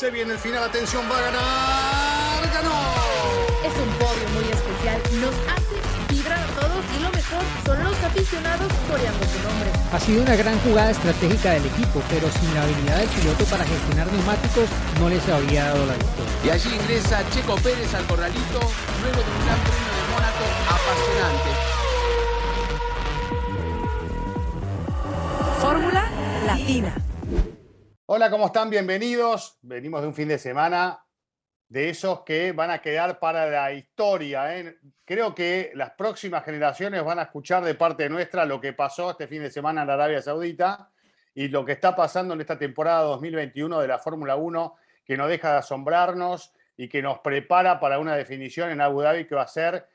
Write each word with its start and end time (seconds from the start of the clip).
Se 0.00 0.10
viene 0.10 0.32
el 0.32 0.38
final, 0.38 0.64
atención, 0.64 1.04
va 1.12 1.18
a 1.18 1.20
ganar. 1.20 2.40
¡Ganó! 2.54 2.72
Es 3.68 3.74
un 3.76 3.92
podio 4.00 4.26
muy 4.32 4.48
especial. 4.48 4.96
Nos 5.20 5.34
hace 5.52 5.76
vibrar 6.08 6.40
a 6.40 6.46
todos 6.56 6.82
y 6.96 7.02
lo 7.02 7.10
mejor 7.10 7.42
son 7.66 7.84
los 7.84 8.02
aficionados 8.04 8.72
coreando 8.88 9.26
su 9.28 9.42
nombre. 9.46 9.68
Ha 9.92 10.00
sido 10.00 10.22
una 10.22 10.36
gran 10.36 10.58
jugada 10.60 10.90
estratégica 10.90 11.50
del 11.50 11.66
equipo, 11.66 12.02
pero 12.08 12.30
sin 12.32 12.54
la 12.54 12.62
habilidad 12.62 12.96
del 12.96 13.10
piloto 13.10 13.44
para 13.44 13.62
gestionar 13.62 14.10
neumáticos 14.10 14.70
no 15.00 15.10
les 15.10 15.28
habría 15.28 15.66
dado 15.66 15.84
la 15.84 15.92
victoria. 15.92 16.32
Y 16.44 16.48
allí 16.48 16.74
ingresa 16.76 17.22
Checo 17.28 17.56
Pérez 17.56 17.92
al 17.92 18.06
corralito 18.06 18.58
luego 19.04 19.20
de 19.20 19.30
un 19.36 19.44
gran 19.44 19.60
premio 19.68 19.92
de 20.00 20.04
Mónaco 20.16 20.44
apasionante. 20.80 21.50
Fórmula 25.60 26.08
Latina. 26.46 27.09
Hola, 28.12 28.28
¿cómo 28.28 28.46
están? 28.46 28.70
Bienvenidos. 28.70 29.56
Venimos 29.62 30.02
de 30.02 30.08
un 30.08 30.14
fin 30.14 30.26
de 30.26 30.36
semana 30.36 30.98
de 31.68 31.90
esos 31.90 32.22
que 32.22 32.50
van 32.50 32.72
a 32.72 32.82
quedar 32.82 33.20
para 33.20 33.46
la 33.46 33.72
historia. 33.72 34.58
¿eh? 34.58 34.78
Creo 35.04 35.32
que 35.32 35.70
las 35.76 35.92
próximas 35.92 36.44
generaciones 36.44 37.04
van 37.04 37.20
a 37.20 37.22
escuchar 37.22 37.62
de 37.62 37.76
parte 37.76 38.08
nuestra 38.08 38.44
lo 38.46 38.60
que 38.60 38.72
pasó 38.72 39.12
este 39.12 39.28
fin 39.28 39.42
de 39.42 39.50
semana 39.52 39.84
en 39.84 39.90
Arabia 39.90 40.20
Saudita 40.20 40.90
y 41.36 41.46
lo 41.46 41.64
que 41.64 41.70
está 41.70 41.94
pasando 41.94 42.34
en 42.34 42.40
esta 42.40 42.58
temporada 42.58 43.02
2021 43.02 43.78
de 43.78 43.86
la 43.86 44.00
Fórmula 44.00 44.34
1, 44.34 44.74
que 45.04 45.16
no 45.16 45.28
deja 45.28 45.52
de 45.52 45.58
asombrarnos 45.58 46.52
y 46.76 46.88
que 46.88 47.02
nos 47.02 47.20
prepara 47.20 47.78
para 47.78 48.00
una 48.00 48.16
definición 48.16 48.70
en 48.70 48.80
Abu 48.80 49.02
Dhabi 49.02 49.24
que 49.28 49.36
va 49.36 49.42
a 49.42 49.46
ser 49.46 49.86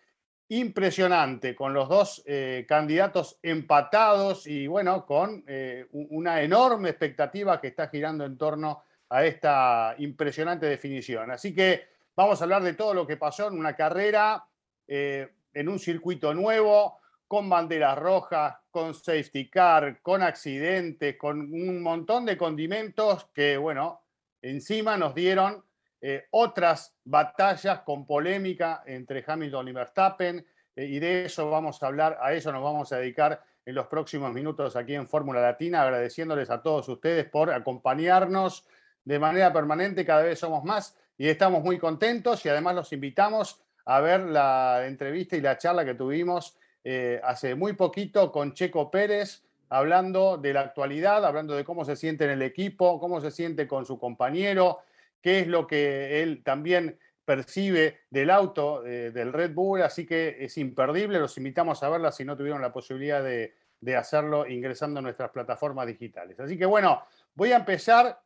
impresionante, 0.50 1.56
con 1.56 1.74
los 1.74 1.90
dos 1.90 2.24
eh, 2.26 2.66
candidatos 2.68 3.40
empatados 3.42 4.46
y 4.46 4.68
bueno, 4.68 5.06
con 5.06 5.44
eh, 5.48 5.88
una 5.92 6.42
enorme 6.42 6.90
expectativa 6.90 7.60
que 7.60 7.70
está 7.70 7.88
girando 7.88 8.26
en 8.26 8.38
torno 8.38 8.84
a 9.10 9.26
esta 9.26 9.96
impresionante 9.98 10.68
definición. 10.68 11.32
Así 11.32 11.54
que 11.54 11.88
vamos 12.16 12.40
a 12.40 12.44
hablar 12.44 12.64
de 12.64 12.74
todo 12.74 12.94
lo 12.94 13.08
que 13.08 13.18
pasó 13.18 13.48
en 13.48 13.58
una 13.58 13.76
carrera, 13.76 14.46
eh, 14.88 15.30
en 15.54 15.70
un 15.70 15.80
circuito 15.80 16.34
nuevo, 16.34 17.00
con 17.28 17.50
banderas 17.50 17.98
rojas, 17.98 18.56
con 18.70 18.94
safety 18.94 19.50
car, 19.50 20.00
con 20.04 20.22
accidentes, 20.22 21.18
con 21.18 21.40
un 21.40 21.82
montón 21.82 22.24
de 22.24 22.38
condimentos 22.38 23.26
que, 23.34 23.58
bueno, 23.58 24.02
encima 24.44 24.96
nos 24.96 25.16
dieron 25.16 25.65
eh, 26.08 26.28
otras 26.30 26.96
batallas 27.04 27.80
con 27.80 28.06
polémica 28.06 28.84
entre 28.86 29.24
Hamilton 29.26 29.70
y 29.70 29.72
Verstappen, 29.72 30.46
eh, 30.76 30.86
y 30.86 31.00
de 31.00 31.26
eso 31.26 31.50
vamos 31.50 31.82
a 31.82 31.88
hablar, 31.88 32.20
a 32.22 32.32
eso 32.32 32.52
nos 32.52 32.62
vamos 32.62 32.94
a 32.94 32.98
dedicar 32.98 33.42
en 33.66 33.74
los 33.74 33.88
próximos 33.88 34.32
minutos 34.32 34.76
aquí 34.76 34.94
en 34.94 35.08
Fórmula 35.08 35.42
Latina, 35.42 35.82
agradeciéndoles 35.82 36.52
a 36.52 36.62
todos 36.62 36.88
ustedes 36.90 37.28
por 37.28 37.52
acompañarnos 37.52 38.68
de 39.04 39.18
manera 39.18 39.52
permanente, 39.52 40.06
cada 40.06 40.22
vez 40.22 40.38
somos 40.38 40.64
más 40.64 40.96
y 41.18 41.28
estamos 41.28 41.64
muy 41.64 41.80
contentos 41.80 42.46
y 42.46 42.50
además 42.50 42.76
los 42.76 42.94
invitamos 42.94 43.64
a 43.86 44.00
ver 44.00 44.20
la 44.20 44.86
entrevista 44.86 45.36
y 45.36 45.42
la 45.42 45.58
charla 45.58 45.86
que 45.86 45.96
tuvimos 45.96 46.56
eh, 46.84 47.20
hace 47.24 47.56
muy 47.56 47.74
poquito 47.74 48.32
con 48.32 48.54
Checo 48.54 48.92
Pérez, 48.92 49.42
hablando 49.70 50.38
de 50.38 50.54
la 50.54 50.62
actualidad, 50.62 51.26
hablando 51.26 51.56
de 51.56 51.64
cómo 51.64 51.84
se 51.84 51.96
siente 51.96 52.26
en 52.26 52.30
el 52.30 52.44
equipo, 52.44 53.00
cómo 53.00 53.22
se 53.22 53.32
siente 53.32 53.68
con 53.68 53.88
su 53.88 53.98
compañero, 53.98 54.82
qué 55.22 55.40
es 55.40 55.48
lo 55.48 55.68
que 55.68 56.22
él 56.22 56.44
también 56.44 57.00
percibe 57.26 58.02
del 58.10 58.30
auto 58.30 58.86
eh, 58.86 59.12
del 59.12 59.34
Red 59.34 59.54
Bull, 59.54 59.82
así 59.82 60.06
que 60.06 60.38
es 60.40 60.58
imperdible, 60.58 61.20
los 61.20 61.38
invitamos 61.38 61.82
a 61.84 61.90
verla 61.90 62.12
si 62.12 62.24
no 62.24 62.38
tuvieron 62.38 62.62
la 62.62 62.72
posibilidad 62.72 63.24
de, 63.24 63.54
hacerlo 63.96 64.48
ingresando 64.48 65.00
a 65.00 65.04
nuestras 65.04 65.30
plataformas 65.30 65.86
digitales. 65.86 66.40
Así 66.40 66.58
que 66.58 66.66
bueno, 66.66 67.04
voy 67.36 67.52
a 67.52 67.58
empezar 67.58 68.20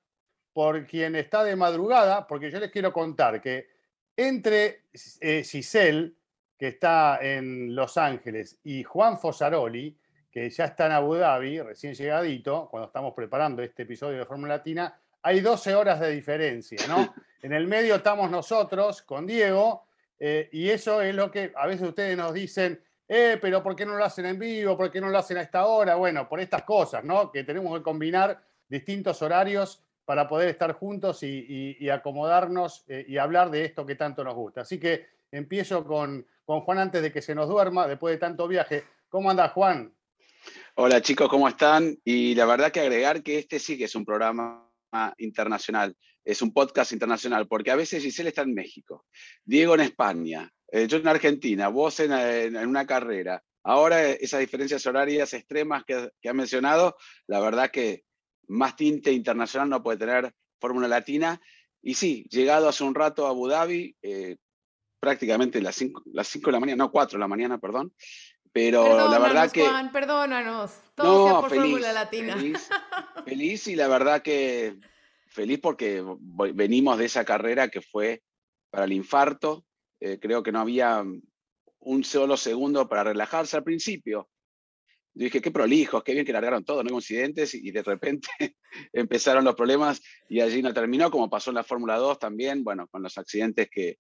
por 0.54 0.86
quien 0.86 1.16
está 1.16 1.44
de 1.44 1.56
madrugada, 1.58 2.26
porque 2.28 2.50
yo 2.50 2.60
les 2.60 2.72
quiero 2.72 2.94
contar 2.94 3.42
que 3.42 3.68
entre 4.16 4.84
eh, 5.20 5.44
Giselle, 5.44 6.14
que 6.58 6.70
está 6.70 7.20
en 7.22 7.76
Los 7.76 7.98
Ángeles, 7.98 8.58
y 8.64 8.84
Juan 8.84 9.18
Fosaroli, 9.18 9.98
que 10.32 10.50
ya 10.50 10.66
está 10.66 10.86
en 10.86 10.94
Abu 10.94 11.16
Dhabi, 11.16 11.62
recién 11.62 11.94
llegadito, 11.94 12.68
cuando 12.70 12.88
estamos 12.88 13.14
preparando 13.14 13.62
este 13.62 13.84
episodio 13.84 14.20
de 14.20 14.26
Fórmula 14.26 14.58
Latina, 14.58 14.98
hay 15.22 15.40
12 15.42 15.76
horas 15.76 16.00
de 16.00 16.12
diferencia, 16.12 16.80
¿no? 16.88 17.14
En 17.42 17.54
el 17.54 17.68
medio 17.68 17.96
estamos 17.96 18.30
nosotros 18.30 19.02
con 19.02 19.26
Diego, 19.26 19.86
eh, 20.20 20.50
y 20.52 20.70
eso 20.70 21.02
es 21.02 21.16
lo 21.16 21.32
que 21.32 21.54
a 21.56 21.68
veces 21.68 21.88
ustedes 21.88 22.18
nos 22.18 22.34
dicen, 22.34 22.84
eh, 23.08 23.38
pero 23.42 23.64
¿por 23.64 23.78
qué 23.78 23.86
no 23.86 23.96
lo 23.96 24.04
hacen 24.04 24.26
en 24.26 24.38
vivo? 24.38 24.76
¿Por 24.76 24.92
qué 24.92 25.00
no 25.00 25.08
lo 25.08 25.18
hacen 25.18 25.38
a 25.38 25.42
esta 25.42 25.66
hora? 25.66 25.96
Bueno, 25.96 26.28
por 26.28 26.42
estas 26.42 26.64
cosas, 26.64 27.06
¿no? 27.06 27.32
Que 27.32 27.46
tenemos 27.46 27.78
que 27.78 27.82
combinar 27.82 28.44
distintos 28.68 29.22
horarios 29.22 29.82
para 30.04 30.28
poder 30.28 30.50
estar 30.50 30.74
juntos 30.74 31.24
y, 31.24 31.90
acomodarnos 31.90 32.84
eh, 32.90 33.06
y 33.08 33.18
hablar 33.18 33.50
de 33.52 33.64
esto 33.64 33.86
que 33.86 33.96
tanto 33.96 34.22
nos 34.24 34.36
gusta. 34.36 34.62
Así 34.62 34.80
que 34.80 35.08
empiezo 35.32 35.86
con, 35.86 36.26
con 36.44 36.60
Juan 36.62 36.80
antes 36.80 37.02
de 37.02 37.12
que 37.14 37.22
se 37.22 37.34
nos 37.34 37.48
duerma, 37.48 37.88
después 37.88 38.16
de 38.16 38.18
tanto 38.18 38.48
viaje. 38.50 38.84
¿Cómo 39.08 39.32
anda 39.32 39.48
Juan? 39.48 39.94
Hola 40.76 41.02
chicos, 41.02 41.30
¿cómo 41.30 41.48
están? 41.48 41.98
Y 42.04 42.36
la 42.36 42.46
verdad 42.46 42.72
que 42.72 42.82
agregar 42.82 43.24
que 43.24 43.40
este 43.40 43.60
sí 43.60 43.78
que 43.78 43.86
es 43.86 43.96
un 43.96 44.06
programa 44.06 44.69
internacional, 45.18 45.96
es 46.24 46.42
un 46.42 46.54
podcast 46.54 46.92
internacional, 46.92 47.48
porque 47.48 47.72
a 47.72 47.76
veces 47.76 48.04
Giselle 48.04 48.30
está 48.30 48.42
en 48.42 48.54
México, 48.54 49.06
Diego 49.44 49.76
en 49.76 49.82
España, 49.82 50.52
eh, 50.72 50.88
yo 50.88 50.98
en 50.98 51.08
Argentina, 51.08 51.68
vos 51.70 52.00
en, 52.00 52.56
una 52.56 52.86
carrera. 52.86 53.44
Ahora 53.64 54.10
esas 54.10 54.40
diferencias 54.40 54.86
horarias 54.86 55.34
extremas 55.34 55.84
que, 55.86 56.10
que 56.22 56.30
ha 56.30 56.34
mencionado, 56.34 56.96
la 57.28 57.40
verdad 57.40 57.72
que 57.72 58.04
más 58.48 58.76
tinte 58.76 59.12
internacional 59.12 59.70
no 59.70 59.84
puede 59.84 59.98
tener 59.98 60.34
Fórmula 60.60 60.88
Latina. 60.88 61.40
Y 61.82 61.94
sí, 61.94 62.26
llegado 62.30 62.68
hace 62.68 62.84
un 62.84 62.96
rato 62.96 63.26
a 63.26 63.30
Abu 63.30 63.48
Dhabi, 63.48 63.96
eh, 64.02 64.36
prácticamente 65.00 65.62
las 65.62 65.76
5 65.76 66.04
las 66.14 66.32
de 66.34 66.52
la 66.52 66.60
mañana, 66.60 66.84
no 66.84 66.92
4 66.92 67.18
de 67.18 67.22
la 67.22 67.28
mañana, 67.28 67.58
perdón. 67.58 67.94
Pero 68.52 69.10
la 69.10 69.20
verdad 69.20 69.52
que. 69.52 69.66
Juan, 69.66 69.92
perdónanos. 69.92 70.72
Todo 71.04 71.26
sea 71.26 71.40
por 71.42 71.50
Fórmula 71.50 71.94
Latina. 71.94 72.36
Feliz, 72.36 72.70
feliz 73.26 73.68
y 73.68 73.76
la 73.76 73.88
verdad 73.88 74.22
que 74.22 74.78
feliz 75.28 75.60
porque 75.62 76.04
venimos 76.54 76.98
de 76.98 77.06
esa 77.06 77.26
carrera 77.26 77.70
que 77.70 77.82
fue 77.82 78.22
para 78.70 78.86
el 78.86 78.94
infarto. 78.94 79.66
Eh, 80.00 80.18
creo 80.20 80.44
que 80.44 80.52
no 80.52 80.60
había 80.60 81.04
un 81.80 82.04
solo 82.04 82.38
segundo 82.38 82.88
para 82.88 83.04
relajarse 83.04 83.58
al 83.58 83.64
principio. 83.64 84.30
Yo 85.14 85.24
dije, 85.26 85.42
qué 85.42 85.52
prolijos, 85.52 86.04
qué 86.04 86.14
bien 86.14 86.26
que 86.26 86.32
largaron 86.32 86.64
todo, 86.64 86.84
no 86.84 86.90
hay 86.90 86.96
incidentes, 86.96 87.54
y 87.54 87.72
de 87.72 87.84
repente 87.84 88.30
empezaron 88.94 89.44
los 89.44 89.56
problemas 89.56 90.02
y 90.30 90.40
allí 90.40 90.62
no 90.62 90.74
terminó, 90.74 91.10
como 91.10 91.30
pasó 91.30 91.52
en 91.52 91.56
la 91.56 91.64
Fórmula 91.64 91.98
2 91.98 92.20
también, 92.20 92.64
bueno, 92.64 92.88
con 92.88 93.02
los 93.02 93.18
accidentes 93.18 93.70
que, 93.72 93.98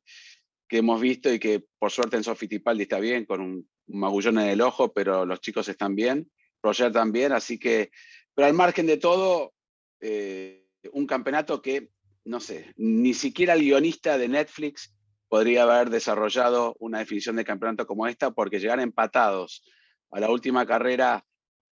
que 0.67 0.77
hemos 0.77 1.01
visto 1.01 1.33
y 1.33 1.39
que 1.39 1.65
por 1.79 1.91
suerte 1.91 2.15
en 2.15 2.23
Sofi 2.23 2.47
Tipaldi 2.47 2.83
está 2.83 2.99
bien, 2.99 3.25
con 3.25 3.41
un, 3.41 3.69
magullón 3.87 4.37
en 4.37 4.49
el 4.49 4.61
ojo, 4.61 4.93
pero 4.93 5.25
los 5.25 5.41
chicos 5.41 5.67
están 5.67 5.95
bien, 5.95 6.29
Roger 6.61 6.91
también, 6.91 7.31
así 7.31 7.57
que, 7.57 7.91
pero 8.33 8.47
al 8.47 8.53
margen 8.53 8.85
de 8.85 8.97
todo, 8.97 9.53
eh, 10.01 10.67
un 10.93 11.05
campeonato 11.05 11.61
que, 11.61 11.89
no 12.25 12.39
sé, 12.39 12.73
ni 12.77 13.13
siquiera 13.13 13.53
el 13.53 13.61
guionista 13.61 14.17
de 14.17 14.27
Netflix 14.27 14.93
podría 15.27 15.63
haber 15.63 15.89
desarrollado 15.89 16.75
una 16.79 16.99
definición 16.99 17.35
de 17.35 17.45
campeonato 17.45 17.85
como 17.85 18.07
esta, 18.07 18.31
porque 18.31 18.59
llegar 18.59 18.79
empatados 18.79 19.63
a 20.11 20.19
la 20.19 20.29
última 20.29 20.65
carrera 20.65 21.23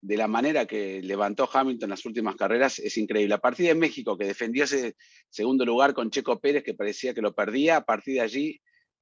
de 0.01 0.17
la 0.17 0.27
manera 0.27 0.67
que 0.67 1.01
levantó 1.01 1.49
Hamilton 1.53 1.91
las 1.91 2.05
últimas 2.05 2.35
carreras 2.35 2.81
es 2.81 2.97
increíble. 2.97 3.35
A 3.35 3.39
partir 3.39 3.67
de 3.67 3.75
México, 3.75 4.19
que 4.19 4.25
defendió 4.25 4.65
ese 4.65 4.97
segundo 5.31 5.65
lugar 5.65 5.95
con 5.95 6.11
Checo 6.11 6.41
Pérez, 6.41 6.65
que 6.65 6.75
parecía 6.75 7.15
que 7.15 7.23
lo 7.23 7.35
perdía, 7.35 7.77
a 7.77 7.85
partir 7.85 8.15
de 8.15 8.21
allí, 8.23 8.61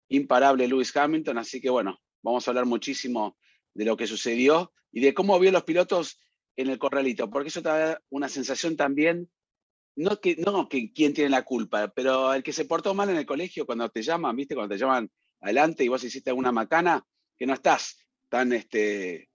imparable 0.08 0.68
Lewis 0.68 0.94
Hamilton. 0.94 1.38
Así 1.38 1.60
que 1.60 1.70
bueno, 1.70 1.98
vamos 2.22 2.46
a 2.46 2.50
hablar 2.50 2.66
muchísimo 2.66 3.38
de 3.74 3.84
lo 3.84 3.96
que 3.96 4.06
sucedió 4.06 4.72
y 4.92 5.00
de 5.00 5.14
cómo 5.14 5.38
vio 5.38 5.52
los 5.52 5.64
pilotos 5.64 6.18
en 6.56 6.68
el 6.68 6.78
corralito, 6.78 7.30
porque 7.30 7.48
eso 7.48 7.62
te 7.62 7.68
da 7.68 8.00
una 8.10 8.28
sensación 8.28 8.76
también, 8.76 9.30
no 9.96 10.20
que, 10.20 10.36
no 10.36 10.68
que 10.68 10.92
quién 10.92 11.14
tiene 11.14 11.30
la 11.30 11.42
culpa, 11.42 11.88
pero 11.88 12.34
el 12.34 12.42
que 12.42 12.52
se 12.52 12.64
portó 12.64 12.94
mal 12.94 13.10
en 13.10 13.16
el 13.16 13.26
colegio 13.26 13.66
cuando 13.66 13.88
te 13.88 14.02
llaman, 14.02 14.36
viste, 14.36 14.54
cuando 14.54 14.74
te 14.74 14.80
llaman 14.80 15.10
adelante 15.40 15.84
y 15.84 15.88
vos 15.88 16.04
hiciste 16.04 16.30
alguna 16.30 16.52
macana, 16.52 17.04
que 17.38 17.46
no 17.46 17.54
estás 17.54 17.98
tan 18.28 18.52
este, 18.52 19.30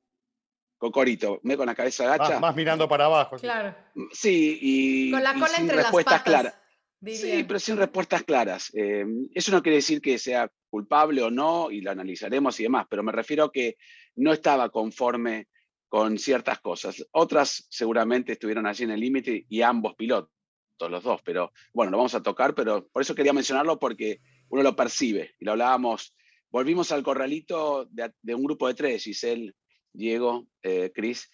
cocorito, 0.77 1.39
me 1.43 1.57
con 1.57 1.65
la 1.65 1.75
cabeza 1.75 2.13
agacha. 2.13 2.39
Más, 2.39 2.55
mirando 2.55 2.87
para 2.87 3.05
abajo. 3.05 3.37
Claro. 3.37 3.75
Sí, 4.11 4.59
y. 4.61 5.11
Con 5.11 5.23
la 5.23 5.33
cola 5.33 5.47
sin 5.47 5.61
entre 5.61 5.77
respuestas 5.77 6.13
las 6.13 6.21
patas, 6.23 6.41
claras. 6.41 6.64
Sí, 7.05 7.43
pero 7.47 7.59
sin 7.59 7.77
respuestas 7.77 8.23
claras. 8.23 8.71
Eh, 8.73 9.05
eso 9.33 9.51
no 9.51 9.61
quiere 9.61 9.77
decir 9.77 10.01
que 10.01 10.17
sea 10.17 10.51
culpable 10.69 11.21
o 11.21 11.29
no, 11.29 11.71
y 11.71 11.81
lo 11.81 11.91
analizaremos 11.91 12.59
y 12.59 12.63
demás, 12.63 12.87
pero 12.89 13.03
me 13.03 13.11
refiero 13.11 13.45
a 13.45 13.51
que 13.51 13.77
no 14.15 14.33
estaba 14.33 14.69
conforme 14.69 15.47
con 15.87 16.17
ciertas 16.17 16.59
cosas. 16.59 17.05
Otras 17.11 17.67
seguramente 17.69 18.33
estuvieron 18.33 18.65
allí 18.65 18.83
en 18.83 18.91
el 18.91 18.99
límite 18.99 19.45
y 19.47 19.61
ambos 19.61 19.95
pilotos, 19.95 20.31
los 20.79 21.03
dos, 21.03 21.21
pero 21.23 21.53
bueno, 21.73 21.91
lo 21.91 21.97
vamos 21.97 22.15
a 22.15 22.23
tocar, 22.23 22.55
pero 22.55 22.87
por 22.87 23.01
eso 23.01 23.15
quería 23.15 23.33
mencionarlo 23.33 23.79
porque 23.79 24.19
uno 24.49 24.63
lo 24.63 24.75
percibe 24.75 25.35
y 25.39 25.45
lo 25.45 25.51
hablábamos 25.51 26.15
Volvimos 26.55 26.93
al 26.93 27.03
corralito 27.03 27.85
de, 27.91 28.33
un 28.33 28.45
grupo 28.45 28.69
de 28.69 28.75
tres, 28.75 29.03
Giselle, 29.03 29.53
Diego, 29.91 30.47
eh, 30.63 30.89
Cris. 30.95 31.29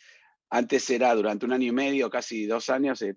Antes 0.49 0.89
era 0.89 1.13
durante 1.13 1.45
un 1.45 1.53
año 1.53 1.67
y 1.67 1.71
medio, 1.71 2.09
casi 2.09 2.47
dos 2.47 2.71
años, 2.71 3.03
eh, 3.03 3.15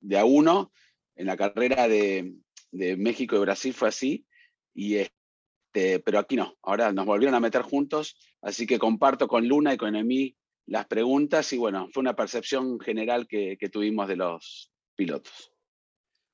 de 0.00 0.18
a 0.18 0.24
uno. 0.24 0.72
En 1.18 1.26
la 1.26 1.36
carrera 1.36 1.88
de, 1.88 2.32
México 2.70 3.36
y 3.36 3.40
Brasil 3.40 3.74
fue 3.74 3.88
así, 3.88 4.26
y 4.74 4.96
este, 4.96 6.00
pero 6.00 6.18
aquí 6.18 6.36
no, 6.36 6.54
ahora 6.62 6.92
nos 6.92 7.06
volvieron 7.06 7.34
a 7.34 7.40
meter 7.40 7.62
juntos, 7.62 8.16
así 8.40 8.66
que 8.66 8.78
comparto 8.78 9.26
con 9.26 9.48
Luna 9.48 9.74
y 9.74 9.76
con 9.76 9.96
Emi 9.96 10.36
las 10.66 10.86
preguntas 10.86 11.52
y 11.52 11.58
bueno, 11.58 11.88
fue 11.92 12.02
una 12.02 12.14
percepción 12.14 12.78
general 12.78 13.26
que, 13.26 13.56
tuvimos 13.72 14.06
de 14.06 14.16
los 14.16 14.70
pilotos. 14.94 15.52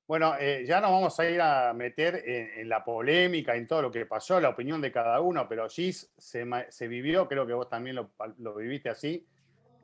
Bueno, 0.07 0.35
eh, 0.39 0.65
ya 0.67 0.81
nos 0.81 0.91
vamos 0.91 1.19
a 1.19 1.31
ir 1.31 1.41
a 1.41 1.73
meter 1.73 2.23
en, 2.27 2.69
la 2.69 2.85
polémica, 2.85 3.57
en 3.57 3.67
todo 3.67 3.81
lo 3.81 3.91
que 3.91 4.05
pasó, 4.05 4.39
la 4.41 4.51
opinión 4.51 4.83
de 4.83 4.93
cada 4.93 5.21
uno, 5.21 5.49
pero 5.49 5.69
Gis 5.69 6.13
se, 6.19 6.45
se 6.69 6.89
vivió, 6.89 7.27
creo 7.27 7.47
que 7.47 7.55
vos 7.55 7.71
también 7.71 7.97
lo, 7.97 8.13
lo 8.39 8.57
viviste 8.57 8.91
así, 8.91 9.25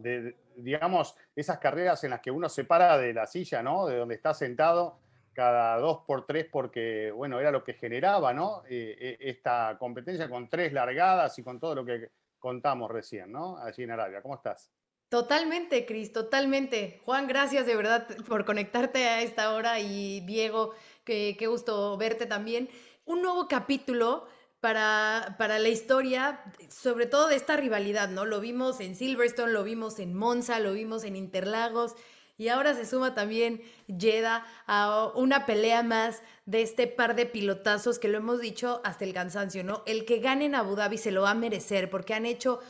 de, 0.03 0.37
digamos, 0.57 1.17
esas 1.35 1.59
carreras 1.59 2.03
en 2.05 2.11
las 2.11 2.21
que 2.21 2.31
uno 2.31 2.49
se 2.49 2.65
para 2.65 2.99
de 2.99 3.13
la 3.13 3.27
silla, 3.27 3.63
¿no? 3.63 3.87
De 3.87 3.97
donde 3.97 4.15
está 4.15 4.35
sentado 4.35 4.99
cada 5.33 5.79
dos 5.79 6.01
por 6.07 6.27
tres 6.27 6.47
porque, 6.51 7.11
bueno, 7.13 7.41
era 7.41 7.51
lo 7.51 7.63
que 7.65 7.75
generaba, 7.75 8.33
¿no? 8.33 8.63
Eh, 8.69 8.97
eh, 8.99 9.17
esta 9.21 9.77
competencia 9.79 10.29
con 10.29 10.49
tres 10.49 10.73
largadas 10.73 11.39
y 11.39 11.43
con 11.43 11.61
todo 11.61 11.75
lo 11.75 11.85
que 11.85 12.11
contamos 12.39 12.91
recién, 12.91 13.33
¿no? 13.33 13.59
Allí 13.59 13.85
en 13.85 13.91
Arabia. 13.91 14.23
¿Cómo 14.23 14.35
estás? 14.35 14.71
Totalmente, 15.09 15.87
Cris, 15.87 16.13
totalmente. 16.13 17.01
Juan, 17.05 17.27
gracias 17.27 17.67
de 17.67 17.77
verdad 17.77 18.07
por 18.29 18.45
conectarte 18.45 19.09
a 19.09 19.23
esta 19.23 19.53
hora 19.55 19.81
y 19.81 20.21
Diego, 20.21 20.75
qué 21.05 21.37
gusto 21.49 21.97
verte 21.97 22.27
también. 22.27 22.69
Un 23.05 23.23
nuevo 23.23 23.49
capítulo 23.49 24.29
para, 24.61 25.37
para 25.39 25.59
la 25.59 25.69
historia, 25.69 26.41
sobre 26.69 27.07
todo 27.07 27.29
de 27.29 27.37
esta 27.37 27.57
rivalidad, 27.57 28.09
¿no? 28.11 28.25
Lo 28.25 28.41
vimos 28.41 28.81
en 28.81 28.95
Silverstone, 28.95 29.53
lo 29.53 29.65
vimos 29.65 29.99
en 29.99 30.15
Monza, 30.15 30.59
lo 30.61 30.73
vimos 30.73 31.05
en 31.05 31.17
Interlagos. 31.17 31.95
Y 32.37 32.49
ahora 32.49 32.75
se 32.75 32.87
suma 32.87 33.15
también 33.15 33.61
Jeddah 33.87 34.47
a 34.67 35.13
una 35.15 35.45
pelea 35.45 35.83
más 35.83 36.23
de 36.47 36.63
este 36.63 36.87
par 36.87 37.15
de 37.15 37.27
pilotazos 37.27 37.99
que 37.99 38.09
lo 38.09 38.17
hemos 38.17 38.41
dicho 38.41 38.81
hasta 38.83 39.05
el 39.05 39.13
cansancio, 39.13 39.63
¿no? 39.63 39.83
El 39.85 40.07
que 40.07 40.21
gane 40.21 40.47
en 40.47 40.55
Abu 40.55 40.75
Dhabi 40.75 40.97
se 40.97 41.11
lo 41.11 41.23
va 41.23 41.33
a 41.33 41.35
merecer 41.35 41.91
porque 41.91 42.15
han 42.15 42.25
hecho 42.25 42.61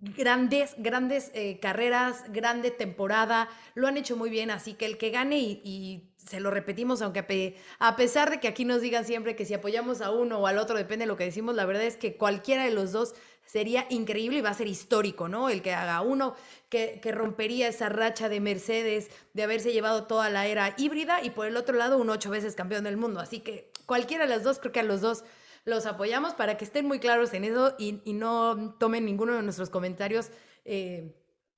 grandes, 0.00 0.74
grandes 0.78 1.30
eh, 1.34 1.58
carreras, 1.60 2.24
grande 2.32 2.70
temporada, 2.70 3.48
lo 3.74 3.88
han 3.88 3.96
hecho 3.96 4.16
muy 4.16 4.30
bien, 4.30 4.50
así 4.50 4.74
que 4.74 4.86
el 4.86 4.98
que 4.98 5.10
gane 5.10 5.38
y, 5.38 6.09
se 6.26 6.40
lo 6.40 6.50
repetimos, 6.50 7.02
aunque 7.02 7.56
a, 7.78 7.96
pesar 7.96 8.30
de 8.30 8.40
que 8.40 8.48
aquí 8.48 8.64
nos 8.64 8.80
digan 8.80 9.04
siempre 9.04 9.36
que 9.36 9.44
si 9.44 9.54
apoyamos 9.54 10.00
a 10.00 10.10
uno 10.10 10.38
o 10.38 10.46
al 10.46 10.58
otro, 10.58 10.76
depende 10.76 11.04
de 11.04 11.08
lo 11.08 11.16
que 11.16 11.24
decimos, 11.24 11.54
la 11.54 11.64
verdad 11.64 11.84
es 11.84 11.96
que 11.96 12.16
cualquiera 12.16 12.64
de 12.64 12.70
los 12.70 12.92
dos 12.92 13.14
sería 13.46 13.86
increíble 13.90 14.38
y 14.38 14.42
va 14.42 14.50
a 14.50 14.54
ser 14.54 14.68
histórico, 14.68 15.28
¿no? 15.28 15.48
El 15.48 15.60
que 15.62 15.72
haga 15.72 16.00
uno 16.02 16.34
que, 16.68 17.00
que, 17.02 17.10
rompería 17.10 17.66
esa 17.66 17.88
racha 17.88 18.28
de 18.28 18.38
Mercedes 18.38 19.10
de 19.34 19.42
haberse 19.42 19.72
llevado 19.72 20.04
toda 20.04 20.30
la 20.30 20.46
era 20.46 20.74
híbrida 20.76 21.22
y 21.22 21.30
por 21.30 21.46
el 21.46 21.56
otro 21.56 21.76
lado 21.76 21.98
un 21.98 22.10
ocho 22.10 22.30
veces 22.30 22.54
campeón 22.54 22.84
del 22.84 22.96
mundo. 22.96 23.18
Así 23.18 23.40
que 23.40 23.72
cualquiera 23.86 24.26
de 24.26 24.34
los 24.34 24.44
dos, 24.44 24.60
creo 24.60 24.72
que 24.72 24.80
a 24.80 24.84
los 24.84 25.00
dos 25.00 25.24
los 25.64 25.86
apoyamos 25.86 26.34
para 26.34 26.56
que 26.56 26.64
estén 26.64 26.86
muy 26.86 27.00
claros 27.00 27.34
en 27.34 27.44
eso 27.44 27.74
y, 27.78 28.00
no 28.12 28.76
tomen 28.78 29.04
ninguno 29.04 29.34
de 29.34 29.42
nuestros 29.42 29.70
comentarios 29.70 30.30
eh, 30.64 31.12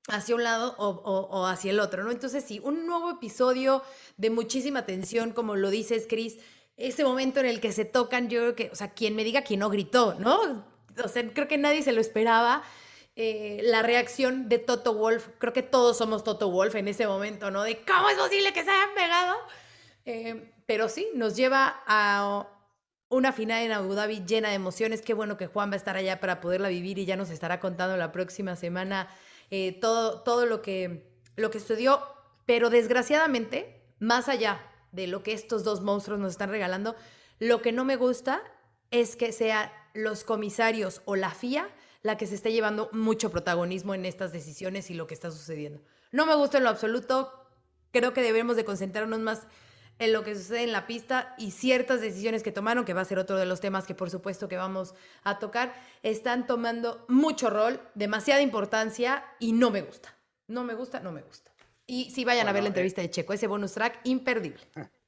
hacia 0.09 0.35
un 0.35 0.43
lado 0.43 0.75
o, 0.79 1.47
hacia 1.47 1.71
el 1.71 1.81
otro, 1.81 2.03
¿no? 2.05 2.11
Entonces, 2.11 2.45
sí, 2.45 2.61
un 2.63 2.87
nuevo 2.87 3.11
episodio 3.11 3.83
de 4.17 4.31
muchísima 4.31 4.85
tensión, 4.85 5.33
como 5.33 5.57
lo 5.57 5.71
dices, 5.71 6.07
Chris, 6.09 6.39
ese 6.77 7.05
momento 7.05 7.41
en 7.41 7.47
el 7.47 7.61
que 7.61 7.73
se 7.73 7.85
tocan, 7.85 8.29
yo 8.29 8.41
creo 8.41 8.55
que, 8.57 8.71
o 8.73 8.77
sea, 8.77 8.91
quien 8.91 9.15
me 9.15 9.25
diga 9.25 9.43
que 9.43 9.57
no 9.57 9.71
gritó, 9.71 10.17
¿no? 10.19 10.65
O 11.03 11.09
sea, 11.09 11.29
creo 11.33 11.49
que 11.49 11.59
nadie 11.59 11.83
se 11.83 11.93
lo 11.93 12.01
esperaba. 12.01 12.63
Eh, 13.15 13.61
la 13.63 13.83
reacción 13.83 14.49
de 14.49 14.59
Toto 14.59 14.95
Wolf, 14.95 15.29
creo 15.39 15.53
que 15.53 15.63
todos 15.63 15.99
somos 15.99 16.25
Toto 16.25 16.51
Wolf 16.51 16.75
en 16.75 16.89
ese 16.89 17.07
momento, 17.07 17.51
¿no? 17.51 17.63
De 17.63 17.85
cómo 17.85 18.09
es 18.09 18.17
posible 18.17 18.53
que 18.53 18.65
se 18.65 18.71
hayan 18.71 18.95
pegado. 18.95 19.37
Eh, 20.05 20.53
pero 20.67 20.89
sí, 20.89 21.09
nos 21.15 21.37
lleva 21.37 21.83
a 21.87 22.49
una 23.09 23.33
final 23.33 23.63
en 23.63 23.73
Abu 23.73 23.93
Dhabi 23.93 24.25
llena 24.25 24.49
de 24.49 24.55
emociones. 24.55 25.03
Qué 25.03 25.13
bueno 25.13 25.37
que 25.37 25.47
Juan 25.47 25.71
va 25.71 25.75
a 25.75 25.77
estar 25.77 25.97
allá 25.97 26.19
para 26.19 26.41
poderla 26.41 26.69
vivir 26.69 26.99
y 26.99 27.05
ya 27.05 27.17
nos 27.17 27.31
estará 27.31 27.61
contando 27.61 27.97
la 27.99 28.11
próxima 28.11 28.57
semana 28.57 29.09
eh, 29.53 29.79
todo, 29.81 30.23
todo 30.23 30.47
lo, 30.47 30.63
que, 30.63 31.15
lo 31.37 31.51
que 31.51 31.59
estudió. 31.59 32.03
Pero 32.47 32.71
desgraciadamente, 32.71 33.85
más 34.01 34.29
allá 34.29 34.61
de 34.93 35.07
lo 35.07 35.23
que 35.23 35.35
estos 35.35 35.63
dos 35.63 35.83
monstruos 35.83 36.19
nos 36.19 36.33
están 36.33 36.49
regalando, 36.49 36.97
lo 37.39 37.61
que 37.61 37.71
no 37.71 37.85
me 37.85 37.97
gusta 37.97 38.43
es 38.91 39.15
que 39.15 39.31
sea 39.31 39.71
los 39.93 40.25
comisarios 40.25 41.03
o 41.05 41.17
la 41.17 41.31
FIA 41.31 41.69
la 42.03 42.17
que 42.17 42.27
se 42.27 42.35
esté 42.35 42.51
llevando 42.51 42.89
mucho 42.93 43.31
protagonismo 43.31 43.95
en 43.95 44.07
estas 44.07 44.33
decisiones 44.33 44.91
y 44.91 44.95
lo 44.95 45.07
que 45.07 45.15
está 45.15 45.31
sucediendo. 45.31 45.83
No 46.11 46.27
me 46.27 46.35
gusta 46.35 46.59
en 46.59 46.65
lo 46.65 46.71
absoluto. 46.71 47.33
Creo 47.93 48.13
que 48.13 48.23
debemos 48.23 48.57
de 48.57 48.65
concentrarnos 48.65 49.21
más 49.21 49.47
en 49.99 50.13
lo 50.13 50.25
que 50.25 50.35
sucede 50.35 50.65
en 50.65 50.73
la 50.73 50.87
pista 50.87 51.35
y 51.39 51.51
ciertas 51.51 52.01
decisiones 52.01 52.43
que 52.43 52.53
tomaron, 52.53 52.85
que 52.85 52.95
va 52.95 53.03
a 53.03 53.05
ser 53.05 53.19
otro 53.19 53.37
de 53.37 53.47
los 53.47 53.61
temas 53.61 53.87
que 53.87 53.95
por 53.95 54.11
supuesto 54.11 54.49
que 54.49 54.57
vamos 54.57 54.95
a 55.23 55.39
tocar, 55.39 55.75
están 56.03 56.47
tomando 56.47 57.05
mucho 57.09 57.51
rol, 57.51 57.81
demasiada 57.95 58.43
importancia 58.43 59.25
y 59.39 59.53
no 59.53 59.71
me 59.71 59.83
gusta. 59.83 60.17
No 60.49 60.65
me 60.65 60.75
gusta, 60.75 61.01
no 61.01 61.13
me 61.13 61.23
gusta. 61.23 61.53
Y 61.87 62.11
si 62.11 62.25
vayan 62.25 62.49
a 62.49 62.53
ver 62.53 62.63
la 62.63 62.69
eh, 62.69 62.71
entrevista 62.71 63.01
de 63.01 63.11
Checo, 63.11 63.33
ese 63.33 63.47
bonus 63.47 63.73
track 63.73 64.01
imperdible. 64.05 64.63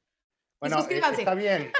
Bueno, 0.69 0.87
eh, 0.88 1.02
está 1.19 1.34
bien. 1.34 1.70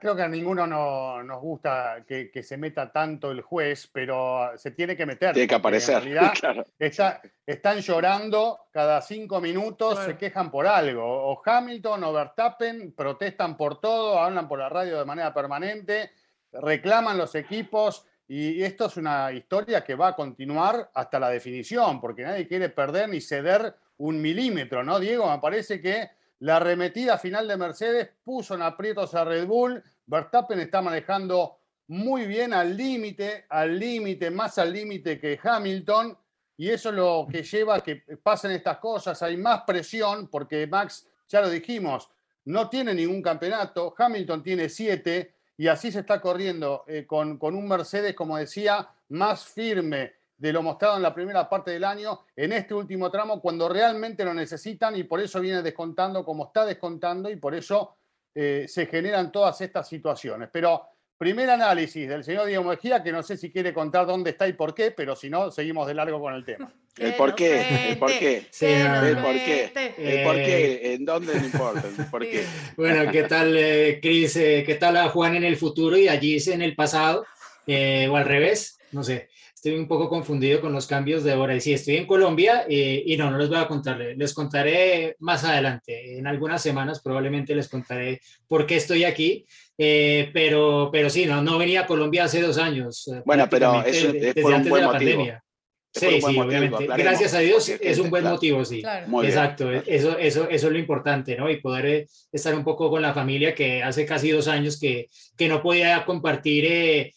creo 0.00 0.14
que 0.14 0.22
a 0.22 0.28
ninguno 0.28 0.66
nos 0.66 1.40
gusta 1.40 2.04
que, 2.06 2.42
se 2.42 2.58
meta 2.58 2.92
tanto 2.92 3.30
el 3.30 3.40
juez, 3.40 3.88
pero 3.90 4.52
se 4.56 4.72
tiene 4.72 4.94
que 4.94 5.06
meter. 5.06 5.32
Tiene 5.32 5.48
que 5.48 5.54
aparecer. 5.54 6.02
están 7.46 7.78
llorando 7.80 8.66
cada 8.70 9.00
cinco 9.00 9.40
minutos, 9.40 10.04
se 10.04 10.18
quejan 10.18 10.50
por 10.50 10.66
algo. 10.66 11.02
O 11.02 11.40
Hamilton 11.42 12.04
o 12.04 12.12
Verstappen 12.12 12.92
protestan 12.92 13.56
por 13.56 13.80
todo, 13.80 14.18
hablan 14.18 14.46
por 14.46 14.58
la 14.58 14.68
radio 14.68 14.98
de 14.98 15.06
manera 15.06 15.32
permanente, 15.32 16.12
reclaman 16.52 17.16
los 17.16 17.34
equipos. 17.34 18.04
Y 18.26 18.62
esto 18.62 18.86
es 18.86 18.98
una 18.98 19.32
historia 19.32 19.82
que 19.82 19.94
va 19.94 20.08
a 20.08 20.16
continuar 20.16 20.90
hasta 20.92 21.18
la 21.18 21.30
definición, 21.30 21.98
porque 21.98 22.24
nadie 22.24 22.46
quiere 22.46 22.68
perder 22.68 23.08
ni 23.08 23.22
ceder 23.22 23.74
un 23.96 24.20
milímetro, 24.20 24.84
¿no, 24.84 25.00
Diego? 25.00 25.30
Me 25.30 25.38
parece 25.38 25.80
que 25.80 26.17
la 26.40 26.56
arremetida 26.56 27.18
final 27.18 27.48
de 27.48 27.56
Mercedes 27.56 28.10
puso 28.22 28.54
en 28.54 28.62
aprietos 28.62 29.14
a 29.14 29.24
Red 29.24 29.46
Bull. 29.46 29.82
Verstappen 30.06 30.60
está 30.60 30.80
manejando 30.80 31.58
muy 31.88 32.26
bien 32.26 32.52
al 32.52 32.76
límite, 32.76 33.46
al 33.48 33.78
límite, 33.78 34.30
más 34.30 34.58
al 34.58 34.72
límite 34.72 35.18
que 35.18 35.38
Hamilton. 35.42 36.16
Y 36.56 36.70
eso 36.70 36.90
es 36.90 36.94
lo 36.94 37.26
que 37.30 37.42
lleva 37.42 37.76
a 37.76 37.80
que 37.80 38.02
pasen 38.22 38.52
estas 38.52 38.78
cosas. 38.78 39.22
Hay 39.22 39.36
más 39.36 39.62
presión 39.62 40.28
porque 40.28 40.66
Max, 40.66 41.08
ya 41.28 41.40
lo 41.40 41.50
dijimos, 41.50 42.08
no 42.44 42.68
tiene 42.68 42.94
ningún 42.94 43.22
campeonato. 43.22 43.94
Hamilton 43.96 44.42
tiene 44.42 44.68
siete 44.68 45.34
y 45.56 45.66
así 45.66 45.90
se 45.90 46.00
está 46.00 46.20
corriendo 46.20 46.84
eh, 46.86 47.04
con, 47.06 47.36
con 47.38 47.54
un 47.54 47.66
Mercedes, 47.66 48.14
como 48.14 48.36
decía, 48.36 48.88
más 49.08 49.44
firme, 49.44 50.14
de 50.38 50.52
lo 50.52 50.62
mostrado 50.62 50.96
en 50.96 51.02
la 51.02 51.12
primera 51.12 51.48
parte 51.48 51.72
del 51.72 51.84
año 51.84 52.20
en 52.36 52.52
este 52.52 52.72
último 52.72 53.10
tramo 53.10 53.40
cuando 53.40 53.68
realmente 53.68 54.24
lo 54.24 54.32
necesitan 54.32 54.96
y 54.96 55.02
por 55.02 55.20
eso 55.20 55.40
viene 55.40 55.62
descontando 55.62 56.24
como 56.24 56.46
está 56.46 56.64
descontando 56.64 57.28
y 57.28 57.36
por 57.36 57.54
eso 57.54 57.96
eh, 58.34 58.66
se 58.68 58.86
generan 58.86 59.32
todas 59.32 59.60
estas 59.60 59.88
situaciones. 59.88 60.48
Pero 60.52 60.82
primer 61.18 61.50
análisis 61.50 62.08
del 62.08 62.22
señor 62.22 62.46
Diego 62.46 62.62
Mejía, 62.62 63.02
que 63.02 63.10
no 63.10 63.24
sé 63.24 63.36
si 63.36 63.50
quiere 63.50 63.74
contar 63.74 64.06
dónde 64.06 64.30
está 64.30 64.46
y 64.46 64.52
por 64.52 64.76
qué, 64.76 64.92
pero 64.92 65.16
si 65.16 65.28
no, 65.28 65.50
seguimos 65.50 65.88
de 65.88 65.94
largo 65.94 66.20
con 66.20 66.32
el 66.34 66.44
tema. 66.44 66.72
El 66.98 67.14
por 67.14 67.32
qué, 67.36 67.90
el 67.90 67.98
por 67.98 68.10
qué. 68.10 68.48
El 68.60 69.18
por 69.18 69.32
qué. 69.32 69.94
El 69.98 70.24
por 70.24 70.34
qué, 70.34 70.94
en 70.94 71.04
dónde 71.04 71.32
no 71.32 71.44
importa, 71.46 71.84
el 71.96 72.06
por 72.06 72.22
qué. 72.22 72.44
Bueno, 72.76 73.12
¿qué 73.12 73.22
tal, 73.22 73.56
eh, 73.56 74.00
Cris? 74.02 74.34
Eh, 74.34 74.64
¿Qué 74.66 74.74
tal 74.74 74.96
a 74.96 75.08
Juan 75.08 75.36
en 75.36 75.44
el 75.44 75.56
futuro 75.56 75.96
y 75.96 76.08
allí 76.08 76.36
en 76.48 76.60
el 76.60 76.74
pasado? 76.74 77.24
o 77.68 78.16
al 78.16 78.24
revés, 78.24 78.80
no 78.90 79.04
sé 79.04 79.28
estoy 79.58 79.76
un 79.76 79.88
poco 79.88 80.08
confundido 80.08 80.60
con 80.60 80.72
los 80.72 80.86
cambios 80.86 81.24
de 81.24 81.34
hora. 81.34 81.54
Y 81.54 81.60
sí, 81.60 81.72
estoy 81.72 81.96
en 81.96 82.06
Colombia 82.06 82.64
eh, 82.68 83.02
y 83.04 83.16
no, 83.16 83.28
no 83.28 83.38
les 83.38 83.48
voy 83.48 83.58
a 83.58 83.66
contar, 83.66 83.98
les 83.98 84.32
contaré 84.32 85.16
más 85.18 85.42
adelante. 85.42 86.16
En 86.16 86.28
algunas 86.28 86.62
semanas 86.62 87.00
probablemente 87.02 87.56
les 87.56 87.68
contaré 87.68 88.20
por 88.46 88.66
qué 88.66 88.76
estoy 88.76 89.02
aquí. 89.02 89.44
Eh, 89.76 90.30
pero, 90.32 90.90
pero 90.92 91.10
sí, 91.10 91.26
no, 91.26 91.42
no 91.42 91.58
venía 91.58 91.82
a 91.82 91.86
Colombia 91.86 92.24
hace 92.24 92.40
dos 92.40 92.56
años. 92.56 93.08
Eh, 93.08 93.22
bueno, 93.26 93.48
pero 93.50 93.82
eso 93.84 94.08
es 94.08 94.34
desde 94.34 94.54
antes 94.54 94.72
de 94.72 94.80
la 94.80 94.92
pandemia. 94.92 95.44
Sí, 95.92 96.20
sí, 96.20 96.38
obviamente. 96.38 96.86
Gracias 96.86 97.34
a 97.34 97.40
Dios 97.40 97.68
es 97.68 97.98
un 97.98 98.10
buen 98.10 98.22
motivo, 98.22 98.64
sí. 98.64 98.84
Exacto, 99.24 99.72
eso, 99.72 100.16
eso, 100.18 100.48
eso 100.48 100.66
es 100.66 100.72
lo 100.72 100.78
importante, 100.78 101.34
¿no? 101.36 101.50
Y 101.50 101.60
poder 101.60 102.06
estar 102.30 102.54
un 102.54 102.62
poco 102.62 102.90
con 102.90 103.02
la 103.02 103.14
familia 103.14 103.54
que 103.54 103.82
hace 103.82 104.06
casi 104.06 104.30
dos 104.30 104.46
años 104.46 104.78
que, 104.78 105.08
que 105.36 105.48
no 105.48 105.60
podía 105.62 106.04
compartir 106.04 107.12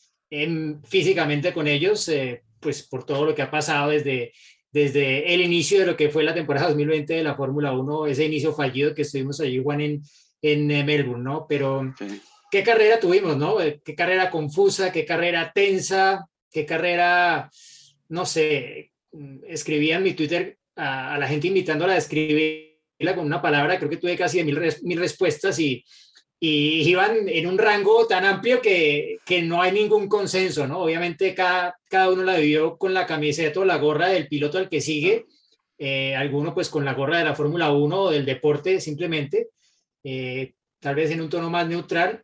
físicamente 0.83 1.53
con 1.53 1.67
ellos, 1.67 2.07
eh, 2.07 2.43
pues 2.59 2.83
por 2.83 3.05
todo 3.05 3.25
lo 3.25 3.35
que 3.35 3.41
ha 3.41 3.51
pasado 3.51 3.89
desde, 3.89 4.33
desde 4.71 5.33
el 5.33 5.41
inicio 5.41 5.79
de 5.79 5.85
lo 5.85 5.97
que 5.97 6.09
fue 6.09 6.23
la 6.23 6.33
temporada 6.33 6.67
2020 6.67 7.13
de 7.13 7.23
la 7.23 7.35
Fórmula 7.35 7.73
1, 7.73 8.07
ese 8.07 8.25
inicio 8.25 8.53
fallido 8.53 8.95
que 8.95 9.01
estuvimos 9.01 9.41
allí, 9.41 9.61
Juan, 9.61 9.81
en, 9.81 10.01
en 10.41 10.71
eh, 10.71 10.83
Melbourne, 10.83 11.23
¿no? 11.23 11.45
Pero 11.49 11.93
qué 12.49 12.63
carrera 12.63 12.99
tuvimos, 12.99 13.35
¿no? 13.35 13.59
Eh, 13.61 13.81
qué 13.83 13.93
carrera 13.93 14.29
confusa, 14.29 14.91
qué 14.91 15.05
carrera 15.05 15.51
tensa, 15.53 16.25
qué 16.49 16.65
carrera, 16.65 17.49
no 18.07 18.25
sé, 18.25 18.91
escribía 19.47 19.97
en 19.97 20.03
mi 20.03 20.13
Twitter 20.13 20.57
a, 20.77 21.17
la 21.17 21.27
gente 21.27 21.47
invitándola 21.47 21.93
a 21.93 21.97
escribir 21.97 22.71
con 23.15 23.25
una 23.25 23.41
palabra, 23.41 23.77
creo 23.79 23.89
que 23.89 23.97
tuve 23.97 24.15
casi 24.15 24.43
mil, 24.43 24.59
mil 24.83 24.99
respuestas 24.99 25.59
y, 25.59 25.83
y 26.43 26.89
iban 26.89 27.29
en 27.29 27.45
un 27.45 27.59
rango 27.59 28.07
tan 28.07 28.25
amplio 28.25 28.63
que, 28.63 29.19
que, 29.23 29.43
no 29.43 29.61
hay 29.61 29.71
ningún 29.71 30.07
consenso, 30.09 30.65
¿no? 30.65 30.79
Obviamente 30.79 31.35
cada, 31.35 31.77
cada 31.87 32.09
uno 32.09 32.23
la 32.23 32.37
vivió 32.37 32.79
con 32.79 32.95
la 32.95 33.05
camiseta 33.05 33.59
o 33.59 33.65
la 33.65 33.77
gorra 33.77 34.07
del 34.07 34.27
piloto 34.27 34.57
al 34.57 34.67
que 34.67 34.81
sigue, 34.81 35.27
eh, 35.77 36.15
alguno 36.15 36.55
pues 36.55 36.69
con 36.69 36.83
la 36.83 36.95
gorra 36.95 37.19
de 37.19 37.25
la 37.25 37.35
Fórmula 37.35 37.71
1 37.71 38.01
o 38.01 38.09
del 38.09 38.25
deporte 38.25 38.81
simplemente, 38.81 39.49
eh, 40.03 40.53
tal 40.79 40.95
vez 40.95 41.11
en 41.11 41.21
un 41.21 41.29
tono 41.29 41.51
más 41.51 41.67
neutral, 41.67 42.23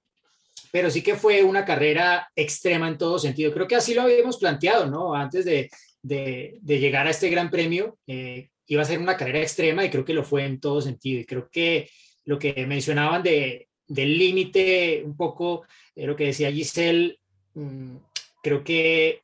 pero 0.72 0.90
sí 0.90 1.04
que 1.04 1.14
fue 1.14 1.44
una 1.44 1.64
carrera 1.64 2.28
extrema 2.36 2.88
en 2.88 2.98
todo 2.98 3.20
sentido. 3.20 3.54
Creo 3.54 3.68
que 3.68 3.76
así 3.76 3.94
lo 3.94 4.02
habíamos 4.02 4.40
planteado, 4.40 4.88
¿no? 4.88 5.14
Antes 5.14 5.46
de, 5.46 5.70
de, 6.02 6.60
llegar 6.64 7.06
a 7.06 7.12
este 7.12 7.30
gran 7.30 7.52
premio, 7.52 8.00
eh, 8.08 8.50
iba 8.66 8.82
a 8.82 8.86
ser 8.86 8.98
una 8.98 9.16
carrera 9.16 9.42
extrema 9.42 9.86
y 9.86 9.92
creo 9.92 10.04
que 10.04 10.16
lo 10.16 10.24
fue 10.24 10.44
en 10.44 10.60
todo 10.60 10.82
sentido. 10.82 11.22
Y 11.22 11.26
creo 11.26 11.48
que 11.52 11.88
lo 12.26 12.40
que 12.40 12.66
mencionaban 12.66 13.22
de, 13.22 13.67
del 13.88 14.18
límite, 14.18 15.02
un 15.06 15.16
poco 15.16 15.66
de 15.96 16.06
lo 16.06 16.16
que 16.16 16.26
decía 16.26 16.52
Giselle, 16.52 17.20
mm, 17.54 17.98
creo 18.44 18.64
que 18.64 19.22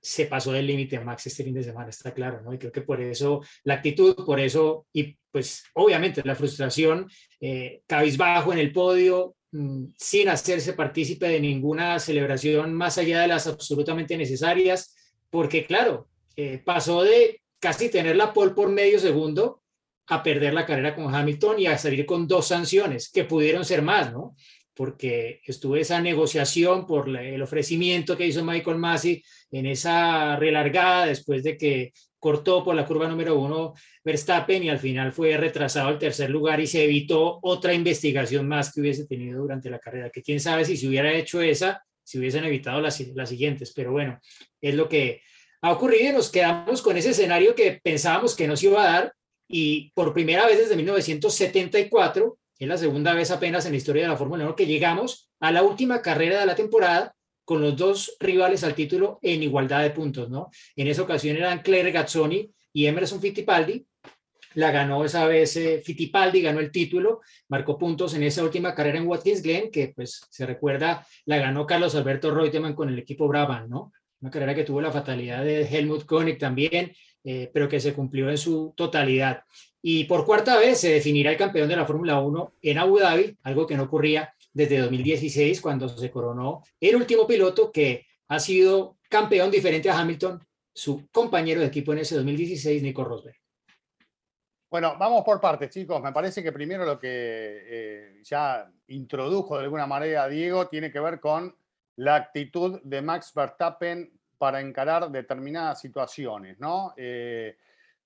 se 0.00 0.26
pasó 0.26 0.52
del 0.52 0.66
límite 0.66 1.00
Max 1.00 1.26
este 1.26 1.44
fin 1.44 1.54
de 1.54 1.62
semana, 1.62 1.88
está 1.88 2.12
claro, 2.12 2.42
¿no? 2.42 2.52
Y 2.52 2.58
creo 2.58 2.70
que 2.70 2.82
por 2.82 3.00
eso 3.00 3.42
la 3.62 3.74
actitud, 3.74 4.14
por 4.26 4.38
eso, 4.38 4.86
y 4.92 5.16
pues 5.30 5.64
obviamente 5.72 6.22
la 6.24 6.34
frustración, 6.34 7.08
eh, 7.40 7.80
cabizbajo 7.86 8.52
en 8.52 8.58
el 8.58 8.70
podio, 8.70 9.34
mm, 9.52 9.86
sin 9.96 10.28
hacerse 10.28 10.74
partícipe 10.74 11.26
de 11.26 11.40
ninguna 11.40 11.98
celebración 11.98 12.74
más 12.74 12.98
allá 12.98 13.22
de 13.22 13.28
las 13.28 13.46
absolutamente 13.46 14.16
necesarias, 14.16 14.94
porque 15.30 15.64
claro, 15.64 16.08
eh, 16.36 16.60
pasó 16.62 17.02
de 17.02 17.40
casi 17.58 17.88
tener 17.88 18.14
la 18.14 18.34
pole 18.34 18.52
por 18.52 18.68
medio 18.68 18.98
segundo 18.98 19.63
a 20.06 20.22
perder 20.22 20.52
la 20.52 20.66
carrera 20.66 20.94
con 20.94 21.14
Hamilton 21.14 21.60
y 21.60 21.66
a 21.66 21.78
salir 21.78 22.04
con 22.04 22.26
dos 22.26 22.48
sanciones, 22.48 23.10
que 23.10 23.24
pudieron 23.24 23.64
ser 23.64 23.82
más, 23.82 24.12
¿no? 24.12 24.36
Porque 24.74 25.40
estuvo 25.44 25.76
esa 25.76 26.00
negociación 26.00 26.86
por 26.86 27.08
el 27.16 27.40
ofrecimiento 27.40 28.16
que 28.16 28.26
hizo 28.26 28.44
Michael 28.44 28.78
Massey 28.78 29.22
en 29.50 29.66
esa 29.66 30.36
relargada 30.36 31.06
después 31.06 31.44
de 31.44 31.56
que 31.56 31.92
cortó 32.18 32.64
por 32.64 32.74
la 32.74 32.86
curva 32.86 33.06
número 33.06 33.38
uno 33.38 33.74
Verstappen 34.02 34.64
y 34.64 34.70
al 34.70 34.78
final 34.78 35.12
fue 35.12 35.36
retrasado 35.36 35.88
al 35.88 35.98
tercer 35.98 36.30
lugar 36.30 36.58
y 36.58 36.66
se 36.66 36.82
evitó 36.84 37.38
otra 37.42 37.74
investigación 37.74 38.48
más 38.48 38.72
que 38.72 38.80
hubiese 38.80 39.06
tenido 39.06 39.42
durante 39.42 39.68
la 39.68 39.78
carrera, 39.78 40.10
que 40.10 40.22
quién 40.22 40.40
sabe 40.40 40.64
si 40.64 40.76
se 40.76 40.88
hubiera 40.88 41.12
hecho 41.12 41.40
esa, 41.40 41.84
si 42.02 42.18
hubiesen 42.18 42.44
evitado 42.44 42.80
las, 42.80 42.98
las 43.14 43.28
siguientes, 43.28 43.72
pero 43.74 43.92
bueno, 43.92 44.18
es 44.60 44.74
lo 44.74 44.88
que 44.88 45.20
ha 45.60 45.72
ocurrido 45.72 46.10
y 46.10 46.12
nos 46.12 46.30
quedamos 46.30 46.82
con 46.82 46.96
ese 46.96 47.10
escenario 47.10 47.54
que 47.54 47.80
pensábamos 47.82 48.34
que 48.34 48.48
nos 48.48 48.62
iba 48.62 48.82
a 48.82 48.92
dar 48.92 49.14
y 49.48 49.90
por 49.92 50.12
primera 50.12 50.46
vez 50.46 50.58
desde 50.58 50.76
1974, 50.76 52.38
es 52.58 52.68
la 52.68 52.78
segunda 52.78 53.14
vez 53.14 53.30
apenas 53.30 53.66
en 53.66 53.72
la 53.72 53.78
historia 53.78 54.02
de 54.02 54.08
la 54.08 54.16
Fórmula 54.16 54.44
1 54.44 54.56
que 54.56 54.66
llegamos 54.66 55.30
a 55.40 55.50
la 55.50 55.62
última 55.62 56.00
carrera 56.00 56.40
de 56.40 56.46
la 56.46 56.54
temporada 56.54 57.14
con 57.44 57.60
los 57.60 57.76
dos 57.76 58.16
rivales 58.20 58.64
al 58.64 58.74
título 58.74 59.18
en 59.22 59.42
igualdad 59.42 59.82
de 59.82 59.90
puntos, 59.90 60.30
¿no? 60.30 60.50
En 60.76 60.88
esa 60.88 61.02
ocasión 61.02 61.36
eran 61.36 61.60
Claire 61.60 61.92
Gazzoni 61.92 62.50
y 62.72 62.86
Emerson 62.86 63.20
Fittipaldi. 63.20 63.86
La 64.54 64.70
ganó 64.70 65.04
esa 65.04 65.26
vez 65.26 65.56
eh, 65.56 65.82
Fittipaldi, 65.84 66.40
ganó 66.40 66.60
el 66.60 66.70
título, 66.70 67.20
marcó 67.48 67.76
puntos 67.76 68.14
en 68.14 68.22
esa 68.22 68.44
última 68.44 68.74
carrera 68.74 68.98
en 68.98 69.06
Watkins 69.06 69.42
Glen, 69.42 69.70
que 69.70 69.92
pues 69.94 70.22
se 70.30 70.46
recuerda, 70.46 71.06
la 71.26 71.38
ganó 71.38 71.66
Carlos 71.66 71.94
Alberto 71.96 72.32
Reutemann 72.32 72.74
con 72.74 72.88
el 72.88 72.98
equipo 72.98 73.26
Brabham, 73.26 73.68
¿no? 73.68 73.92
Una 74.20 74.30
carrera 74.30 74.54
que 74.54 74.64
tuvo 74.64 74.80
la 74.80 74.92
fatalidad 74.92 75.44
de 75.44 75.66
Helmut 75.66 76.06
Koenig 76.06 76.38
también, 76.38 76.92
eh, 77.24 77.50
pero 77.52 77.68
que 77.68 77.80
se 77.80 77.94
cumplió 77.94 78.30
en 78.30 78.38
su 78.38 78.74
totalidad. 78.76 79.42
Y 79.82 80.04
por 80.04 80.24
cuarta 80.24 80.58
vez 80.58 80.78
se 80.80 80.92
definirá 80.92 81.30
el 81.30 81.36
campeón 81.36 81.68
de 81.68 81.76
la 81.76 81.86
Fórmula 81.86 82.20
1 82.20 82.54
en 82.62 82.78
Abu 82.78 82.98
Dhabi, 82.98 83.36
algo 83.42 83.66
que 83.66 83.76
no 83.76 83.84
ocurría 83.84 84.32
desde 84.52 84.78
2016 84.78 85.60
cuando 85.60 85.88
se 85.88 86.10
coronó 86.10 86.62
el 86.80 86.96
último 86.96 87.26
piloto 87.26 87.72
que 87.72 88.06
ha 88.28 88.38
sido 88.38 88.98
campeón 89.08 89.50
diferente 89.50 89.90
a 89.90 89.98
Hamilton, 89.98 90.42
su 90.72 91.08
compañero 91.10 91.60
de 91.60 91.66
equipo 91.66 91.92
en 91.92 92.00
ese 92.00 92.16
2016, 92.16 92.82
Nico 92.82 93.04
Rosberg. 93.04 93.36
Bueno, 94.70 94.96
vamos 94.98 95.22
por 95.22 95.40
partes, 95.40 95.70
chicos. 95.70 96.02
Me 96.02 96.12
parece 96.12 96.42
que 96.42 96.50
primero 96.50 96.84
lo 96.84 96.98
que 96.98 97.08
eh, 97.08 98.20
ya 98.24 98.68
introdujo 98.88 99.56
de 99.56 99.64
alguna 99.64 99.86
manera 99.86 100.28
Diego 100.28 100.66
tiene 100.66 100.90
que 100.90 100.98
ver 100.98 101.20
con 101.20 101.54
la 101.96 102.16
actitud 102.16 102.80
de 102.82 103.00
Max 103.00 103.32
Verstappen 103.34 104.13
para 104.38 104.60
encarar 104.60 105.10
determinadas 105.10 105.80
situaciones, 105.80 106.58
¿no? 106.58 106.94
Eh, 106.96 107.56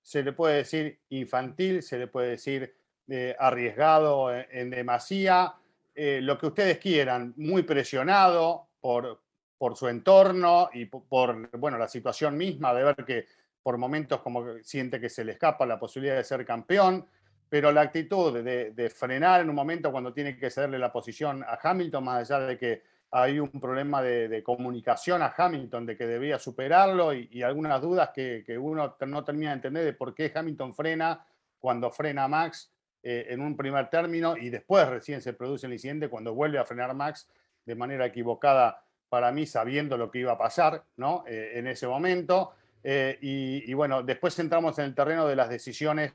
se 0.01 0.23
le 0.23 0.33
puede 0.33 0.57
decir 0.57 0.99
infantil, 1.09 1.83
se 1.83 1.97
le 1.97 2.07
puede 2.07 2.31
decir 2.31 2.73
eh, 3.07 3.35
arriesgado 3.37 4.33
en, 4.33 4.69
demasía, 4.69 5.55
eh, 5.95 6.19
lo 6.21 6.37
que 6.37 6.47
ustedes 6.47 6.77
quieran, 6.77 7.33
muy 7.37 7.63
presionado 7.63 8.67
por, 8.79 9.21
por 9.57 9.75
su 9.75 9.87
entorno 9.87 10.69
y 10.73 10.85
por, 10.85 11.49
bueno, 11.57 11.77
la 11.77 11.87
situación 11.87 12.37
misma 12.37 12.73
de 12.73 12.83
ver 12.83 12.95
que 13.05 13.25
por 13.61 13.77
momentos 13.77 14.21
como 14.21 14.59
siente 14.63 14.99
que 14.99 15.09
se 15.09 15.23
le 15.23 15.33
escapa 15.33 15.65
la 15.65 15.79
posibilidad 15.79 16.15
de 16.15 16.23
ser 16.23 16.45
campeón, 16.45 17.05
pero 17.49 17.71
la 17.71 17.81
actitud 17.81 18.41
de, 18.41 18.71
de 18.71 18.89
frenar 18.89 19.41
en 19.41 19.49
un 19.49 19.55
momento 19.55 19.91
cuando 19.91 20.13
tiene 20.13 20.37
que 20.37 20.49
cederle 20.49 20.79
la 20.79 20.91
posición 20.91 21.43
a 21.43 21.59
Hamilton, 21.61 22.03
más 22.03 22.29
allá 22.29 22.45
de 22.45 22.57
que 22.57 22.83
hay 23.11 23.39
un 23.39 23.49
problema 23.49 24.01
de, 24.01 24.43
comunicación 24.43 25.21
a 25.21 25.33
Hamilton 25.35 25.85
de 25.85 25.97
que 25.97 26.05
debía 26.05 26.37
superarlo 26.37 27.13
y, 27.13 27.41
algunas 27.41 27.81
dudas 27.81 28.11
que, 28.13 28.57
uno 28.59 28.95
no 29.05 29.23
termina 29.23 29.51
de 29.51 29.55
entender 29.55 29.85
de 29.85 29.93
por 29.93 30.13
qué 30.13 30.31
Hamilton 30.33 30.75
frena 30.75 31.25
cuando 31.59 31.91
frena 31.91 32.27
Max 32.27 32.71
eh, 33.01 33.27
en 33.29 33.41
un 33.41 33.57
primer 33.57 33.89
término 33.89 34.37
y 34.37 34.49
después 34.49 34.87
recién 34.87 35.21
se 35.21 35.33
produce 35.33 35.65
el 35.65 35.73
incidente 35.73 36.09
cuando 36.09 36.33
vuelve 36.33 36.59
a 36.59 36.65
frenar 36.65 36.93
Max 36.93 37.27
de 37.65 37.75
manera 37.75 38.05
equivocada 38.05 38.83
para 39.09 39.31
mí 39.31 39.45
sabiendo 39.47 39.97
lo 39.97 40.11
que 40.11 40.19
iba 40.19 40.33
a 40.33 40.37
pasar 40.37 40.83
¿no? 40.97 41.23
Eh, 41.27 41.53
en 41.55 41.67
ese 41.67 41.87
momento. 41.87 42.53
Eh, 42.83 43.17
y, 43.21 43.73
bueno, 43.73 44.03
después 44.03 44.37
entramos 44.39 44.77
en 44.79 44.85
el 44.85 44.95
terreno 44.95 45.27
de 45.27 45.35
las 45.35 45.49
decisiones 45.49 46.13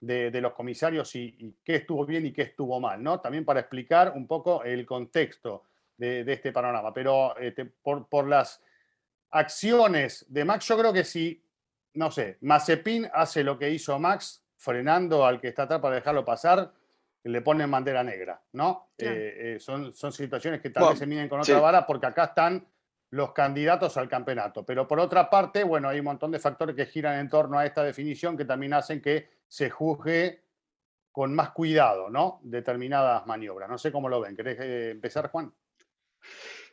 de, 0.00 0.30
los 0.40 0.52
comisarios 0.52 1.16
y, 1.16 1.34
y, 1.38 1.56
qué 1.64 1.76
estuvo 1.76 2.04
bien 2.04 2.26
y 2.26 2.32
qué 2.32 2.42
estuvo 2.42 2.78
mal, 2.78 3.02
¿no? 3.02 3.20
También 3.20 3.44
para 3.44 3.60
explicar 3.60 4.12
un 4.14 4.26
poco 4.26 4.62
el 4.62 4.84
contexto 4.84 5.64
de, 5.96 6.24
este 6.32 6.52
panorama. 6.52 6.92
Pero 6.92 7.36
este, 7.38 7.64
por, 7.64 8.26
las 8.26 8.62
acciones 9.30 10.26
de 10.28 10.44
Max, 10.44 10.66
yo 10.66 10.78
creo 10.78 10.92
que 10.92 11.04
si, 11.04 11.42
no 11.94 12.10
sé, 12.10 12.38
Mazepin 12.40 13.08
hace 13.12 13.44
lo 13.44 13.58
que 13.58 13.70
hizo 13.70 13.98
Max, 13.98 14.42
frenando 14.56 15.26
al 15.26 15.40
que 15.40 15.48
está 15.48 15.64
atrás 15.64 15.80
para 15.80 15.96
dejarlo 15.96 16.24
pasar, 16.24 16.72
le 17.24 17.40
ponen 17.40 17.70
bandera 17.70 18.04
negra, 18.04 18.40
¿no? 18.52 18.90
Eh, 18.98 19.54
eh, 19.56 19.60
son, 19.60 19.92
son 19.92 20.12
situaciones 20.12 20.60
que 20.60 20.70
tal 20.70 20.90
vez 20.90 20.98
se 20.98 21.06
miden 21.06 21.28
con 21.28 21.40
otra 21.40 21.58
vara 21.58 21.86
porque 21.86 22.06
acá 22.06 22.24
están 22.24 22.66
los 23.10 23.32
candidatos 23.32 23.96
al 23.96 24.08
campeonato. 24.08 24.66
Pero 24.66 24.86
por 24.86 25.00
otra 25.00 25.30
parte, 25.30 25.64
bueno, 25.64 25.88
hay 25.88 26.00
un 26.00 26.04
montón 26.04 26.30
de 26.32 26.38
factores 26.38 26.74
que 26.76 26.86
giran 26.86 27.18
en 27.18 27.28
torno 27.28 27.58
a 27.58 27.64
esta 27.64 27.82
definición 27.82 28.36
que 28.36 28.44
también 28.44 28.74
hacen 28.74 29.00
que 29.00 29.30
se 29.48 29.70
juzgue 29.70 30.42
con 31.12 31.32
más 31.32 31.50
cuidado, 31.50 32.10
¿no? 32.10 32.40
Determinadas 32.42 33.24
maniobras. 33.24 33.70
No 33.70 33.78
sé 33.78 33.92
cómo 33.92 34.08
lo 34.08 34.20
ven. 34.20 34.34
¿Querés 34.34 34.58
eh, 34.60 34.90
empezar, 34.90 35.30
Juan? 35.30 35.52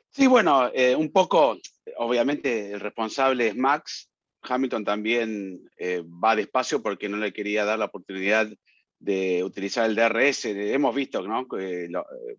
Sí, 0.10 0.27
bueno, 0.27 0.70
eh, 0.74 0.96
un 0.96 1.12
poco, 1.12 1.58
obviamente 1.98 2.72
el 2.74 2.79
responsable 2.79 3.48
es 3.48 3.55
Max. 3.55 4.12
Hamilton 4.41 4.84
también 4.84 5.62
eh, 5.77 6.03
va 6.03 6.36
despacio 6.36 6.81
porque 6.81 7.08
no 7.08 7.17
le 7.17 7.31
quería 7.31 7.63
dar 7.63 7.79
la 7.79 7.86
oportunidad 7.86 8.50
de 9.00 9.43
utilizar 9.43 9.89
el 9.89 9.96
DRS. 9.96 10.46
Hemos 10.46 10.96
visto 10.96 11.25
¿no? 11.25 11.48
que 11.48 11.86
eh, 11.86 11.89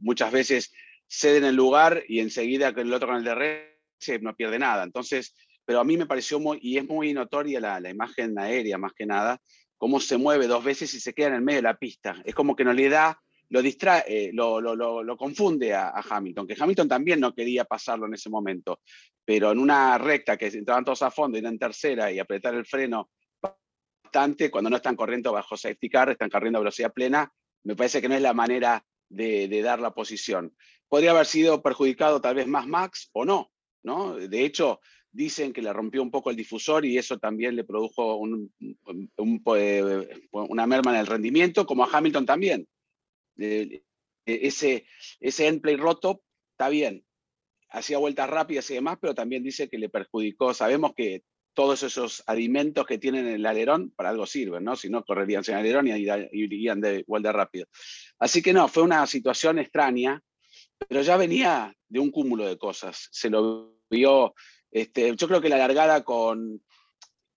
muchas 0.01 0.33
veces 0.33 0.73
ceden 1.09 1.45
el 1.45 1.55
lugar 1.55 2.03
y 2.09 2.21
enseguida 2.21 2.75
que 2.75 2.83
el 2.83 2.93
otro 2.93 3.09
con 3.09 3.17
el 3.17 3.25
DRS 3.25 4.21
no 4.21 4.37
pierde 4.37 4.59
nada. 4.59 4.83
Entonces, 4.83 5.35
pero 5.65 5.81
a 5.81 5.85
mí 5.85 5.97
me 5.97 6.07
pareció 6.07 6.41
muy, 6.41 6.59
y 6.61 6.77
es 6.77 6.87
muy 6.87 7.15
notoria 7.15 7.61
la, 7.61 7.81
la 7.81 7.91
imagen 7.91 8.39
aérea 8.39 8.79
más 8.79 8.93
que 8.93 9.07
nada, 9.07 9.41
cómo 9.79 9.99
se 9.99 10.19
mueve 10.19 10.47
dos 10.47 10.63
veces 10.63 10.93
y 10.95 11.01
se 11.01 11.15
queda 11.15 11.29
en 11.29 11.35
el 11.35 11.43
medio 11.43 11.59
de 11.59 11.63
la 11.63 11.79
pista. 11.79 12.17
Es 12.25 12.35
como 12.35 12.55
que 12.55 12.65
no 12.65 12.73
le 12.73 12.89
da 12.89 13.21
lo 13.53 13.61
distrae, 13.61 14.05
eh, 14.07 14.31
lo, 14.33 14.63
lo, 14.63 15.17
confunde 15.19 15.75
a, 15.75 15.93
Hamilton, 16.09 16.47
que 16.47 16.57
Hamilton 16.59 16.89
también 16.89 17.21
no 17.21 17.35
quería 17.35 17.67
pasarlo 17.67 18.07
en 18.07 18.15
ese 18.15 18.31
momento, 18.31 18.81
pero 19.27 19.53
en 19.53 19.59
una 19.59 19.99
recta 19.99 20.39
que 20.39 20.47
entraban 20.47 20.87
todos 20.87 21.03
a 21.03 21.11
fondo 21.11 21.37
y 21.37 21.45
en 21.45 21.59
tercera 21.59 22.11
y 22.11 22.19
apretar 22.19 22.55
el 22.55 22.65
freno 22.65 23.11
bastante, 23.43 24.51
cuando 24.51 24.71
no 24.71 24.77
están 24.77 24.97
corriendo 24.97 25.33
bajo 25.33 25.55
safety 25.55 25.91
car, 25.91 26.09
están 26.09 26.31
corriendo 26.31 26.59
a 26.59 26.63
velocidad 26.63 26.95
plena, 26.95 27.31
me 27.65 27.77
parece 27.77 28.01
que 28.01 28.09
no 28.09 28.15
es 28.15 28.23
la 28.23 28.33
manera 28.33 28.83
de, 29.11 29.49
de 29.49 29.61
dar 29.61 29.81
la 29.81 29.93
posición. 29.93 30.57
Podría 30.89 31.11
haber 31.11 31.27
sido 31.27 31.63
perjudicado 31.63 32.23
tal 32.23 32.37
vez 32.37 32.47
más 32.47 32.67
Max 32.67 33.11
o 33.13 33.27
no, 33.27 33.53
¿no? 33.83 34.15
De 34.15 34.47
hecho, 34.47 34.81
dicen 35.11 35.53
que 35.53 35.61
le 35.61 35.75
rompió 35.75 36.03
un 36.03 36.11
poco 36.11 36.31
el 36.31 36.37
difusor 36.37 36.87
y 36.87 36.97
eso 36.97 37.19
también 37.19 37.55
le 37.55 37.65
produjo 37.65 38.17
un, 38.17 38.51
eh, 39.57 40.09
una 40.31 40.67
merma 40.67 40.93
en 40.93 41.01
el 41.01 41.07
rendimiento, 41.07 41.67
como 41.67 41.85
a 41.85 41.91
Hamilton 41.93 42.25
también. 42.25 42.67
E, 43.39 43.83
ese, 44.25 44.87
ese 45.21 45.49
endplay 45.49 45.77
roto 45.77 46.23
está 46.53 46.69
bien, 46.69 47.05
hacía 47.71 47.99
vueltas 47.99 48.29
rápidas 48.31 48.71
y 48.71 48.75
demás, 48.75 48.99
pero 49.01 49.15
también 49.15 49.43
dice 49.43 49.69
que 49.69 49.79
le 49.79 49.89
perjudicó. 49.89 50.55
Sabemos 50.55 50.93
que 50.95 51.25
todos 51.55 51.83
esos 51.83 52.23
alimentos 52.27 52.87
que 52.87 52.99
tienen 52.99 53.27
en 53.27 53.35
el 53.35 53.47
alerón 53.47 53.91
para 53.91 54.11
algo 54.11 54.27
sirven, 54.27 54.65
¿no? 54.65 54.77
Si 54.77 54.89
no, 54.89 55.05
correrían 55.05 55.45
sin 55.45 55.55
alerón 55.55 55.89
y 55.89 56.07
irían 56.33 56.81
de 56.81 57.01
igual 57.01 57.23
de 57.23 57.33
rápido. 57.33 57.67
Así 58.19 58.43
que 58.43 58.53
no, 58.53 58.69
fue 58.69 58.83
una 58.83 59.07
situación 59.07 59.59
extraña, 59.59 60.23
pero 60.89 61.03
ya 61.03 61.17
venía 61.17 61.75
de 61.89 62.01
un 62.01 62.11
cúmulo 62.11 62.47
de 62.47 62.59
cosas. 62.59 63.09
Se 63.11 63.29
lo 63.29 63.81
vio, 63.91 64.35
este, 64.71 65.15
yo 65.17 65.29
creo 65.29 65.41
que 65.41 65.49
la 65.49 65.59
largada 65.59 66.05
con, 66.05 66.63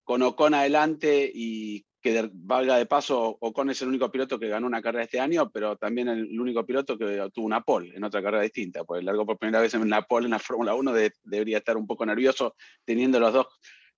con 0.04 0.22
Ocon 0.22 0.54
adelante 0.54 1.30
y 1.34 1.86
que 2.06 2.30
valga 2.34 2.78
de 2.78 2.86
paso, 2.86 3.36
Ocon 3.42 3.72
es 3.72 3.82
el 3.82 3.88
único 3.88 4.12
piloto 4.12 4.38
que 4.38 4.48
ganó 4.48 4.68
una 4.68 4.80
carrera 4.80 5.06
este 5.06 5.20
año, 5.20 5.50
pero 5.50 5.76
también 5.76 6.08
el, 6.08 6.40
único 6.40 6.64
piloto 6.64 7.00
que 7.00 7.28
tuvo 7.34 7.48
una 7.48 7.62
pole 7.62 7.96
en 7.96 8.04
otra 8.04 8.22
carrera 8.22 8.44
distinta, 8.44 8.84
porque 8.84 9.02
largo 9.02 9.26
por 9.26 9.40
primera 9.40 9.60
vez 9.60 9.74
en 9.74 9.82
una 9.82 10.04
pole 10.04 10.26
en 10.26 10.32
la 10.32 10.38
Fórmula 10.38 10.76
1 10.76 10.94
debería 11.24 11.58
estar 11.58 11.76
un 11.76 11.88
poco 11.88 12.06
nervioso 12.06 12.56
teniendo 12.84 13.20
los 13.20 13.34
dos 13.34 13.48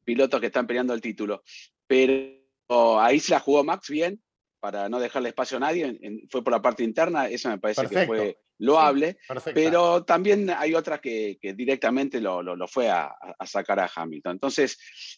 pilotos 0.05 0.39
que 0.39 0.45
están 0.45 0.65
peleando 0.65 0.93
el 0.93 1.01
título. 1.01 1.43
Pero 1.85 3.01
ahí 3.01 3.19
se 3.19 3.33
la 3.33 3.41
jugó 3.41 3.65
Max 3.65 3.89
bien, 3.89 4.21
para 4.61 4.87
no 4.87 5.01
dejarle 5.01 5.27
espacio 5.27 5.57
a 5.57 5.59
nadie, 5.59 5.99
fue 6.29 6.41
por 6.45 6.53
la 6.53 6.61
parte 6.61 6.85
interna, 6.85 7.27
eso 7.27 7.49
me 7.49 7.59
parece 7.59 7.87
que 7.87 8.05
fue 8.05 8.37
loable, 8.59 9.17
pero 9.53 10.03
también 10.03 10.49
hay 10.49 10.73
otras 10.73 10.99
que, 10.99 11.37
directamente 11.55 12.19
lo, 12.19 12.67
fue 12.67 12.89
a, 12.89 13.15
sacar 13.45 13.79
a 13.79 13.89
Hamilton. 13.93 14.33
Entonces, 14.33 14.77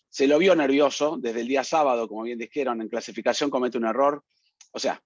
se 0.09 0.27
lo 0.27 0.37
vio 0.37 0.55
nervioso 0.55 1.17
desde 1.19 1.41
el 1.41 1.47
día 1.47 1.63
sábado, 1.63 2.07
como 2.07 2.23
bien 2.23 2.37
dijeron, 2.37 2.81
en 2.81 2.89
clasificación 2.89 3.49
comete 3.49 3.77
un 3.77 3.85
error. 3.85 4.23
O 4.71 4.79
sea, 4.79 5.01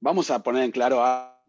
vamos 0.00 0.30
a 0.30 0.42
poner 0.42 0.64
en 0.64 0.70
claro 0.70 1.02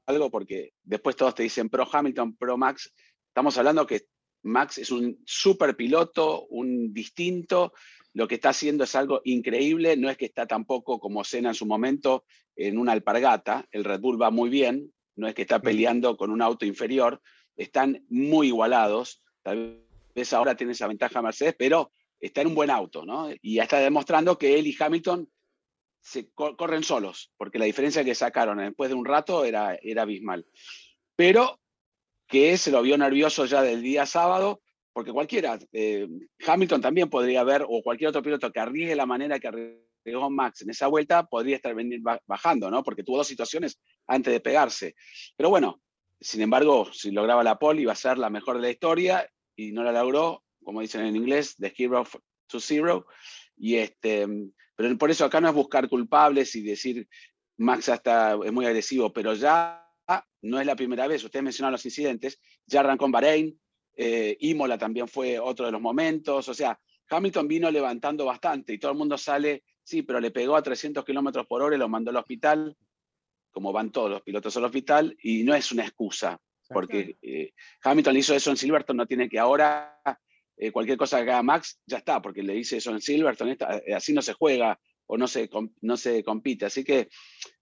algo 0.06 0.30
porque 0.30 0.74
después 0.84 1.16
todos 1.16 1.36
te 1.36 1.44
dicen 1.44 1.70
pro 1.70 1.88
Hamilton, 1.92 2.36
pro 2.36 2.58
Max. 2.58 2.94
Estamos 3.28 3.58
hablando 3.58 3.88
que 3.88 4.08
Max 4.44 4.78
es 4.78 4.92
un 4.92 5.22
super 5.26 5.76
piloto, 5.76 6.46
un 6.48 6.94
distinto. 6.94 7.74
Lo 8.14 8.28
que 8.28 8.36
está 8.36 8.50
haciendo 8.50 8.84
es 8.86 8.96
algo 8.96 9.22
increíble. 9.26 9.98
No 9.98 10.10
es 10.10 10.18
que 10.18 10.26
está 10.26 10.46
tampoco 10.46 11.00
como 11.00 11.24
Senna 11.24 11.50
en 11.50 11.56
su 11.56 11.66
momento 11.66 12.26
en 12.56 12.78
una 12.78 12.94
alpargata. 12.94 13.68
El 13.72 13.84
Red 13.84 14.00
Bull 14.00 14.22
va 14.22 14.30
muy 14.30 14.50
bien. 14.50 14.94
No 15.16 15.28
es 15.28 15.34
que 15.34 15.44
está 15.44 15.60
peleando 15.60 16.18
con 16.18 16.32
un 16.32 16.42
auto 16.42 16.66
inferior. 16.66 17.22
Están 17.56 18.06
muy 18.10 18.48
igualados. 18.48 19.24
Tal 19.42 19.84
vez 20.14 20.34
ahora 20.34 20.56
tiene 20.56 20.74
esa 20.74 20.88
ventaja 20.88 21.22
Mercedes, 21.22 21.56
pero 21.58 21.92
está 22.20 22.42
en 22.42 22.48
un 22.48 22.56
buen 22.56 22.70
auto, 22.70 23.06
¿no? 23.06 23.30
Y 23.42 23.56
ya 23.56 23.64
está 23.64 23.80
demostrando 23.80 24.38
que 24.38 24.58
él 24.58 24.68
y 24.68 24.76
Hamilton 24.78 25.30
se 26.02 26.30
corren 26.34 26.84
solos, 26.84 27.32
porque 27.36 27.58
la 27.58 27.66
diferencia 27.66 28.04
que 28.04 28.14
sacaron 28.14 28.60
después 28.60 28.90
de 28.90 28.96
un 28.96 29.06
rato 29.06 29.44
era, 29.44 29.76
era 29.82 30.04
abismal. 30.04 30.46
Pero 31.16 31.60
que 32.28 32.58
se 32.58 32.72
lo 32.72 32.82
vio 32.82 32.98
nervioso 32.98 33.46
ya 33.46 33.62
del 33.62 33.82
día 33.82 34.06
sábado, 34.06 34.62
porque 34.94 35.12
cualquiera, 35.12 35.58
eh, 35.74 36.08
Hamilton 36.46 36.82
también 36.82 37.10
podría 37.10 37.42
haber, 37.42 37.66
o 37.68 37.82
cualquier 37.82 38.10
otro 38.10 38.22
piloto 38.22 38.52
que 38.52 38.60
arriesgue 38.60 38.96
la 38.96 39.06
manera 39.06 39.40
que 39.40 39.48
arriesgó 39.48 39.86
Max 40.30 40.62
en 40.62 40.70
esa 40.70 40.88
vuelta, 40.88 41.26
podría 41.26 41.56
estar 41.56 41.76
bajando, 42.26 42.70
¿no? 42.70 42.84
Porque 42.84 43.04
tuvo 43.04 43.18
dos 43.18 43.28
situaciones 43.28 43.80
antes 44.08 44.34
de 44.34 44.40
pegarse. 44.40 44.96
Pero 45.36 45.50
bueno, 45.50 45.82
sin 46.20 46.42
embargo, 46.42 46.90
si 46.92 47.12
lograba 47.12 47.44
la 47.44 47.58
pole 47.58 47.82
iba 47.82 47.92
a 47.92 47.96
ser 47.96 48.18
la 48.18 48.30
mejor 48.30 48.56
de 48.56 48.62
la 48.62 48.70
historia 48.70 49.30
y 49.56 49.72
no 49.72 49.84
la 49.84 49.92
logró, 49.92 50.44
como 50.64 50.82
dicen 50.82 51.06
en 51.06 51.16
inglés, 51.16 51.56
de 51.58 51.74
hero 51.78 52.08
to 52.48 52.60
zero. 52.60 53.08
Y 53.58 53.76
este, 53.76 54.28
pero 54.76 54.98
por 54.98 55.10
eso 55.12 55.26
acá 55.26 55.42
no 55.42 55.50
es 55.50 55.56
buscar 55.56 55.88
culpables 55.90 56.56
y 56.56 56.62
decir 56.62 57.08
Max 57.58 57.90
hasta 57.90 58.38
es 58.44 58.52
muy 58.52 58.66
agresivo, 58.66 59.12
pero 59.12 59.34
ya 59.34 59.82
no 60.42 60.60
es 60.60 60.66
la 60.66 60.76
primera 60.76 61.08
vez, 61.08 61.24
ustedes 61.24 61.44
mencionaron 61.44 61.74
los 61.74 61.86
incidentes, 61.86 62.40
ya 62.68 62.82
arrancó 62.82 63.06
en 63.06 63.12
Bahrein, 63.12 63.60
eh, 63.96 64.38
Imola 64.42 64.78
también 64.78 65.08
fue 65.08 65.40
otro 65.40 65.66
de 65.66 65.72
los 65.72 65.82
momentos, 65.82 66.48
o 66.48 66.54
sea, 66.54 66.80
Hamilton 67.10 67.48
vino 67.48 67.72
levantando 67.72 68.26
bastante 68.26 68.74
y 68.74 68.78
todo 68.78 68.92
el 68.92 68.98
mundo 68.98 69.18
sale, 69.18 69.64
sí, 69.86 70.02
pero 70.02 70.20
le 70.20 70.32
pegó 70.32 70.58
a 70.58 70.64
300 70.64 71.06
kilómetros 71.06 71.48
por 71.48 71.62
hora 71.62 71.76
y 71.76 71.80
lo 71.80 71.88
mandó 71.88 72.10
al 72.10 72.18
hospital, 72.18 72.76
como 73.52 73.72
van 73.72 73.92
todos 73.92 74.10
los 74.10 74.22
pilotos 74.22 74.58
al 74.58 74.66
hospital, 74.66 75.16
y 75.22 75.44
no 75.44 75.56
es 75.56 75.72
una 75.72 75.84
excusa, 75.84 76.42
porque 76.68 77.16
eh, 77.22 77.54
Hamilton 77.84 78.18
hizo 78.18 78.36
eso 78.36 78.50
en 78.50 78.58
Silverton, 78.58 78.98
no 78.98 79.06
tiene 79.06 79.30
que 79.30 79.40
ahora 79.40 80.02
eh, 80.58 80.72
cualquier 80.72 80.98
cosa 80.98 81.24
que 81.24 81.32
haga 81.32 81.44
Max, 81.44 81.80
ya 81.86 82.00
está, 82.00 82.22
porque 82.22 82.44
le 82.44 82.54
dice 82.54 82.78
eso 82.78 82.92
en 82.92 83.00
Silverton, 83.00 83.56
así 83.96 84.12
no 84.12 84.22
se 84.22 84.34
juega 84.34 84.78
o 85.08 85.18
no 85.18 85.28
se, 85.28 85.50
no 85.82 85.98
se 85.98 86.24
compite. 86.24 86.66
Así 86.66 86.84
que 86.84 87.10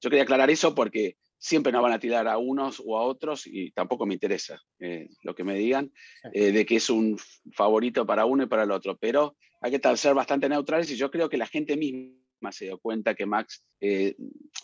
yo 0.01 0.09
quería 0.09 0.23
aclarar 0.23 0.49
eso 0.49 0.73
porque 0.73 1.17
siempre 1.43 1.73
nos 1.73 1.83
van 1.83 1.91
a 1.91 1.99
tirar 1.99 2.27
a 2.27 2.38
unos 2.38 2.81
o 2.86 2.97
a 2.97 3.03
otros 3.03 3.45
y 3.45 3.71
tampoco 3.71 4.05
me 4.05 4.13
interesa 4.13 4.62
eh, 4.79 5.09
lo 5.23 5.36
que 5.36 5.43
me 5.43 5.55
digan 5.55 5.91
eh, 6.31 6.53
de 6.53 6.65
que 6.65 6.77
es 6.77 6.89
un 6.89 7.19
favorito 7.51 8.05
para 8.05 8.23
uno 8.25 8.43
y 8.43 8.47
para 8.47 8.63
el 8.63 8.71
otro, 8.71 8.97
pero 8.97 9.36
hay 9.63 9.71
que 9.71 9.97
ser 9.97 10.13
bastante 10.13 10.49
neutrales 10.49 10.91
y 10.91 10.97
yo 10.97 11.10
creo 11.10 11.30
que 11.30 11.38
la 11.38 11.47
gente 11.47 11.78
misma 11.78 12.52
se 12.52 12.65
dio 12.65 12.78
cuenta 12.78 13.15
que 13.15 13.26
Max 13.26 13.63
eh, 13.80 14.15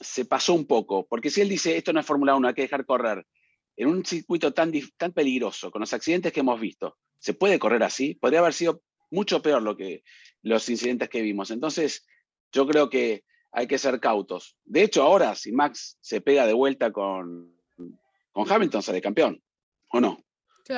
se 0.01 0.25
pasó 0.25 0.53
un 0.53 0.67
poco, 0.67 1.07
porque 1.07 1.29
si 1.29 1.39
él 1.39 1.47
dice 1.47 1.77
esto 1.77 1.93
no 1.93 2.01
es 2.01 2.05
Fórmula 2.05 2.35
1, 2.35 2.49
hay 2.49 2.53
que 2.53 2.63
dejar 2.63 2.85
correr 2.85 3.25
en 3.77 3.87
un 3.87 4.05
circuito 4.05 4.53
tan, 4.53 4.73
tan 4.97 5.13
peligroso, 5.13 5.71
con 5.71 5.79
los 5.79 5.93
accidentes 5.93 6.33
que 6.33 6.41
hemos 6.41 6.59
visto, 6.59 6.97
¿se 7.17 7.33
puede 7.33 7.57
correr 7.57 7.81
así? 7.81 8.13
Podría 8.15 8.39
haber 8.39 8.53
sido 8.53 8.83
mucho 9.09 9.41
peor 9.41 9.61
lo 9.61 9.77
que 9.77 10.03
los 10.41 10.67
incidentes 10.69 11.07
que 11.07 11.21
vimos. 11.21 11.49
Entonces, 11.49 12.05
yo 12.51 12.67
creo 12.67 12.89
que 12.89 13.23
hay 13.53 13.67
que 13.67 13.77
ser 13.77 14.01
cautos. 14.01 14.57
De 14.65 14.83
hecho, 14.83 15.03
ahora, 15.03 15.33
si 15.33 15.53
Max 15.53 15.97
se 16.01 16.19
pega 16.19 16.45
de 16.45 16.51
vuelta 16.51 16.91
con, 16.91 17.55
con 18.33 18.51
Hamilton, 18.51 18.83
sale 18.83 19.01
campeón, 19.01 19.41
¿o 19.93 20.01
no? 20.01 20.25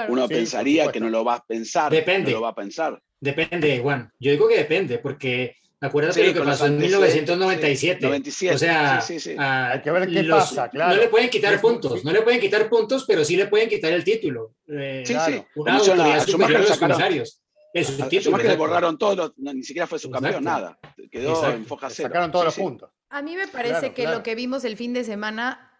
Uno 0.07 0.27
pensaría 0.27 0.91
que 0.91 0.99
no 0.99 1.09
lo 1.09 1.25
va 1.25 1.35
a 1.35 1.45
pensar. 1.45 1.91
Depende. 1.91 2.31
No 2.31 2.37
lo 2.37 2.43
va 2.43 2.49
a 2.49 2.55
pensar. 2.55 3.01
Depende, 3.21 3.79
Juan. 3.79 4.11
Yo 4.19 4.31
digo 4.31 4.47
que 4.47 4.57
depende, 4.57 4.97
porque 4.97 5.55
acuérdate 5.79 6.27
lo 6.27 6.33
que 6.33 6.41
pasó 6.41 6.65
en 6.65 6.79
1997. 6.79 8.01
97. 8.01 8.55
O 8.55 8.57
sea, 8.57 9.71
hay 9.71 9.81
que 9.81 9.91
ver 9.91 10.09
qué 10.09 10.23
pasa, 10.23 10.67
claro. 10.69 10.95
No 10.95 11.01
le 11.01 11.07
pueden 11.07 11.29
quitar 11.29 11.61
puntos, 11.61 12.03
no 12.03 12.11
le 12.11 12.23
pueden 12.23 12.41
quitar 12.41 12.67
puntos, 12.67 13.05
pero 13.07 13.23
sí 13.23 13.37
le 13.37 13.45
pueden 13.45 13.69
quitar 13.69 13.93
el 13.93 14.03
título. 14.03 14.55
Eh, 14.67 15.03
sí, 15.05 15.15
sí. 15.25 15.43
Una 15.55 15.77
autoridad 15.77 16.25
superior 16.25 16.61
a 16.61 16.67
los 16.67 16.77
comisarios. 16.77 17.41
Es 17.73 17.87
su 17.87 18.09
título. 18.09 18.37
que 18.37 18.47
le 18.47 18.57
borraron 18.57 18.97
todos, 18.97 19.33
ni 19.37 19.63
siquiera 19.63 19.85
fue 19.85 19.99
su 19.99 20.09
campeón, 20.09 20.43
nada. 20.43 20.79
Quedó 21.11 21.47
en 21.51 21.65
foja 21.65 21.89
cero. 21.89 22.09
Sacaron 22.09 22.31
todos 22.31 22.45
los 22.45 22.55
puntos. 22.55 22.89
A 23.09 23.21
mí 23.21 23.35
me 23.35 23.47
parece 23.47 23.93
que 23.93 24.07
lo 24.07 24.23
que 24.23 24.33
vimos 24.33 24.65
el 24.65 24.75
fin 24.77 24.93
de 24.93 25.03
semana 25.03 25.71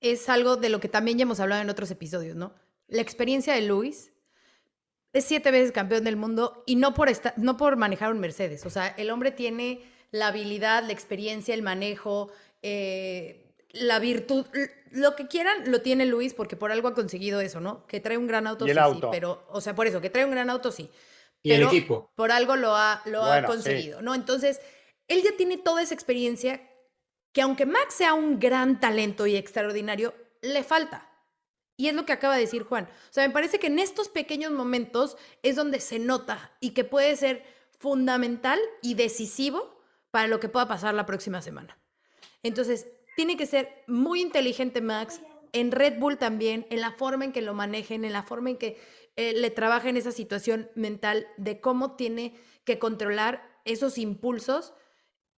es 0.00 0.28
algo 0.28 0.56
de 0.56 0.68
lo 0.68 0.80
que 0.80 0.88
también 0.88 1.18
ya 1.18 1.22
hemos 1.22 1.38
hablado 1.38 1.62
en 1.62 1.70
otros 1.70 1.90
episodios, 1.90 2.36
¿no? 2.36 2.54
La 2.88 3.02
experiencia 3.02 3.54
de 3.54 3.62
Luis 3.62 4.12
es 5.12 5.24
siete 5.24 5.50
veces 5.50 5.72
campeón 5.72 6.04
del 6.04 6.16
mundo 6.16 6.62
y 6.66 6.76
no 6.76 6.94
por, 6.94 7.10
no 7.36 7.56
por 7.56 7.76
manejar 7.76 8.12
un 8.12 8.20
Mercedes. 8.20 8.66
O 8.66 8.70
sea, 8.70 8.88
el 8.88 9.10
hombre 9.10 9.30
tiene 9.30 9.82
la 10.10 10.28
habilidad, 10.28 10.84
la 10.84 10.92
experiencia, 10.92 11.54
el 11.54 11.62
manejo, 11.62 12.30
eh, 12.62 13.54
la 13.70 13.98
virtud, 13.98 14.46
lo 14.90 15.16
que 15.16 15.26
quieran 15.26 15.70
lo 15.70 15.82
tiene 15.82 16.06
Luis 16.06 16.34
porque 16.34 16.56
por 16.56 16.72
algo 16.72 16.88
ha 16.88 16.94
conseguido 16.94 17.40
eso, 17.40 17.60
¿no? 17.60 17.86
Que 17.86 18.00
trae 18.00 18.16
un 18.16 18.26
gran 18.26 18.46
auto, 18.46 18.66
sí, 18.66 18.72
sí, 18.72 19.00
pero, 19.10 19.46
o 19.50 19.60
sea, 19.60 19.74
por 19.74 19.86
eso, 19.86 20.00
que 20.00 20.10
trae 20.10 20.24
un 20.24 20.30
gran 20.30 20.50
auto, 20.50 20.72
sí. 20.72 20.90
Y 21.42 21.52
el 21.52 21.62
equipo. 21.62 22.10
Por 22.14 22.32
algo 22.32 22.56
lo 22.56 22.74
ha, 22.74 23.02
lo 23.06 23.22
ha 23.22 23.44
conseguido, 23.44 24.02
¿no? 24.02 24.14
Entonces, 24.14 24.60
él 25.06 25.22
ya 25.22 25.36
tiene 25.36 25.56
toda 25.56 25.82
esa 25.82 25.94
experiencia 25.94 26.60
que 27.32 27.42
aunque 27.42 27.66
Max 27.66 27.94
sea 27.94 28.14
un 28.14 28.38
gran 28.40 28.80
talento 28.80 29.26
y 29.26 29.36
extraordinario, 29.36 30.14
le 30.42 30.64
falta. 30.64 31.07
Y 31.78 31.86
es 31.86 31.94
lo 31.94 32.04
que 32.04 32.12
acaba 32.12 32.34
de 32.34 32.40
decir 32.40 32.64
Juan. 32.64 32.84
O 32.84 33.12
sea, 33.12 33.26
me 33.26 33.32
parece 33.32 33.60
que 33.60 33.68
en 33.68 33.78
estos 33.78 34.08
pequeños 34.08 34.50
momentos 34.50 35.16
es 35.44 35.54
donde 35.54 35.78
se 35.78 36.00
nota 36.00 36.52
y 36.60 36.70
que 36.70 36.82
puede 36.82 37.14
ser 37.14 37.44
fundamental 37.78 38.58
y 38.82 38.94
decisivo 38.94 39.80
para 40.10 40.26
lo 40.26 40.40
que 40.40 40.48
pueda 40.48 40.66
pasar 40.66 40.92
la 40.94 41.06
próxima 41.06 41.40
semana. 41.40 41.78
Entonces, 42.42 42.88
tiene 43.14 43.36
que 43.36 43.46
ser 43.46 43.84
muy 43.86 44.20
inteligente 44.20 44.80
Max, 44.80 45.20
en 45.52 45.70
Red 45.70 46.00
Bull 46.00 46.18
también, 46.18 46.66
en 46.70 46.80
la 46.80 46.90
forma 46.90 47.24
en 47.24 47.32
que 47.32 47.42
lo 47.42 47.54
manejen, 47.54 48.04
en 48.04 48.12
la 48.12 48.24
forma 48.24 48.50
en 48.50 48.56
que 48.58 48.76
eh, 49.14 49.32
le 49.34 49.50
trabaja 49.50 49.88
en 49.88 49.96
esa 49.96 50.10
situación 50.10 50.70
mental 50.74 51.28
de 51.36 51.60
cómo 51.60 51.94
tiene 51.94 52.34
que 52.64 52.80
controlar 52.80 53.60
esos 53.64 53.98
impulsos 53.98 54.74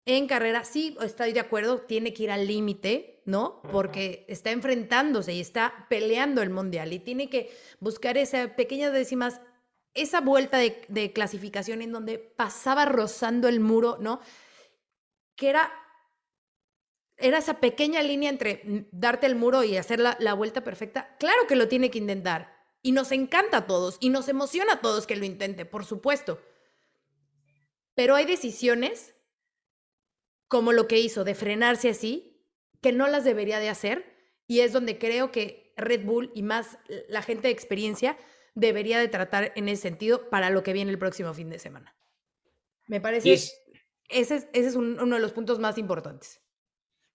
en 0.06 0.26
carrera. 0.26 0.64
Sí, 0.64 0.96
estoy 1.02 1.32
de 1.32 1.40
acuerdo, 1.40 1.80
tiene 1.80 2.12
que 2.12 2.24
ir 2.24 2.30
al 2.30 2.46
límite, 2.46 3.22
¿no? 3.24 3.62
Porque 3.70 4.24
está 4.28 4.50
enfrentándose 4.50 5.32
y 5.32 5.40
está 5.40 5.86
peleando 5.88 6.42
el 6.42 6.50
mundial 6.50 6.92
y 6.92 6.98
tiene 6.98 7.28
que 7.28 7.50
buscar 7.78 8.18
esas 8.18 8.50
pequeñas 8.50 8.92
décimas, 8.92 9.40
esa 9.94 10.20
vuelta 10.20 10.58
de, 10.58 10.82
de 10.88 11.12
clasificación 11.12 11.82
en 11.82 11.92
donde 11.92 12.18
pasaba 12.18 12.84
rozando 12.84 13.48
el 13.48 13.60
muro, 13.60 13.98
¿no? 14.00 14.20
Que 15.36 15.50
era 15.50 15.72
era 17.20 17.38
esa 17.38 17.60
pequeña 17.60 18.02
línea 18.02 18.30
entre 18.30 18.86
darte 18.92 19.26
el 19.26 19.36
muro 19.36 19.62
y 19.62 19.76
hacer 19.76 20.00
la, 20.00 20.16
la, 20.20 20.34
vuelta 20.34 20.64
perfecta. 20.64 21.16
Claro 21.18 21.46
que 21.46 21.56
lo 21.56 21.68
tiene 21.68 21.90
que 21.90 21.98
intentar. 21.98 22.58
Y 22.82 22.92
nos 22.92 23.12
encanta 23.12 23.58
a 23.58 23.66
todos 23.66 23.98
y 24.00 24.08
nos 24.08 24.28
emociona 24.28 24.74
a 24.74 24.80
todos 24.80 25.06
que 25.06 25.16
lo 25.16 25.26
intente, 25.26 25.66
por 25.66 25.84
supuesto. 25.84 26.40
Pero 27.94 28.14
hay 28.14 28.24
decisiones, 28.24 29.14
como 30.50 30.72
lo 30.72 30.88
que 30.88 30.98
hizo 30.98 31.22
de 31.22 31.36
frenarse 31.36 31.90
así, 31.90 32.44
que 32.82 32.90
no 32.90 33.06
las 33.06 33.22
debería 33.22 33.60
de 33.60 33.68
hacer. 33.68 34.04
Y 34.48 34.60
es 34.60 34.72
donde 34.72 34.98
creo 34.98 35.30
que 35.30 35.72
Red 35.76 36.04
Bull 36.04 36.32
y 36.34 36.42
más 36.42 36.76
la 37.08 37.22
gente 37.22 37.46
de 37.46 37.52
experiencia 37.52 38.18
debería 38.56 38.98
de 38.98 39.06
tratar 39.06 39.52
en 39.54 39.68
ese 39.68 39.82
sentido 39.82 40.28
para 40.28 40.50
lo 40.50 40.64
que 40.64 40.72
viene 40.72 40.90
el 40.90 40.98
próximo 40.98 41.32
fin 41.34 41.50
de 41.50 41.60
semana. 41.60 41.94
Me 42.88 43.00
parece, 43.00 43.32
ese 43.32 43.54
es, 44.08 44.48
ese 44.52 44.66
es 44.66 44.74
uno 44.74 45.14
de 45.14 45.20
los 45.20 45.30
puntos 45.30 45.60
más 45.60 45.78
importantes. 45.78 46.40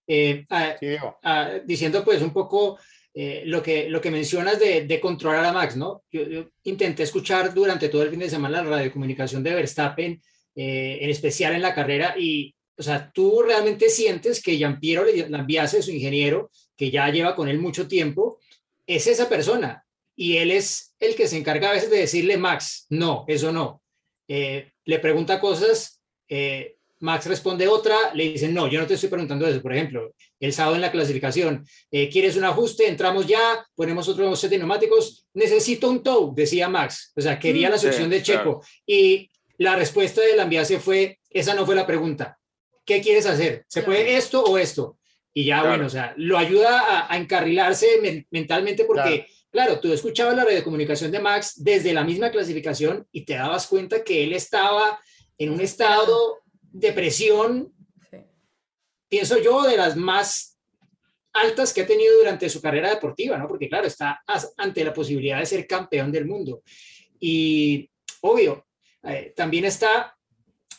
Eh, 0.08 0.45
ah, 0.50 0.78
ah, 1.24 1.52
diciendo 1.65 2.06
pues 2.06 2.21
un 2.21 2.32
poco 2.32 2.80
eh, 3.13 3.43
lo, 3.45 3.62
que, 3.62 3.89
lo 3.89 4.00
que 4.00 4.12
mencionas 4.12 4.60
de, 4.60 4.86
de, 4.86 5.00
controlar 5.02 5.43
a 5.43 5.52
Max, 5.52 5.76
¿no? 5.76 6.04
Yo, 6.10 6.21
intenté 6.63 7.04
escuchar 7.04 7.54
durante 7.54 7.89
todo 7.89 8.04
el 8.04 8.12
fin 8.12 8.19
de 8.19 8.30
semana 8.30 8.63
la 8.63 8.69
radiocomunicación 8.69 9.43
de 9.43 9.56
Verstappen, 9.56 10.21
eh, 10.56 11.00
en 11.02 11.10
especial 11.10 11.54
en 11.54 11.63
la 11.63 11.76
carrera, 11.76 12.15
y, 12.17 12.55
o 12.78 12.84
sea, 12.84 13.12
tú 13.14 13.42
realmente 13.42 13.90
sientes 13.90 14.42
que 14.42 14.58
Giampiero 14.58 15.06
Lambiase, 15.30 15.82
su 15.82 15.92
ingeniero, 15.92 16.52
que 16.76 16.92
ya 16.92 17.10
lleva 17.10 17.36
con 17.36 17.48
él 17.48 17.60
mucho 17.60 17.88
tiempo, 17.88 18.40
es 18.86 19.08
esa 19.08 19.30
persona, 19.30 19.86
y 20.16 20.38
él 20.38 20.52
es 20.52 20.94
el 21.00 21.16
que 21.16 21.28
se 21.28 21.38
encarga 21.38 21.70
a 21.70 21.74
veces 21.74 21.90
de 21.90 22.00
decirle, 22.00 22.38
Max, 22.38 22.86
no, 22.90 23.26
eso 23.28 23.52
no. 23.52 23.82
Eh, 24.28 24.72
le 24.86 25.00
pregunta 25.00 25.40
cosas, 25.40 26.02
Max 27.00 27.26
responde 27.26 27.68
otra, 27.68 27.96
le 28.14 28.30
dicen, 28.30 28.54
no, 28.54 28.68
yo 28.68 28.80
no 28.80 28.88
te 28.88 28.94
estoy 28.94 29.10
preguntando 29.10 29.48
eso. 29.48 29.62
Por 29.62 29.74
ejemplo, 29.74 30.14
el 30.40 30.54
sábado 30.54 30.76
en 30.76 30.82
la 30.82 30.92
clasificación, 30.92 31.66
eh, 31.92 32.10
¿quieres 32.10 32.38
un 32.38 32.46
ajuste? 32.46 32.88
Entramos 32.88 33.28
ya, 33.28 33.66
ponemos 33.76 34.08
otro 34.08 34.36
set 34.36 34.50
de 34.50 34.58
neumáticos, 34.58 35.28
necesito 35.34 35.90
un 35.90 36.02
tow, 36.02 36.34
decía 36.34 36.70
Max. 36.70 37.12
O 37.16 37.22
sea, 37.22 37.38
quería 37.38 37.70
mm, 37.70 37.72
la 37.72 37.78
sección 37.78 38.10
de 38.10 38.24
Checo. 38.24 38.64
Y 38.86 39.30
la 39.58 39.76
respuesta 39.76 40.22
del 40.22 40.40
ambiase 40.40 40.80
fue, 40.80 41.20
esa 41.30 41.54
no 41.54 41.66
fue 41.66 41.76
la 41.76 41.86
pregunta. 41.86 42.38
¿Qué 42.86 43.02
quieres 43.02 43.26
hacer? 43.26 43.65
¿Se 43.67 43.82
puede 43.82 44.15
esto 44.15 44.43
o 44.43 44.58
esto? 44.58 44.98
Y 45.34 45.43
ya, 45.45 45.63
bueno, 45.63 45.88
o 45.88 45.89
sea, 45.89 46.13
lo 46.17 46.38
ayuda 46.38 47.12
a, 47.12 47.17
encarrilarse 47.17 48.26
mentalmente 48.32 48.86
porque, 48.86 49.28
claro. 49.52 49.80
tú 49.82 49.91
escuchabas 49.91 50.36
la 50.36 50.63
comunicación 50.63 51.12
de 51.12 51.19
Max 51.19 51.56
desde 51.58 51.93
la 51.93 52.06
misma 52.06 52.32
clasificación 52.32 53.06
y 53.12 53.26
te 53.26 53.34
dabas 53.34 53.67
cuenta 53.67 54.04
que 54.04 54.24
él 54.24 54.32
estaba 54.32 54.98
en 55.38 55.50
un 55.50 55.60
estado 55.60 56.41
depresión, 56.62 57.74
pienso 59.10 59.38
yo, 59.41 59.63
de 59.63 59.76
las 59.76 59.98
más 59.98 60.58
altas 61.34 61.74
que 61.74 61.82
ha 61.82 61.88
tenido 61.88 62.17
durante 62.17 62.50
su 62.50 62.62
carrera 62.62 62.89
deportiva, 62.89 63.38
¿no? 63.38 63.48
Porque 63.48 63.67
claro, 63.67 63.88
está 63.88 64.24
ante 64.58 64.86
la 64.86 64.93
posibilidad 64.93 65.39
de 65.39 65.45
ser 65.45 65.67
campeón 65.67 66.12
del 66.12 66.26
mundo. 66.26 66.63
Y 67.19 67.89
obvio, 68.21 68.67
eh, 69.04 69.34
también 69.36 69.65
está 69.65 70.15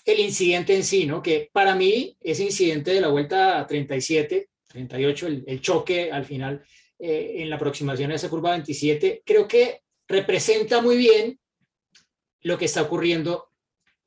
el 0.07 0.21
incidente 0.21 0.75
en 0.75 0.85
sí, 0.85 1.05
¿no? 1.05 1.21
Que 1.21 1.51
para 1.53 1.75
mí 1.75 2.17
ese 2.21 2.45
incidente 2.45 2.93
de 2.93 3.01
la 3.01 3.09
vuelta 3.09 3.67
37, 3.67 4.49
38, 4.69 5.27
el, 5.27 5.45
el 5.47 5.61
choque 5.61 6.13
al 6.13 6.25
final 6.25 6.65
eh, 6.99 7.35
en 7.39 7.51
la 7.51 7.57
aproximación 7.57 8.13
a 8.13 8.15
esa 8.15 8.31
curva 8.31 8.53
27, 8.53 9.23
creo 9.27 9.49
que 9.49 9.83
representa 10.07 10.81
muy 10.81 10.97
bien 10.97 11.39
lo 12.43 12.57
que 12.57 12.67
está 12.67 12.83
ocurriendo 12.83 13.51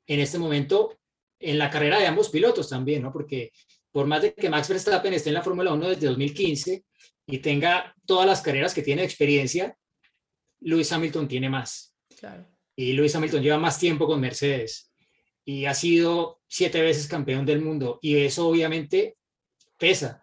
en 0.06 0.20
este 0.20 0.38
momento 0.38 0.98
en 1.38 1.58
la 1.58 1.68
carrera 1.68 1.98
de 1.98 2.06
ambos 2.06 2.30
pilotos 2.30 2.70
también, 2.70 3.02
¿no? 3.02 3.12
Porque 3.12 3.52
por 3.92 4.06
más 4.06 4.22
de 4.22 4.32
que 4.32 4.48
Max 4.48 4.68
Verstappen 4.68 5.12
esté 5.12 5.28
en 5.28 5.34
la 5.34 5.42
Fórmula 5.42 5.72
1 5.74 5.90
desde 5.90 6.06
2015 6.06 6.84
y 7.26 7.38
tenga 7.38 7.94
todas 8.06 8.26
las 8.26 8.40
carreras 8.40 8.72
que 8.72 8.82
tiene 8.82 9.04
experiencia, 9.04 9.76
Lewis 10.60 10.90
Hamilton 10.92 11.28
tiene 11.28 11.50
más. 11.50 11.94
Claro. 12.18 12.46
Y 12.74 12.94
Lewis 12.94 13.14
Hamilton 13.14 13.42
lleva 13.42 13.58
más 13.58 13.78
tiempo 13.78 14.06
con 14.06 14.20
Mercedes 14.20 14.89
y 15.50 15.66
ha 15.66 15.74
sido 15.74 16.40
siete 16.46 16.80
veces 16.80 17.08
campeón 17.08 17.44
del 17.44 17.60
mundo 17.60 17.98
y 18.00 18.16
eso 18.18 18.46
obviamente 18.46 19.16
pesa. 19.76 20.22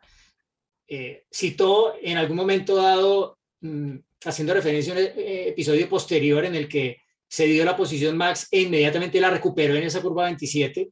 Eh, 0.87 1.25
citó 1.29 1.95
en 2.01 2.17
algún 2.17 2.37
momento 2.37 2.77
dado, 2.77 3.37
mm, 3.59 3.97
haciendo 4.23 4.53
referencia 4.53 4.93
a 4.93 4.95
un 4.95 5.03
eh, 5.03 5.49
episodio 5.49 5.89
posterior 5.89 6.45
en 6.45 6.55
el 6.55 6.69
que 6.69 7.01
se 7.27 7.45
dio 7.45 7.65
la 7.65 7.75
posición 7.75 8.15
Max 8.15 8.47
e 8.51 8.61
inmediatamente 8.61 9.19
la 9.19 9.29
recuperó 9.29 9.75
en 9.75 9.83
esa 9.83 10.01
curva 10.01 10.23
27 10.23 10.91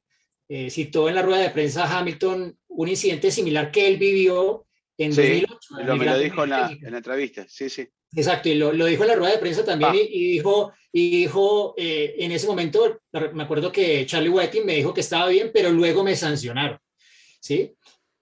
eh, 0.50 0.70
citó 0.70 1.08
en 1.08 1.16
la 1.16 1.22
rueda 1.22 1.44
de 1.44 1.52
prensa 1.52 1.98
Hamilton 1.98 2.60
un 2.68 2.88
incidente 2.90 3.32
similar 3.32 3.72
que 3.72 3.88
él 3.88 3.98
vivió 3.98 4.68
en 4.98 5.14
sí, 5.14 5.22
2008. 5.22 5.60
Lo, 5.86 5.96
me 5.96 6.06
lo 6.06 6.20
dijo 6.20 6.44
en 6.44 6.50
la, 6.50 6.78
entrevista, 6.82 7.46
sí, 7.48 7.70
sí. 7.70 7.88
Exacto, 8.16 8.50
y 8.50 8.56
lo, 8.56 8.72
dijo 8.72 9.04
en 9.04 9.10
la 9.10 9.16
rueda 9.16 9.34
de 9.34 9.40
prensa 9.40 9.66
también 9.66 9.92
ah. 9.94 9.98
y, 9.98 10.32
dijo, 10.34 10.74
y 10.92 11.10
dijo 11.10 11.74
eh, 11.78 12.16
en 12.20 12.32
ese 12.32 12.48
momento, 12.48 13.00
me 13.34 13.44
acuerdo 13.44 13.72
que 13.72 14.06
Charlie 14.06 14.30
Whiting 14.30 14.66
me 14.66 14.76
dijo 14.76 14.94
que 14.94 15.02
estaba 15.02 15.28
bien, 15.28 15.52
pero 15.54 15.70
luego 15.72 16.04
me 16.04 16.16
sancionaron, 16.16 16.80
¿sí? 17.40 17.74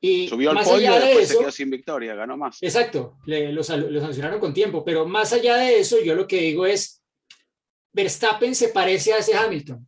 Y 0.02 0.28
Subió 0.28 0.52
al 0.52 0.64
podio 0.64 0.98
y 0.98 1.00
después 1.00 1.30
se 1.30 1.38
quedó 1.38 1.52
sin 1.52 1.70
victoria, 1.70 2.16
ganó 2.16 2.36
más. 2.36 2.62
Exacto, 2.62 3.18
le, 3.26 3.54
lo, 3.54 3.62
lo 3.62 4.02
sancionaron 4.02 4.40
con 4.40 4.54
tiempo, 4.54 4.84
pero 4.84 5.06
más 5.06 5.32
allá 5.32 5.58
de 5.58 5.80
eso, 5.80 6.02
yo 6.02 6.16
lo 6.16 6.28
que 6.28 6.42
digo 6.42 6.66
es, 6.66 7.02
Verstappen 7.94 8.56
se 8.56 8.70
parece 8.70 9.14
a 9.14 9.20
ese 9.20 9.36
Hamilton 9.36 9.88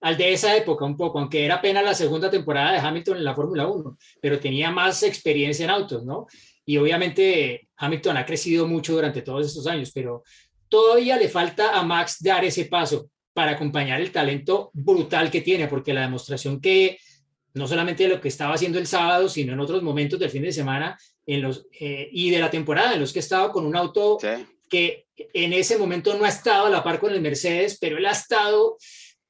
al 0.00 0.16
de 0.16 0.32
esa 0.32 0.56
época 0.56 0.84
un 0.84 0.96
poco, 0.96 1.18
aunque 1.18 1.44
era 1.44 1.56
apenas 1.56 1.84
la 1.84 1.94
segunda 1.94 2.30
temporada 2.30 2.72
de 2.72 2.78
Hamilton 2.78 3.16
en 3.18 3.24
la 3.24 3.34
Fórmula 3.34 3.66
1, 3.66 3.98
pero 4.20 4.38
tenía 4.38 4.70
más 4.70 5.02
experiencia 5.02 5.64
en 5.64 5.70
autos, 5.70 6.04
¿no? 6.04 6.26
Y 6.68 6.76
obviamente 6.76 7.70
Hamilton 7.78 8.18
ha 8.18 8.26
crecido 8.26 8.66
mucho 8.66 8.92
durante 8.92 9.22
todos 9.22 9.46
estos 9.46 9.66
años, 9.66 9.90
pero 9.90 10.22
todavía 10.68 11.16
le 11.16 11.30
falta 11.30 11.78
a 11.78 11.82
Max 11.82 12.18
dar 12.20 12.44
ese 12.44 12.66
paso 12.66 13.08
para 13.32 13.52
acompañar 13.52 14.02
el 14.02 14.12
talento 14.12 14.70
brutal 14.74 15.30
que 15.30 15.40
tiene, 15.40 15.66
porque 15.66 15.94
la 15.94 16.02
demostración 16.02 16.60
que 16.60 16.98
no 17.54 17.66
solamente 17.66 18.02
de 18.02 18.10
lo 18.10 18.20
que 18.20 18.28
estaba 18.28 18.52
haciendo 18.52 18.78
el 18.78 18.86
sábado, 18.86 19.30
sino 19.30 19.54
en 19.54 19.60
otros 19.60 19.82
momentos 19.82 20.20
del 20.20 20.28
fin 20.28 20.42
de 20.42 20.52
semana 20.52 20.98
en 21.24 21.40
los, 21.40 21.66
eh, 21.80 22.10
y 22.12 22.28
de 22.28 22.38
la 22.38 22.50
temporada 22.50 22.92
en 22.92 23.00
los 23.00 23.14
que 23.14 23.20
estaba 23.20 23.50
con 23.50 23.64
un 23.64 23.74
auto 23.74 24.18
que 24.68 25.06
en 25.16 25.54
ese 25.54 25.78
momento 25.78 26.18
no 26.18 26.26
ha 26.26 26.28
estado 26.28 26.66
a 26.66 26.70
la 26.70 26.84
par 26.84 27.00
con 27.00 27.14
el 27.14 27.22
Mercedes, 27.22 27.78
pero 27.80 27.96
él 27.96 28.04
ha 28.04 28.12
estado 28.12 28.76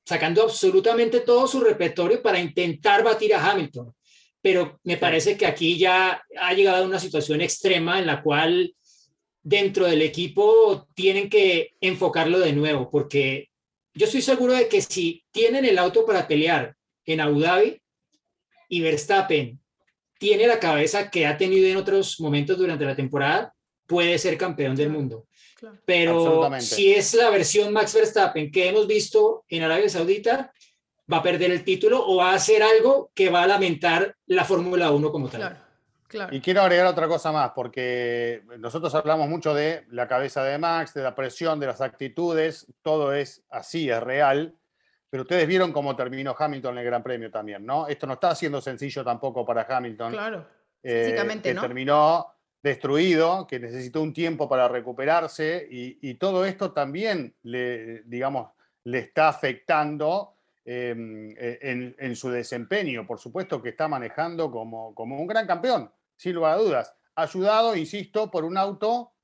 sacando 0.05 0.43
absolutamente 0.43 1.21
todo 1.21 1.47
su 1.47 1.61
repertorio 1.61 2.21
para 2.21 2.41
intentar 2.41 3.05
batir 3.05 3.33
a 3.33 3.49
Hamilton. 3.49 3.95
Pero 4.41 4.79
me 4.85 4.97
parece 4.97 5.37
que 5.37 5.47
aquí 5.47 5.79
ya 5.79 6.23
ha 6.41 6.55
llegado 6.55 6.85
a 6.85 6.87
una 6.87 7.01
situación 7.01 7.41
extrema 7.41 7.99
en 7.99 8.07
la 8.07 8.23
cual 8.23 8.75
dentro 9.43 9.87
del 9.87 10.03
equipo 10.03 10.87
tienen 10.95 11.29
que 11.29 11.75
enfocarlo 11.81 12.39
de 12.39 12.53
nuevo, 12.53 12.91
porque 12.91 13.49
yo 13.95 14.07
estoy 14.07 14.23
seguro 14.23 14.53
de 14.53 14.69
que 14.69 14.83
si 14.83 15.25
tienen 15.31 15.65
el 15.65 15.79
auto 15.79 16.05
para 16.05 16.29
pelear 16.29 16.77
en 17.05 17.21
Abu 17.21 17.41
Dhabi 17.41 17.81
y 18.69 18.81
Verstappen 18.81 19.59
tiene 20.19 20.47
la 20.47 20.61
cabeza 20.61 21.11
que 21.11 21.27
ha 21.27 21.37
tenido 21.37 21.67
en 21.69 21.77
otros 21.77 22.21
momentos 22.21 22.59
durante 22.59 22.85
la 22.85 22.95
temporada, 22.95 23.55
puede 23.87 24.19
ser 24.19 24.37
campeón 24.37 24.77
del 24.77 24.91
mundo. 24.91 25.27
Pero 25.85 26.51
si 26.61 26.93
es 26.93 27.15
la 27.15 27.31
versión 27.31 27.73
Max 27.73 27.95
Verstappen 27.95 28.51
que 28.53 28.69
hemos 28.69 28.87
visto 28.87 29.45
en 29.49 29.63
Arabia 29.63 29.89
Saudita, 29.89 30.53
va 31.11 31.19
a 31.19 31.23
perder 31.23 31.51
el 31.51 31.65
título 31.65 32.05
o 32.07 32.17
va 32.17 32.33
a 32.33 32.35
hacer 32.35 32.63
algo 32.63 33.11
que 33.15 33.31
va 33.31 33.43
a 33.43 33.47
lamentar 33.47 34.17
la 34.27 34.45
Fórmula 34.45 34.91
1 34.91 35.11
como 35.11 35.29
tal. 35.29 35.59
Claro, 36.07 36.35
Y 36.35 36.41
quiero 36.41 36.63
agregar 36.63 36.87
otra 36.87 37.07
cosa 37.07 37.33
más, 37.33 37.53
porque 37.55 38.43
nosotros 38.59 38.95
hablamos 38.95 39.29
mucho 39.29 39.53
de 39.53 39.85
la 39.91 40.09
cabeza 40.09 40.43
de 40.43 40.57
Max, 40.57 40.95
de 40.95 41.03
la 41.03 41.15
presión, 41.15 41.61
de 41.61 41.67
las 41.67 41.83
actitudes, 41.83 42.67
todo 42.83 43.13
es 43.13 43.45
así, 43.51 43.91
es 43.91 44.03
real, 44.03 44.55
pero 45.11 45.23
ustedes 45.23 45.47
vieron 45.47 45.73
cómo 45.73 45.95
terminó 45.97 46.35
Hamilton 46.39 46.75
en 46.75 46.79
el 46.79 46.85
Gran 46.85 47.03
Premio 47.03 47.31
también, 47.31 47.65
¿no? 47.65 47.87
Esto 47.89 48.07
no 48.07 48.15
está 48.15 48.35
siendo 48.35 48.61
sencillo 48.61 49.05
tampoco 49.05 49.45
para 49.45 49.67
Hamilton. 49.69 50.13
Claro, 50.13 50.47
eh, 50.83 51.05
físicamente, 51.05 51.53
¿no? 51.53 51.61
Terminó 51.61 52.35
destruido, 52.63 53.47
que 53.47 53.59
necesitó 53.59 54.03
un 54.03 54.13
tiempo 54.13 54.49
para 54.49 54.69
recuperarse 54.69 55.67
y, 55.71 56.15
todo 56.15 56.45
esto 56.45 56.73
también 56.73 57.35
le, 57.43 58.03
digamos, 58.03 58.51
le 58.85 58.99
está 58.99 59.29
afectando 59.29 60.38
em, 60.71 61.31
e, 61.39 61.95
en, 61.97 62.15
su 62.15 62.29
desempeño. 62.29 63.07
Por 63.07 63.19
supuesto 63.19 63.63
que 63.63 63.71
está 63.71 63.89
manejando 63.89 64.51
como, 64.51 64.93
un 64.95 65.27
gran 65.27 65.47
campeón, 65.47 65.91
sin 66.15 66.35
lugar 66.35 66.53
a 66.53 66.57
dudas. 66.59 66.95
Ayudado, 67.15 67.75
insisto, 67.75 68.31
por 68.31 68.45
un 68.45 68.59
auto 68.59 69.15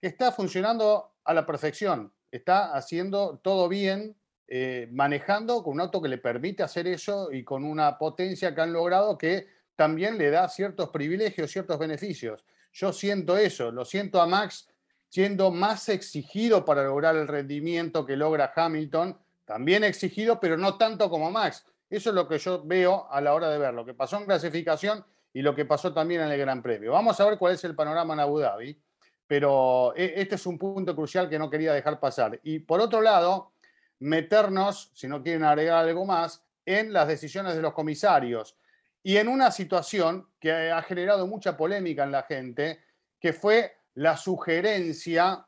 que 0.00 0.06
está 0.06 0.30
funcionando 0.30 1.16
a 1.24 1.34
la 1.34 1.44
perfección, 1.44 2.12
está 2.30 2.72
haciendo 2.72 3.38
todo 3.38 3.68
bien, 3.68 4.16
eh, 4.46 4.88
manejando 4.92 5.64
con 5.64 5.72
un 5.72 5.80
auto 5.80 6.00
que 6.00 6.08
le 6.08 6.18
permite 6.18 6.62
hacer 6.62 6.86
eso 6.86 7.32
y 7.32 7.42
con 7.42 7.64
una 7.64 7.98
potencia 7.98 8.54
que 8.54 8.60
han 8.60 8.72
logrado 8.72 9.18
que 9.18 9.48
también 9.74 10.16
le 10.16 10.30
da 10.30 10.48
ciertos 10.48 10.90
privilegios, 10.90 11.50
ciertos 11.50 11.80
beneficios. 11.80 12.44
Yo 12.72 12.92
siento 12.92 13.36
eso, 13.36 13.72
lo 13.72 13.84
siento 13.84 14.20
a 14.20 14.26
Max 14.26 14.68
siendo 15.08 15.50
más 15.50 15.88
exigido 15.88 16.64
para 16.64 16.84
lograr 16.84 17.16
el 17.16 17.26
rendimiento 17.26 18.06
que 18.06 18.16
logra 18.16 18.52
Hamilton, 18.54 19.18
también 19.46 19.84
exigido, 19.84 20.38
pero 20.38 20.58
no 20.58 20.76
tanto 20.76 21.08
como 21.08 21.30
Max. 21.30 21.64
Eso 21.88 22.10
es 22.10 22.14
lo 22.14 22.28
que 22.28 22.38
yo 22.38 22.62
veo 22.64 23.10
a 23.10 23.20
la 23.20 23.32
hora 23.32 23.48
de 23.48 23.58
ver 23.58 23.72
lo 23.72 23.86
que 23.86 23.94
pasó 23.94 24.18
en 24.18 24.26
clasificación 24.26 25.04
y 25.32 25.40
lo 25.40 25.54
que 25.54 25.64
pasó 25.64 25.94
también 25.94 26.20
en 26.22 26.30
el 26.30 26.38
Gran 26.38 26.62
Premio. 26.62 26.92
Vamos 26.92 27.18
a 27.20 27.24
ver 27.24 27.38
cuál 27.38 27.54
es 27.54 27.64
el 27.64 27.74
panorama 27.74 28.14
en 28.14 28.20
Abu 28.20 28.40
Dhabi, 28.40 28.78
pero 29.26 29.94
e, 29.96 30.14
este 30.16 30.34
es 30.34 30.46
un 30.46 30.58
punto 30.58 30.94
crucial 30.94 31.30
que 31.30 31.38
no 31.38 31.48
quería 31.48 31.72
dejar 31.72 32.00
pasar. 32.00 32.40
Y 32.42 32.58
por 32.58 32.80
otro 32.80 33.00
lado, 33.00 33.52
meternos, 34.00 34.90
si 34.94 35.06
no 35.06 35.22
quieren 35.22 35.44
agregar 35.44 35.84
algo 35.84 36.04
más, 36.04 36.42
en 36.64 36.92
las 36.92 37.06
decisiones 37.06 37.54
de 37.54 37.62
los 37.62 37.72
comisarios. 37.72 38.56
Y 39.02 39.18
en 39.18 39.28
una 39.28 39.52
situación 39.52 40.28
que 40.40 40.72
ha 40.72 40.82
generado 40.82 41.28
mucha 41.28 41.56
polémica 41.56 42.02
en 42.02 42.10
la 42.10 42.24
gente, 42.24 42.80
que 43.20 43.32
fue 43.32 43.76
la 43.94 44.16
sugerencia 44.16 45.45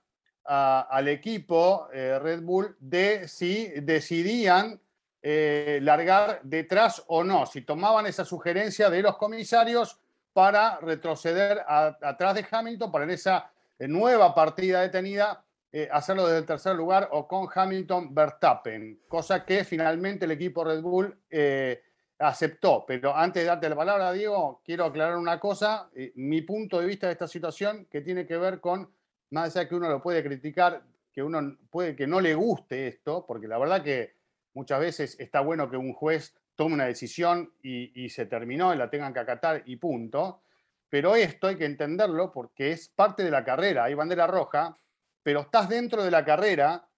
al 0.49 1.09
equipo 1.09 1.89
eh, 1.93 2.19
Red 2.19 2.43
Bull 2.43 2.77
de 2.81 3.29
si 3.29 3.69
decidían 3.83 4.81
eh, 5.21 5.79
largar 5.83 6.41
detrás 6.43 7.03
o 7.09 7.23
no, 7.23 7.45
si 7.45 7.63
tomaban 7.63 8.07
esa 8.07 8.25
sugerencia 8.25 8.89
de 8.89 9.03
los 9.03 9.17
comisarios 9.17 10.01
para 10.33 10.79
retroceder 10.79 11.63
atrás 11.67 12.35
de 12.35 12.47
Hamilton, 12.51 12.93
para 12.93 13.05
en 13.05 13.11
esa 13.11 13.51
nueva 13.81 14.35
partida 14.35 14.81
detenida 14.81 15.45
eh, 15.71 15.87
hacerlo 15.93 16.25
desde 16.27 16.39
el 16.39 16.47
tercer 16.47 16.75
lugar 16.75 17.09
o 17.13 17.29
con 17.29 17.47
Hamilton 17.53 18.15
Verstappen, 18.15 19.01
cosa 19.07 19.45
que 19.45 19.65
finalmente 19.65 20.25
el 20.25 20.31
equipo 20.31 20.65
Red 20.65 20.81
Bull 20.81 21.15
eh, 21.29 21.83
aceptó. 22.19 22.85
Pero 22.87 23.15
antes 23.15 23.43
de 23.43 23.49
darte 23.49 23.69
la 23.69 23.77
palabra, 23.77 24.13
Diego, 24.13 24.63
quiero 24.65 24.87
aclarar 24.87 25.19
una 25.19 25.39
cosa. 25.39 25.91
mi 26.15 26.41
punto 26.41 26.81
de 26.81 26.87
vista 26.87 27.07
de 27.09 27.13
esta 27.13 27.29
situación 27.29 27.87
que 27.91 28.01
tiene 28.01 28.27
que 28.27 28.39
ver 28.39 28.61
con, 28.61 28.89
más 29.31 29.55
allá 29.57 29.69
que 29.69 29.75
uno 29.75 29.89
lo 29.89 30.03
puede 30.03 30.23
criticar, 30.23 30.83
que 31.13 31.23
uno 31.23 31.57
puede 31.71 31.97
que 31.97 32.07
no 32.07 32.21
le 32.21 32.35
guste 32.35 32.89
esto, 32.89 33.25
porque 33.27 33.49
la 33.49 33.59
verdad 33.59 33.83
que 33.83 34.15
muchas 34.55 34.81
veces 34.81 35.17
está 35.19 35.41
bueno 35.41 35.71
que 35.71 35.77
un 35.77 35.93
juez 35.93 36.35
tome 36.57 36.75
una 36.75 36.87
decisión 36.87 37.53
y, 37.63 38.09
se 38.09 38.27
terminó 38.27 38.75
y 38.75 38.77
la 38.77 38.91
tengan 38.91 39.13
que 39.13 39.21
acatar 39.21 39.63
y 39.67 39.77
punto. 39.77 40.43
Pero 40.89 41.15
esto 41.15 41.47
hay 41.47 41.57
que 41.57 41.67
entenderlo 41.67 42.33
porque 42.33 42.73
es 42.73 42.89
parte 42.89 43.23
de 43.23 43.31
la 43.31 43.45
carrera. 43.45 43.85
Hay 43.85 43.95
bandera 43.95 44.27
roja, 44.27 44.77
pero 45.23 45.43
estás 45.43 45.69
dentro 45.69 46.03
de 46.03 46.11
la 46.11 46.25
carrera 46.25 46.89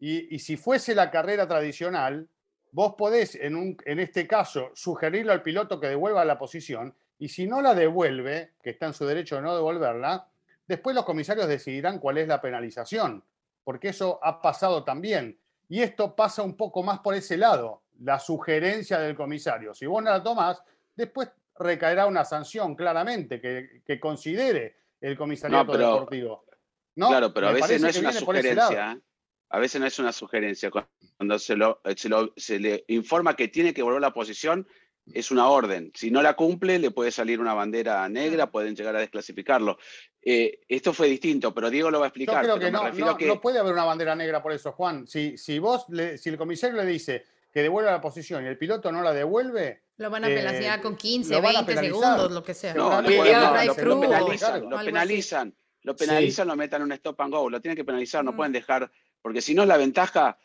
y, 0.00 0.38
si 0.40 0.56
fuese 0.56 0.94
la 0.94 1.10
carrera 1.10 1.46
tradicional, 1.46 2.28
vos 2.72 2.94
podés, 2.98 3.36
en, 3.36 3.54
un, 3.54 3.76
en 3.84 4.00
este 4.00 4.26
caso, 4.26 4.70
sugerirle 4.74 5.32
al 5.32 5.42
piloto 5.42 5.78
que 5.78 5.86
devuelva 5.86 6.24
la 6.24 6.38
posición 6.38 6.94
y 7.18 7.28
si 7.28 7.46
no 7.46 7.62
la 7.62 7.74
devuelve, 7.74 8.54
que 8.62 8.70
está 8.70 8.86
en 8.86 8.94
su 8.94 9.06
derecho 9.06 9.36
de 9.36 9.42
no 9.42 9.54
devolverla, 9.54 10.26
después 10.66 10.94
los 10.94 11.04
comisarios 11.04 11.48
decidirán 11.48 11.98
cuál 11.98 12.18
es 12.18 12.28
la 12.28 12.40
penalización, 12.40 13.22
porque 13.64 13.88
eso 13.88 14.18
ha 14.22 14.40
pasado 14.40 14.84
también. 14.84 15.38
Y 15.68 15.80
esto 15.80 16.14
pasa 16.14 16.42
un 16.42 16.56
poco 16.56 16.82
más 16.82 17.00
por 17.00 17.14
ese 17.14 17.36
lado, 17.36 17.82
la 18.00 18.18
sugerencia 18.18 18.98
del 18.98 19.16
comisario. 19.16 19.74
Si 19.74 19.86
vos 19.86 20.02
no 20.02 20.10
la 20.10 20.22
tomás, 20.22 20.62
después 20.94 21.30
recaerá 21.58 22.06
una 22.06 22.24
sanción 22.24 22.74
claramente 22.74 23.40
que, 23.40 24.00
considere 24.00 24.76
el 25.00 25.16
comisariato 25.16 25.76
deportivo. 25.76 26.44
Claro, 26.94 27.32
pero 27.32 27.48
a 27.48 27.52
veces 27.52 27.80
no 27.80 27.88
es 27.88 27.96
una 27.98 28.12
sugerencia. 28.12 28.92
¿eh? 28.92 29.00
A 29.50 29.58
veces 29.58 29.80
no 29.80 29.86
es 29.86 29.98
una 29.98 30.12
sugerencia. 30.12 30.70
Cuando 31.16 31.38
se, 31.38 31.56
lo, 31.56 31.80
se, 32.36 32.58
le 32.58 32.84
informa 32.88 33.36
que 33.36 33.48
tiene 33.48 33.72
que 33.74 33.82
volver 33.82 33.98
a 33.98 34.08
la 34.08 34.14
posición, 34.14 34.66
es 35.12 35.30
una 35.30 35.48
orden. 35.48 35.92
Si 35.94 36.10
no 36.10 36.22
la 36.22 36.34
cumple, 36.34 36.78
le 36.78 36.90
puede 36.90 37.10
salir 37.10 37.40
una 37.40 37.54
bandera 37.54 38.08
negra, 38.08 38.50
pueden 38.50 38.74
llegar 38.74 38.96
a 38.96 39.00
desclasificarlo. 39.00 39.78
Eh, 40.26 40.60
esto 40.68 40.94
fue 40.94 41.06
distinto, 41.08 41.52
pero 41.52 41.68
Diego 41.68 41.90
lo 41.90 42.00
va 42.00 42.06
a 42.06 42.08
explicar. 42.08 42.36
Yo 42.36 42.54
creo 42.54 42.58
que 42.58 42.70
no, 42.70 42.90
no, 43.26 43.40
puede 43.40 43.58
haber 43.58 43.74
una 43.74 43.84
bandera 43.84 44.16
negra 44.16 44.42
por 44.42 44.52
eso, 44.52 44.72
Juan. 44.72 45.06
Si, 45.06 45.36
si 45.36 45.58
vos, 45.58 45.86
si 46.16 46.30
el 46.30 46.38
comisario 46.38 46.76
le 46.76 46.86
dice 46.86 47.26
que 47.52 47.62
devuelve 47.62 47.90
la 47.90 48.00
posición 48.00 48.42
y 48.42 48.48
el 48.48 48.56
piloto 48.56 48.90
no 48.90 49.02
la 49.02 49.12
devuelve. 49.12 49.82
Lo 49.98 50.10
van 50.10 50.24
a 50.24 50.28
penalizar 50.28 50.78
eh, 50.78 50.82
con 50.82 50.96
15, 50.96 51.40
20 51.40 51.76
segundos, 51.76 52.32
lo 52.32 52.42
que 52.42 52.54
sea. 52.54 52.74
No, 52.74 53.02
lo, 53.02 53.06
penalizan, 53.06 53.66
lo 54.68 54.78
penalizan, 54.78 55.54
lo 55.82 55.94
penalizan, 55.94 56.48
lo 56.48 56.56
metan 56.56 56.80
en 56.80 56.86
un 56.86 56.92
stop 56.92 57.20
and 57.20 57.32
go, 57.32 57.50
lo 57.50 57.60
tienen 57.60 57.76
que 57.76 57.84
penalizar, 57.84 58.24
no 58.24 58.32
mm. 58.32 58.36
pueden 58.36 58.52
dejar, 58.52 58.90
porque 59.20 59.42
si 59.42 59.54
no 59.54 59.66
la 59.66 59.76
ventaja 59.76 60.38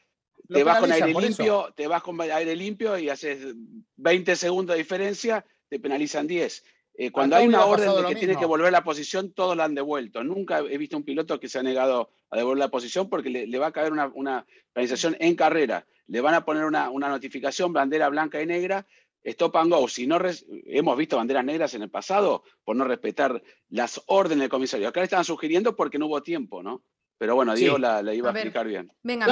te 0.47 0.63
vas 0.63 0.79
con 0.79 0.91
aire 0.91 1.13
limpio, 1.13 1.73
te 1.75 1.87
vas 1.87 2.03
con 2.03 2.19
aire 2.19 2.55
limpio 2.55 2.97
y 2.97 3.09
haces 3.09 3.55
20 3.95 4.35
segundos 4.35 4.75
de 4.75 4.83
diferencia, 4.83 5.45
te 5.67 5.79
penalizan 5.79 6.27
10. 6.27 6.63
Eh, 7.01 7.12
cuando 7.13 7.38
hay 7.38 7.47
una 7.47 7.63
orden 7.63 7.95
de 7.95 8.09
que 8.09 8.15
tiene 8.15 8.35
que 8.35 8.45
volver 8.45 8.73
la 8.73 8.83
posición, 8.83 9.31
todos 9.31 9.55
la 9.55 9.63
han 9.63 9.73
devuelto. 9.73 10.21
Nunca 10.21 10.59
he 10.59 10.77
visto 10.77 10.97
un 10.97 11.05
piloto 11.05 11.39
que 11.39 11.47
se 11.47 11.57
ha 11.57 11.63
negado 11.63 12.12
a 12.29 12.35
devolver 12.35 12.57
la 12.57 12.67
posición 12.67 13.09
porque 13.09 13.29
le, 13.29 13.57
va 13.57 13.67
a 13.67 13.71
caer 13.71 13.93
una, 13.93 14.12
una, 14.13 14.45
penalización 14.73 15.15
en 15.21 15.33
carrera. 15.38 15.88
Le 16.07 16.19
van 16.19 16.33
a 16.33 16.43
poner 16.43 16.65
una, 16.65 16.89
una 16.89 17.07
notificación, 17.07 17.71
bandera 17.71 18.09
blanca 18.09 18.41
y 18.41 18.45
negra, 18.45 18.85
stop 19.23 19.55
and 19.55 19.71
go. 19.71 19.88
Si 19.88 20.07
no 20.07 20.19
hemos 20.65 20.97
visto 20.97 21.15
banderas 21.15 21.45
negras 21.45 21.73
en 21.73 21.83
el 21.83 21.89
pasado 21.89 22.43
por 22.65 22.75
no 22.75 22.83
respetar 22.83 23.41
las 23.69 24.01
órdenes 24.07 24.41
del 24.41 24.49
comisario. 24.49 24.89
Acá 24.89 24.99
le 24.99 25.05
estaban 25.05 25.23
sugiriendo 25.23 25.77
porque 25.77 25.97
no 25.97 26.07
hubo 26.07 26.21
tiempo, 26.21 26.62
¿no? 26.62 26.83
Pero 27.17 27.33
bueno, 27.35 27.55
Diego 27.55 27.77
la, 27.77 28.01
iba 28.13 28.29
a, 28.29 28.33
explicar 28.33 28.67
bien. 28.67 28.91
Venga, 29.03 29.25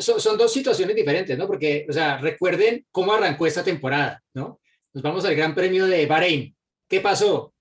son, 0.00 0.36
dos 0.36 0.52
situaciones 0.52 0.96
diferentes, 0.96 1.38
¿no? 1.38 1.46
Porque, 1.46 1.86
o 1.88 1.92
sea, 1.94 2.18
recuerden 2.18 2.84
cómo 2.90 3.14
arrancó 3.14 3.46
esta 3.46 3.64
temporada, 3.64 4.22
¿no? 4.34 4.60
Nos 4.94 5.02
vamos 5.02 5.24
al 5.24 5.34
Gran 5.34 5.54
Premio 5.54 5.86
de 5.86 6.04
Bahrein. 6.04 6.54
¿Qué 6.86 7.00
pasó? 7.00 7.54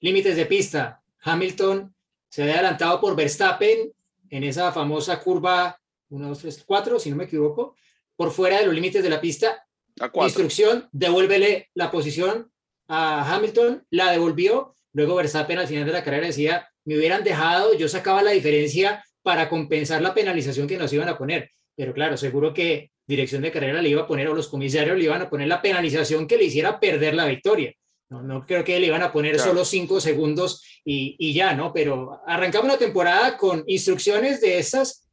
Límites 0.00 0.34
de 0.34 0.44
pista. 0.44 1.00
Hamilton 1.20 1.94
se 2.28 2.42
había 2.42 2.54
adelantado 2.54 3.00
por 3.00 3.14
Verstappen 3.14 3.92
en 4.28 4.42
esa 4.42 4.72
famosa 4.72 5.20
curva 5.20 5.80
1, 6.08 6.28
2, 6.28 6.38
3, 6.40 6.64
4, 6.66 6.98
si 6.98 7.10
no 7.10 7.16
me 7.16 7.24
equivoco, 7.24 7.76
por 8.16 8.32
fuera 8.32 8.58
de 8.58 8.66
los 8.66 8.74
límites 8.74 9.04
de 9.04 9.08
la 9.08 9.20
pista. 9.20 9.64
Instrucción, 10.14 10.88
devuélvele 10.90 11.70
la 11.74 11.92
posición 11.92 12.50
a 12.88 13.32
Hamilton, 13.32 13.86
la 13.90 14.10
devolvió. 14.10 14.74
Luego 14.94 15.14
Verstappen 15.14 15.60
al 15.60 15.68
final 15.68 15.86
de 15.86 15.92
la 15.92 16.02
carrera 16.02 16.26
decía, 16.26 16.68
me 16.84 16.98
hubieran 16.98 17.22
dejado, 17.22 17.74
yo 17.74 17.88
sacaba 17.88 18.20
la 18.20 18.32
diferencia 18.32 19.04
para 19.22 19.48
compensar 19.48 20.02
la 20.02 20.12
penalización 20.12 20.66
que 20.66 20.76
nos 20.76 20.92
iban 20.92 21.08
a 21.08 21.16
poner. 21.16 21.52
Pero 21.76 21.94
claro, 21.94 22.16
seguro 22.16 22.52
que 22.52 22.90
dirección 23.06 23.42
de 23.42 23.52
carrera 23.52 23.82
le 23.82 23.90
iba 23.90 24.02
a 24.02 24.06
poner 24.06 24.28
o 24.28 24.34
los 24.34 24.48
comisarios 24.48 24.96
le 24.96 25.04
iban 25.04 25.22
a 25.22 25.30
poner 25.30 25.48
la 25.48 25.60
penalización 25.60 26.26
que 26.26 26.36
le 26.36 26.44
hiciera 26.44 26.80
perder 26.80 27.14
la 27.14 27.26
victoria. 27.26 27.72
No, 28.08 28.22
no 28.22 28.42
creo 28.42 28.64
que 28.64 28.78
le 28.78 28.86
iban 28.86 29.02
a 29.02 29.12
poner 29.12 29.38
solo 29.38 29.64
cinco 29.64 30.00
segundos 30.00 30.62
y, 30.84 31.16
y, 31.18 31.32
ya, 31.32 31.54
¿no? 31.54 31.72
Pero 31.72 32.20
arrancamos 32.26 32.66
una 32.66 32.78
temporada 32.78 33.36
con 33.36 33.64
instrucciones 33.66 34.40
de 34.40 34.58
esas 34.58 35.08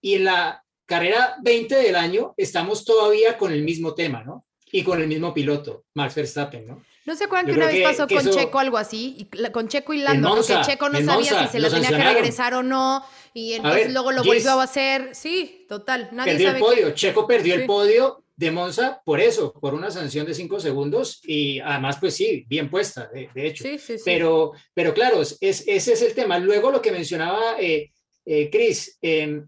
y 0.00 0.14
en 0.14 0.24
la 0.24 0.64
carrera 0.86 1.36
20 1.42 1.74
del 1.74 1.96
año 1.96 2.34
estamos 2.36 2.84
todavía 2.84 3.36
con 3.36 3.52
el 3.52 3.62
mismo 3.62 3.94
tema, 3.94 4.22
¿no? 4.22 4.46
Y 4.70 4.82
con 4.82 5.00
el 5.00 5.08
mismo 5.08 5.34
piloto, 5.34 5.84
Max 5.94 6.14
Verstappen, 6.14 6.66
¿no? 6.66 6.82
¿No 7.06 7.14
se 7.14 7.24
acuerdan 7.24 7.46
que 7.46 7.52
una 7.52 7.66
vez 7.66 7.84
pasó 7.84 8.08
con 8.08 8.30
Checo 8.30 8.58
algo 8.58 8.76
así? 8.76 9.28
con 9.52 9.68
Checo 9.68 9.94
y 9.94 9.98
Lando, 9.98 10.34
porque 10.34 10.60
Checo 10.62 10.88
no 10.88 11.00
sabía 11.04 11.46
si 11.46 11.52
se 11.52 11.60
la 11.60 11.70
tenía 11.70 11.90
que 11.90 12.02
regresar 12.02 12.54
o 12.54 12.64
no, 12.64 13.04
y 13.36 13.52
entonces 13.52 13.92
luego 13.92 14.12
lo 14.12 14.24
volvió 14.24 14.58
a 14.58 14.62
hacer. 14.62 15.14
Sí, 15.14 15.66
total, 15.68 16.08
nadie 16.12 16.32
perdió 16.32 16.46
sabe 16.46 16.58
el 16.58 16.64
podio. 16.64 16.90
Checo 16.92 17.26
perdió 17.26 17.54
el 17.54 17.66
podio 17.66 18.24
de 18.34 18.50
Monza 18.50 19.02
por 19.04 19.20
eso, 19.20 19.52
por 19.52 19.74
una 19.74 19.90
sanción 19.90 20.24
de 20.24 20.32
cinco 20.32 20.58
segundos, 20.58 21.20
y 21.22 21.60
además, 21.60 21.98
pues 22.00 22.14
sí, 22.14 22.46
bien 22.48 22.70
puesta, 22.70 23.10
de, 23.12 23.28
hecho. 23.46 23.62
Sí, 23.64 23.78
sí, 23.78 23.96
pero, 24.06 24.52
pero 24.72 24.94
claro, 24.94 25.20
es, 25.20 25.36
ese 25.40 25.72
es 25.74 26.00
el 26.00 26.14
tema. 26.14 26.38
Luego 26.38 26.70
lo 26.70 26.80
que 26.80 26.90
mencionaba 26.90 27.60
eh, 27.60 27.92
eh 28.24 28.48
Chris, 28.50 28.96
em, 29.02 29.46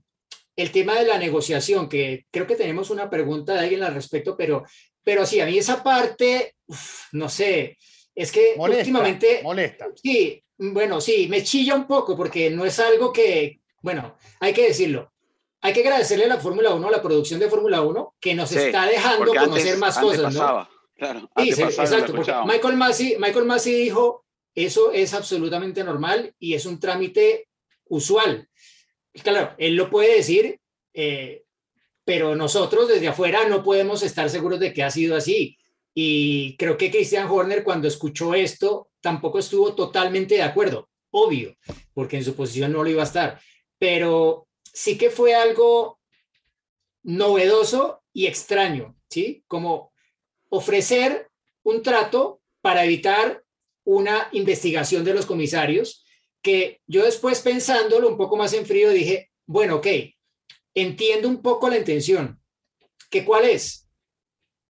el 0.54 0.70
tema 0.70 0.98
de 0.98 1.06
la 1.06 1.16
negociación, 1.16 1.88
que 1.88 2.26
creo 2.30 2.46
que 2.46 2.56
tenemos 2.56 2.90
una 2.90 3.08
pregunta 3.08 3.54
de 3.54 3.60
alguien 3.60 3.82
al 3.84 3.94
respecto, 3.94 4.36
pero 4.36 4.64
pero 5.02 5.24
sí, 5.24 5.40
a 5.40 5.46
mí 5.46 5.56
esa 5.56 5.82
parte, 5.82 6.56
no 7.12 7.30
sé, 7.30 7.78
es 8.14 8.30
que 8.30 8.54
últimamente... 8.58 9.40
Molesta. 9.42 9.86
Sí, 9.94 10.44
bueno, 10.58 11.00
sí, 11.00 11.28
me 11.30 11.42
chilla 11.42 11.74
un 11.74 11.86
poco 11.86 12.14
porque 12.14 12.50
no 12.50 12.66
es 12.66 12.78
algo 12.78 13.10
que, 13.10 13.60
bueno, 13.82 14.16
hay 14.40 14.52
que 14.52 14.68
decirlo. 14.68 15.12
Hay 15.60 15.72
que 15.72 15.80
agradecerle 15.80 16.26
a 16.26 16.28
la 16.28 16.38
Fórmula 16.38 16.72
1, 16.72 16.86
a 16.86 16.90
la 16.90 17.02
producción 17.02 17.40
de 17.40 17.48
Fórmula 17.48 17.82
1, 17.82 18.14
que 18.20 18.34
nos 18.34 18.52
está 18.52 18.86
dejando 18.86 19.34
conocer 19.34 19.76
más 19.78 19.98
cosas, 19.98 20.34
¿no? 20.34 20.68
Claro, 20.94 21.30
sí, 21.36 21.50
exacto, 21.50 22.12
porque 22.12 22.32
Michael 22.44 22.76
Massey, 22.76 23.16
Michael 23.18 23.44
Massey 23.44 23.74
dijo, 23.74 24.24
eso 24.54 24.92
es 24.92 25.14
absolutamente 25.14 25.84
normal 25.84 26.34
y 26.40 26.54
es 26.54 26.66
un 26.66 26.80
trámite 26.80 27.48
usual. 27.88 28.48
Claro, 29.22 29.54
él 29.58 29.76
lo 29.76 29.90
puede 29.90 30.16
decir, 30.16 30.58
eh, 30.92 31.44
pero 32.04 32.34
nosotros 32.34 32.88
desde 32.88 33.08
afuera 33.08 33.48
no 33.48 33.62
podemos 33.62 34.02
estar 34.02 34.28
seguros 34.30 34.58
de 34.58 34.72
que 34.72 34.82
ha 34.82 34.90
sido 34.90 35.16
así. 35.16 35.56
Y 35.94 36.56
creo 36.56 36.76
que 36.76 36.90
Christian 36.90 37.28
Horner 37.28 37.62
cuando 37.62 37.86
escuchó 37.86 38.34
esto 38.34 38.88
tampoco 39.00 39.38
estuvo 39.38 39.74
totalmente 39.74 40.36
de 40.36 40.42
acuerdo, 40.42 40.88
obvio, 41.10 41.56
porque 41.92 42.16
en 42.16 42.24
su 42.24 42.34
posición 42.34 42.72
no 42.72 42.82
lo 42.82 42.90
iba 42.90 43.02
a 43.02 43.06
estar, 43.06 43.40
pero 43.78 44.48
sí 44.72 44.98
que 44.98 45.10
fue 45.10 45.34
algo 45.34 45.98
novedoso 47.02 48.02
y 48.12 48.26
extraño, 48.26 48.96
¿sí? 49.08 49.44
Como 49.46 49.92
ofrecer 50.50 51.28
un 51.62 51.82
trato 51.82 52.40
para 52.60 52.84
evitar 52.84 53.44
una 53.84 54.28
investigación 54.32 55.04
de 55.04 55.14
los 55.14 55.26
comisarios, 55.26 56.04
que 56.42 56.80
yo 56.86 57.04
después 57.04 57.40
pensándolo 57.40 58.08
un 58.08 58.16
poco 58.16 58.36
más 58.36 58.52
en 58.52 58.66
frío 58.66 58.90
dije, 58.90 59.30
bueno, 59.46 59.76
ok, 59.76 59.86
entiendo 60.74 61.28
un 61.28 61.42
poco 61.42 61.68
la 61.68 61.78
intención. 61.78 62.40
¿Que 63.10 63.24
cuál 63.24 63.46
es? 63.46 63.88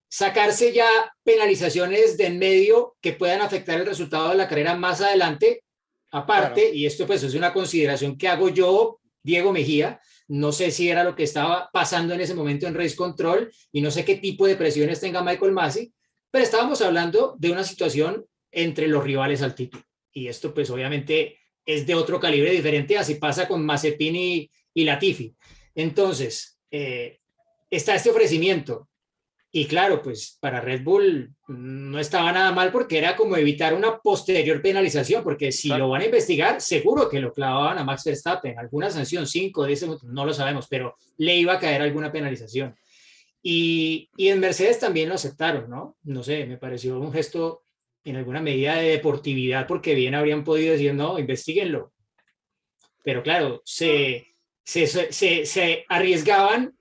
Sacarse 0.09 0.73
ya 0.73 0.88
penalizaciones 1.25 2.16
de 2.16 2.27
en 2.27 2.38
medio 2.38 2.97
que 3.01 3.12
puedan 3.12 3.42
afectar 3.42 3.81
el 3.81 3.87
resultado 3.87 4.31
de 4.31 4.37
la 4.37 4.49
carrera 4.49 4.77
más 4.77 5.01
adelante. 5.01 5.64
Aparte, 6.11 6.75
y 6.75 6.87
esto 6.87 7.07
pues 7.07 7.23
es 7.23 7.35
una 7.35 7.53
consideración 7.53 8.16
que 8.16 8.29
hago 8.29 8.49
yo, 8.49 9.01
Diego 9.23 9.53
Mejía, 9.53 10.01
no 10.29 10.53
sé 10.53 10.71
si 10.71 10.88
era 10.88 11.05
lo 11.05 11.14
que 11.14 11.25
estaba 11.25 11.71
pasando 11.73 12.14
en 12.14 12.21
ese 12.21 12.35
momento 12.35 12.66
en 12.66 12.75
Race 12.75 12.97
Control 12.97 13.51
y 13.73 13.81
no 13.81 13.90
sé 13.90 14.05
qué 14.05 14.16
tipo 14.16 14.47
de 14.47 14.57
presiones 14.57 15.01
tenga 15.01 15.23
Michael 15.23 15.53
Massey, 15.53 15.92
pero 16.31 16.44
estábamos 16.44 16.81
hablando 16.83 17.35
de 17.38 17.51
una 17.51 17.64
situación 17.64 18.27
entre 18.51 18.88
los 18.88 19.05
rivales 19.05 19.42
al 19.42 19.55
título. 19.55 19.85
Y 20.12 20.29
esto 20.29 20.53
pues 20.55 20.71
obviamente 20.71 21.38
es 21.64 21.87
de 21.87 21.94
otro 21.94 22.18
calibre 22.18 22.51
diferente, 22.51 22.97
así 22.97 23.16
pasa 23.16 23.47
con 23.47 23.64
Mazepin 23.64 24.16
y, 24.16 24.51
y 24.75 24.85
Latifi. 24.85 25.35
Entonces, 25.75 26.59
eh, 26.71 27.21
está 27.71 27.94
este 27.94 28.11
ofrecimiento. 28.11 28.88
Y 29.51 29.67
claro, 29.67 30.03
pues 30.03 30.37
para 30.41 30.61
Red 30.61 30.83
Bull 30.85 31.35
no 31.49 31.99
estaba 31.99 32.31
nada 32.33 32.53
mal 32.53 32.71
porque 32.71 32.99
era 32.99 33.17
como 33.17 33.37
evitar 33.37 33.73
una 33.73 33.99
posterior 33.99 34.61
penalización, 34.61 35.25
porque 35.25 35.53
si 35.53 35.69
lo 35.69 35.89
van 35.89 36.03
a 36.03 36.05
investigar, 36.05 36.61
seguro 36.61 37.09
que 37.09 37.21
lo 37.21 37.33
clavaban 37.33 37.79
a 37.79 37.85
Max 37.85 38.05
Verstappen, 38.05 38.59
alguna 38.59 38.91
sanción, 38.91 39.27
5, 39.27 39.65
10, 39.65 40.05
no 40.05 40.27
lo 40.27 40.35
sabemos, 40.35 40.67
pero 40.69 40.97
le 41.17 41.37
iba 41.37 41.55
a 41.55 41.59
caer 41.59 41.81
alguna 41.81 42.13
penalización. 42.13 42.75
Y, 43.43 44.11
y 44.17 44.29
en 44.29 44.41
Mercedes 44.41 44.79
también 44.81 45.09
lo 45.09 45.15
aceptaron, 45.15 45.71
¿no? 45.71 45.97
No 46.03 46.23
sé, 46.23 46.45
me 46.45 46.59
pareció 46.59 47.01
un 47.01 47.13
gesto 47.13 47.63
en 48.05 48.17
alguna 48.17 48.43
medida 48.43 48.77
de 48.77 48.91
deportividad, 48.91 49.67
porque 49.67 49.95
bien 49.95 50.15
habrían 50.15 50.45
podido 50.45 50.73
decir, 50.73 50.93
no, 50.93 51.19
investiguenlo. 51.19 51.93
Pero 53.03 53.23
claro, 53.23 53.63
se, 53.65 54.35
se, 54.63 54.87
se, 54.87 55.47
se 55.47 55.85
arriesgaban 55.89 56.77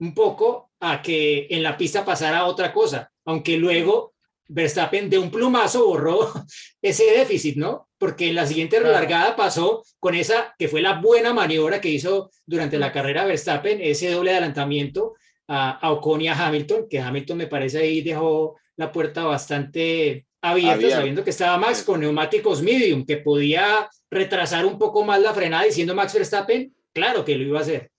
un 0.00 0.14
poco 0.14 0.69
a 0.80 1.02
que 1.02 1.46
en 1.50 1.62
la 1.62 1.76
pista 1.76 2.04
pasara 2.04 2.46
otra 2.46 2.72
cosa, 2.72 3.10
aunque 3.24 3.56
luego 3.56 4.14
Verstappen 4.48 5.08
de 5.08 5.18
un 5.18 5.30
plumazo 5.30 5.86
borró 5.86 6.32
ese 6.82 7.04
déficit, 7.12 7.56
¿no? 7.56 7.88
Porque 7.98 8.28
en 8.28 8.34
la 8.34 8.46
siguiente 8.46 8.80
relargada 8.80 9.36
pasó 9.36 9.84
con 10.00 10.14
esa 10.14 10.54
que 10.58 10.68
fue 10.68 10.80
la 10.80 11.00
buena 11.00 11.32
maniobra 11.32 11.80
que 11.80 11.90
hizo 11.90 12.30
durante 12.46 12.78
la 12.78 12.92
carrera 12.92 13.26
Verstappen, 13.26 13.80
ese 13.80 14.10
doble 14.10 14.32
adelantamiento 14.32 15.14
a, 15.46 15.70
a 15.72 15.92
Ocon 15.92 16.22
y 16.22 16.28
a 16.28 16.46
Hamilton, 16.46 16.86
que 16.88 16.98
Hamilton 16.98 17.38
me 17.38 17.46
parece 17.46 17.78
ahí 17.78 18.02
dejó 18.02 18.56
la 18.76 18.90
puerta 18.90 19.24
bastante 19.24 20.26
abierta, 20.40 20.90
sabiendo 20.90 21.22
que 21.22 21.30
estaba 21.30 21.58
Max 21.58 21.82
con 21.82 22.00
neumáticos 22.00 22.62
medium, 22.62 23.04
que 23.04 23.18
podía 23.18 23.88
retrasar 24.10 24.64
un 24.64 24.78
poco 24.78 25.04
más 25.04 25.20
la 25.20 25.34
frenada, 25.34 25.64
diciendo 25.64 25.94
Max 25.94 26.14
Verstappen, 26.14 26.74
claro 26.92 27.24
que 27.24 27.36
lo 27.36 27.44
iba 27.44 27.58
a 27.58 27.62
hacer. 27.62 27.89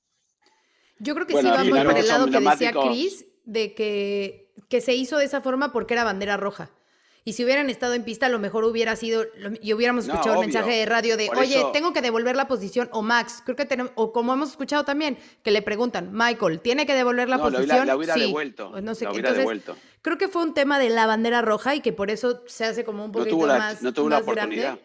Yo 1.02 1.16
creo 1.16 1.26
que 1.26 1.38
sí 1.38 1.48
va 1.48 1.64
muy 1.64 1.84
por 1.84 1.98
el 1.98 2.08
lado 2.08 2.28
que 2.28 2.40
decía 2.40 2.72
Chris, 2.74 3.26
de 3.46 3.74
que, 3.74 4.52
que 4.70 4.82
se 4.82 4.94
hizo 4.94 5.18
de 5.18 5.26
esa 5.26 5.42
forma 5.42 5.72
porque 5.72 5.96
era 5.96 6.04
bandera 6.04 6.38
roja. 6.38 6.70
Y 7.24 7.34
si 7.34 7.44
hubieran 7.44 7.70
estado 7.70 7.94
en 7.94 8.04
pista, 8.04 8.26
a 8.26 8.30
lo 8.30 8.40
mejor 8.40 8.64
hubiera 8.64 8.96
sido, 8.96 9.26
y 9.62 9.74
hubiéramos 9.74 10.06
escuchado 10.08 10.40
un 10.40 10.42
mensaje 10.42 10.72
de 10.72 10.86
radio 10.88 11.18
de, 11.18 11.30
oye, 11.38 11.64
tengo 11.72 11.94
que 11.94 12.02
devolver 12.02 12.36
la 12.36 12.48
posición, 12.48 12.90
o 12.94 13.04
Max, 13.04 13.44
creo 13.46 13.56
que 13.56 13.66
tenemos, 13.66 13.92
o 13.96 14.12
como 14.12 14.34
hemos 14.34 14.50
escuchado 14.50 14.86
también, 14.86 15.20
que 15.44 15.52
le 15.52 15.62
preguntan, 15.62 16.10
Michael, 16.12 16.62
¿tiene 16.62 16.88
que 16.88 16.96
devolver 16.96 17.30
la 17.30 17.38
posición? 17.38 17.86
La, 17.86 17.96
hubiera 17.96 18.16
devuelto. 18.16 18.82
no 18.82 18.96
sé 18.96 19.08
devuelto. 19.08 19.76
Creo 20.02 20.18
que 20.18 20.30
fue 20.30 20.42
un 20.42 20.56
tema 20.56 20.80
de 20.80 20.90
la 20.90 21.06
bandera 21.06 21.44
roja 21.44 21.76
y 21.76 21.82
que 21.82 21.94
por 21.94 22.10
eso 22.10 22.42
se 22.48 22.66
hace 22.66 22.84
como 22.84 23.06
un 23.06 23.12
poquito 23.12 23.38
más, 23.38 23.84
no 23.84 23.94
tuvo 23.94 24.10
más 24.10 24.24
oportunidad. 24.24 24.80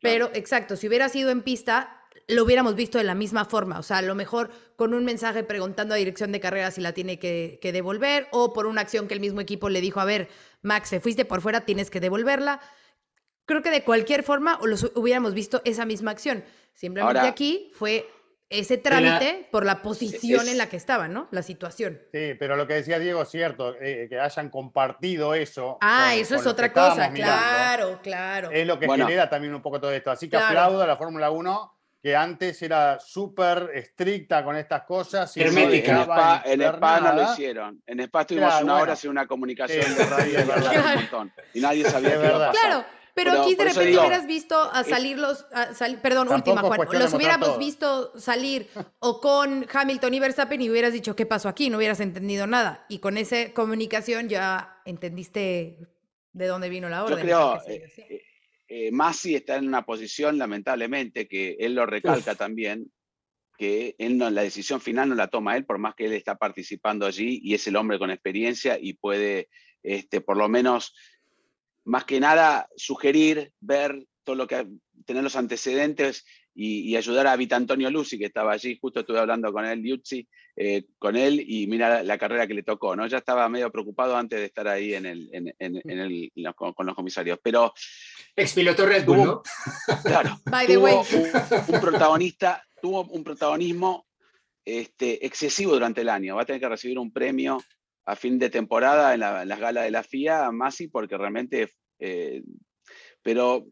Pero, 0.00 0.30
exacto, 0.32 0.76
si 0.76 0.86
hubiera 0.86 1.08
sido 1.08 1.30
en 1.30 1.42
pista, 1.42 1.99
lo 2.30 2.44
hubiéramos 2.44 2.74
visto 2.74 2.98
de 2.98 3.04
la 3.04 3.14
misma 3.14 3.44
forma. 3.44 3.78
O 3.78 3.82
sea, 3.82 3.98
a 3.98 4.02
lo 4.02 4.14
mejor 4.14 4.50
con 4.76 4.94
un 4.94 5.04
mensaje 5.04 5.42
preguntando 5.42 5.94
a 5.94 5.98
dirección 5.98 6.32
de 6.32 6.40
carrera 6.40 6.70
si 6.70 6.80
la 6.80 6.92
tiene 6.92 7.18
que, 7.18 7.58
devolver 7.62 8.28
o 8.30 8.52
por 8.52 8.66
una 8.66 8.80
acción 8.80 9.08
que 9.08 9.14
el 9.14 9.20
mismo 9.20 9.40
equipo 9.40 9.68
le 9.68 9.80
dijo, 9.80 10.00
a 10.00 10.04
ver, 10.04 10.28
Max, 10.62 10.90
te 10.90 11.00
fuiste 11.00 11.24
por 11.24 11.40
fuera, 11.40 11.62
tienes 11.62 11.90
que 11.90 12.00
devolverla. 12.00 12.60
Creo 13.46 13.62
que 13.62 13.70
de 13.70 13.82
cualquier 13.82 14.22
forma 14.22 14.58
los 14.62 14.92
hubiéramos 14.94 15.34
visto 15.34 15.60
esa 15.64 15.84
misma 15.84 16.12
acción. 16.12 16.44
Simplemente 16.72 17.20
aquí 17.20 17.72
fue 17.74 18.08
ese 18.48 18.78
trámite 18.78 19.48
por 19.50 19.64
la 19.64 19.82
posición 19.82 20.48
en 20.48 20.58
la 20.58 20.68
que 20.68 20.76
estaba, 20.76 21.08
¿no? 21.08 21.28
La 21.30 21.42
situación. 21.42 22.00
Sí, 22.12 22.34
pero 22.38 22.56
lo 22.56 22.66
que 22.66 22.74
decía 22.74 22.98
Diego 22.98 23.22
es 23.22 23.28
cierto, 23.28 23.76
eh, 23.80 24.06
que 24.08 24.18
hayan 24.18 24.50
compartido 24.50 25.34
eso. 25.34 25.78
Ah, 25.80 26.14
eso 26.16 26.36
es 26.36 26.46
otra 26.46 26.72
cosa, 26.72 27.12
claro, 27.12 28.00
claro. 28.02 28.50
Es 28.50 28.66
lo 28.66 28.78
que 28.78 28.88
genera 28.88 29.28
también 29.28 29.54
un 29.54 29.62
poco 29.62 29.80
todo 29.80 29.92
esto. 29.92 30.10
Así 30.10 30.28
que 30.28 30.36
aplaudo 30.36 30.82
a 30.82 30.86
la 30.86 30.96
Fórmula 30.96 31.30
1 31.30 31.79
que 32.02 32.16
antes 32.16 32.62
era 32.62 32.98
súper 32.98 33.70
estricta 33.74 34.42
con 34.42 34.56
estas 34.56 34.84
cosas. 34.84 35.36
Y 35.36 35.42
Hermética. 35.42 36.42
En 36.44 36.62
Spa, 36.62 37.00
no 37.00 37.12
lo 37.14 37.32
hicieron. 37.32 37.82
En 37.86 38.00
Spa 38.00 38.22
estuvimos 38.22 38.62
una 38.62 38.76
hora 38.76 38.92
haciendo 38.94 39.12
una 39.12 39.26
comunicación 39.26 39.94
de 39.94 40.04
radio 40.06 40.38
un 40.40 40.94
montón. 40.94 41.32
Y 41.52 41.60
nadie 41.60 41.84
sabía 41.84 42.20
qué 42.20 42.26
iba 42.26 42.52
Claro. 42.52 42.84
Pero, 43.12 43.42
aquí 43.42 43.54
de 43.54 43.64
repente 43.64 43.98
hubieras 43.98 44.26
visto 44.26 44.56
a 44.72 44.84
salir 44.84 45.18
los, 45.18 45.44
perdón, 46.00 46.28
última 46.32 46.62
Juan, 46.62 46.88
los 46.92 47.12
hubiéramos 47.12 47.58
visto 47.58 48.18
salir 48.18 48.70
o 48.98 49.20
con 49.20 49.66
Hamilton 49.70 50.14
y 50.14 50.20
Verstappen 50.20 50.62
y 50.62 50.70
hubieras 50.70 50.92
dicho 50.92 51.14
qué 51.16 51.26
pasó 51.26 51.48
aquí, 51.48 51.68
no 51.68 51.78
hubieras 51.78 52.00
entendido 52.00 52.46
nada. 52.46 52.86
Y 52.88 53.00
con 53.00 53.18
esa 53.18 53.52
comunicación 53.52 54.28
ya 54.28 54.80
entendiste 54.84 55.78
de 56.32 56.46
dónde 56.46 56.68
vino 56.68 56.88
la 56.88 57.04
orden. 57.04 57.18
Yo 57.18 57.24
creo, 57.24 57.60
eh, 58.72 58.92
Masi 58.92 59.34
está 59.34 59.56
en 59.56 59.66
una 59.66 59.84
posición, 59.84 60.38
lamentablemente, 60.38 61.26
que 61.26 61.56
él 61.58 61.74
lo 61.74 61.86
recalca 61.86 62.36
también, 62.36 62.92
que 63.58 63.96
él 63.98 64.16
no, 64.16 64.30
la 64.30 64.42
decisión 64.42 64.80
final 64.80 65.08
no 65.08 65.16
la 65.16 65.26
toma 65.26 65.56
él, 65.56 65.66
por 65.66 65.78
más 65.78 65.96
que 65.96 66.06
él 66.06 66.12
está 66.12 66.36
participando 66.36 67.04
allí 67.04 67.40
y 67.42 67.54
es 67.54 67.66
el 67.66 67.74
hombre 67.74 67.98
con 67.98 68.12
experiencia 68.12 68.78
y 68.80 68.92
puede, 68.92 69.48
este, 69.82 70.20
por 70.20 70.36
lo 70.36 70.48
menos, 70.48 70.94
más 71.84 72.04
que 72.04 72.20
nada, 72.20 72.68
sugerir, 72.76 73.52
ver 73.58 74.06
todo 74.22 74.36
lo 74.36 74.46
que, 74.46 74.68
tener 75.04 75.24
los 75.24 75.34
antecedentes 75.34 76.24
y, 76.54 76.96
ayudar 76.96 77.26
a 77.26 77.36
Vita 77.36 77.56
Antonio 77.56 77.90
Lucy, 77.90 78.18
que 78.18 78.26
estaba 78.26 78.52
allí, 78.52 78.78
justo 78.80 79.00
estuve 79.00 79.18
hablando 79.18 79.52
con 79.52 79.64
él, 79.64 79.80
Liuzzi, 79.80 80.26
eh, 80.56 80.84
con 80.98 81.16
él, 81.16 81.42
y 81.46 81.66
mira 81.66 82.02
la, 82.02 82.18
carrera 82.18 82.46
que 82.46 82.54
le 82.54 82.62
tocó, 82.62 82.96
¿no? 82.96 83.06
Ya 83.06 83.18
estaba 83.18 83.48
medio 83.48 83.70
preocupado 83.70 84.16
antes 84.16 84.38
de 84.40 84.46
estar 84.46 84.66
ahí 84.66 84.94
en 84.94 85.06
el, 85.06 85.30
en, 85.32 85.54
el, 85.58 86.54
con, 86.54 86.86
los 86.86 86.94
comisarios, 86.94 87.38
pero... 87.42 87.72
Expiloto 88.34 88.84
Red 88.84 89.04
Bull, 89.04 89.18
¿no? 89.18 89.42
Claro, 90.04 90.40
tuvo 90.66 91.02
un, 91.68 91.80
protagonista, 91.80 92.62
tuvo 92.82 93.04
un 93.04 93.24
protagonismo 93.24 94.06
este, 94.64 95.24
excesivo 95.24 95.72
durante 95.72 96.00
el 96.00 96.08
año, 96.08 96.36
va 96.36 96.42
a 96.42 96.46
tener 96.46 96.60
que 96.60 96.68
recibir 96.68 96.98
un 96.98 97.12
premio 97.12 97.62
a 98.06 98.16
fin 98.16 98.38
de 98.38 98.50
temporada 98.50 99.14
en, 99.14 99.20
las 99.20 99.60
galas 99.60 99.84
de 99.84 99.90
la 99.90 100.02
FIA, 100.02 100.50
Masi, 100.50 100.88
porque 100.88 101.16
realmente... 101.16 101.72
Eh, 101.98 102.42
pero 103.22 103.66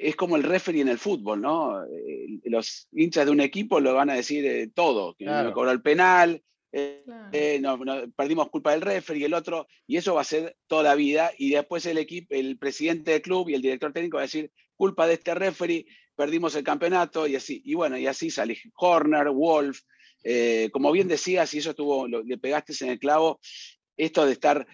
es 0.00 0.16
como 0.16 0.36
el 0.36 0.42
referee 0.42 0.80
en 0.80 0.88
el 0.88 0.98
fútbol, 0.98 1.42
¿no? 1.42 1.84
Eh, 1.84 2.40
los 2.44 2.88
hinchas 2.92 3.26
de 3.26 3.32
un 3.32 3.40
equipo 3.40 3.80
lo 3.80 3.94
van 3.94 4.10
a 4.10 4.14
decir 4.14 4.44
eh, 4.46 4.70
todo, 4.74 5.14
que 5.14 5.26
no 5.26 5.52
cobró 5.52 5.70
el 5.70 5.82
penal, 5.82 6.42
eh, 6.72 7.04
perdimos 8.16 8.48
culpa 8.48 8.72
del 8.72 8.80
referee 8.80 9.20
y 9.20 9.24
el 9.24 9.34
otro, 9.34 9.68
y 9.86 9.96
eso 9.96 10.14
va 10.14 10.22
a 10.22 10.24
ser 10.24 10.56
toda 10.66 10.82
la 10.84 10.94
vida, 10.94 11.32
y 11.36 11.50
después 11.50 11.84
el 11.84 11.98
equipo, 11.98 12.34
el 12.34 12.56
presidente 12.56 13.12
del 13.12 13.22
club 13.22 13.50
y 13.50 13.54
el 13.54 13.62
director 13.62 13.92
técnico 13.92 14.16
va 14.16 14.22
a 14.22 14.26
decir, 14.26 14.50
culpa 14.74 15.06
de 15.06 15.14
este 15.14 15.34
referee, 15.34 15.86
perdimos 16.16 16.54
el 16.54 16.64
campeonato, 16.64 17.26
y 17.26 17.36
así, 17.36 17.60
y 17.64 17.74
bueno, 17.74 17.98
y 17.98 18.06
así 18.06 18.30
sale 18.30 18.58
Horner, 18.76 19.28
Wolf, 19.30 19.80
como 20.72 20.92
bien 20.92 21.08
decías, 21.08 21.52
y 21.52 21.58
eso 21.58 21.70
estuvo, 21.70 22.08
le 22.08 22.38
pegaste 22.38 22.72
en 22.84 22.90
el 22.90 22.98
clavo, 22.98 23.40
esto 23.96 24.24
de 24.24 24.32
estar, 24.32 24.66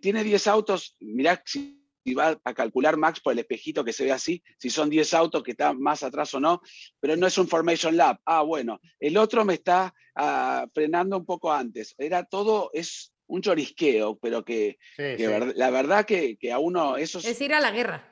tiene 0.00 0.22
10 0.22 0.46
autos, 0.46 0.96
mirá 1.00 1.42
si 1.44 1.77
si 2.08 2.14
va 2.14 2.40
a 2.42 2.54
calcular 2.54 2.96
Max 2.96 3.20
por 3.20 3.34
el 3.34 3.40
espejito 3.40 3.84
que 3.84 3.92
se 3.92 4.04
ve 4.04 4.12
así, 4.12 4.42
si 4.58 4.70
son 4.70 4.88
10 4.88 5.12
autos 5.14 5.42
que 5.42 5.50
están 5.50 5.78
más 5.78 6.02
atrás 6.02 6.32
o 6.32 6.40
no, 6.40 6.62
pero 7.00 7.16
no 7.16 7.26
es 7.26 7.36
un 7.36 7.46
Formation 7.46 7.96
Lab. 7.96 8.18
Ah, 8.24 8.42
bueno, 8.42 8.80
el 8.98 9.16
otro 9.18 9.44
me 9.44 9.54
está 9.54 9.94
ah, 10.14 10.66
frenando 10.72 11.18
un 11.18 11.26
poco 11.26 11.52
antes. 11.52 11.94
Era 11.98 12.24
todo, 12.24 12.70
es 12.72 13.12
un 13.26 13.42
chorisqueo, 13.42 14.16
pero 14.16 14.42
que, 14.42 14.78
la 14.96 15.70
verdad 15.70 16.06
que, 16.06 16.38
a 16.50 16.58
uno 16.58 16.96
eso 16.96 17.18
es... 17.18 17.40
ir 17.40 17.52
a 17.52 17.60
la 17.60 17.72
guerra. 17.72 18.10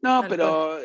No, 0.00 0.24
pero 0.28 0.80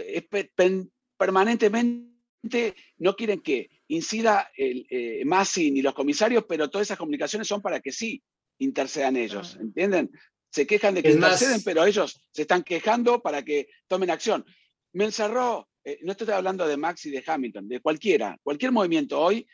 permanentemente 1.18 2.76
no 3.00 3.16
quieren 3.16 3.42
que 3.42 3.72
incida 3.88 4.52
el, 4.56 4.86
eh, 4.92 5.24
Massi 5.26 5.72
ni 5.72 5.82
los 5.82 5.96
comisarios, 5.96 6.46
pero 6.48 6.70
todas 6.70 6.86
esas 6.86 7.00
comunicaciones 7.00 7.48
son 7.48 7.64
para 7.64 7.80
que 7.80 7.92
sí 7.92 8.22
intercedan 8.60 9.16
ellos, 9.16 9.58
¿entienden? 9.60 10.12
Se 10.50 10.66
quejan 10.66 10.96
de 10.96 11.04
que 11.04 11.12
interceden, 11.12 11.64
pero 11.64 11.86
ellos 11.86 12.22
se 12.32 12.44
están 12.44 12.64
quejando 12.64 13.22
para 13.22 13.44
que 13.44 13.68
tomen 13.88 14.10
acción. 14.10 14.46
Me 14.94 15.06
encerró, 15.06 15.70
eh, 15.84 16.00
no 16.02 16.12
estoy 16.12 16.30
hablando 16.32 16.68
de 16.68 16.78
Max 16.78 17.06
y 17.06 17.12
de 17.12 17.24
Hamilton, 17.26 17.68
de 17.68 17.80
cualquiera, 17.80 18.38
cualquier 18.44 18.72
movimiento 18.72 19.20
hoy, 19.20 19.48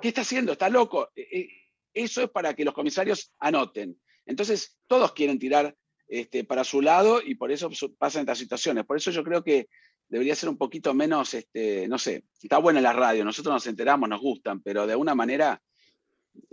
¿qué 0.00 0.08
está 0.08 0.20
haciendo? 0.20 0.52
¿Está 0.52 0.68
loco? 0.68 1.10
Eh, 1.16 1.28
eh, 1.32 1.48
eso 1.94 2.22
es 2.22 2.30
para 2.30 2.54
que 2.54 2.64
los 2.64 2.74
comisarios 2.74 3.32
anoten. 3.38 4.00
Entonces, 4.24 4.78
todos 4.86 5.12
quieren 5.12 5.38
tirar 5.38 5.74
este, 6.08 6.44
para 6.44 6.64
su 6.64 6.80
lado 6.80 7.20
y 7.22 7.34
por 7.34 7.50
eso 7.50 7.70
pasan 7.98 8.20
estas 8.20 8.38
situaciones. 8.38 8.84
Por 8.84 8.96
eso 8.96 9.10
yo 9.10 9.24
creo 9.24 9.42
que 9.42 9.68
debería 10.08 10.34
ser 10.34 10.48
un 10.48 10.58
poquito 10.58 10.92
menos, 10.94 11.32
este, 11.34 11.88
no 11.88 11.98
sé, 11.98 12.24
está 12.42 12.58
buena 12.58 12.80
la 12.80 12.92
radio, 12.92 13.24
nosotros 13.24 13.54
nos 13.54 13.66
enteramos, 13.66 14.08
nos 14.08 14.20
gustan, 14.20 14.60
pero 14.62 14.86
de 14.86 14.92
alguna 14.92 15.14
manera 15.14 15.60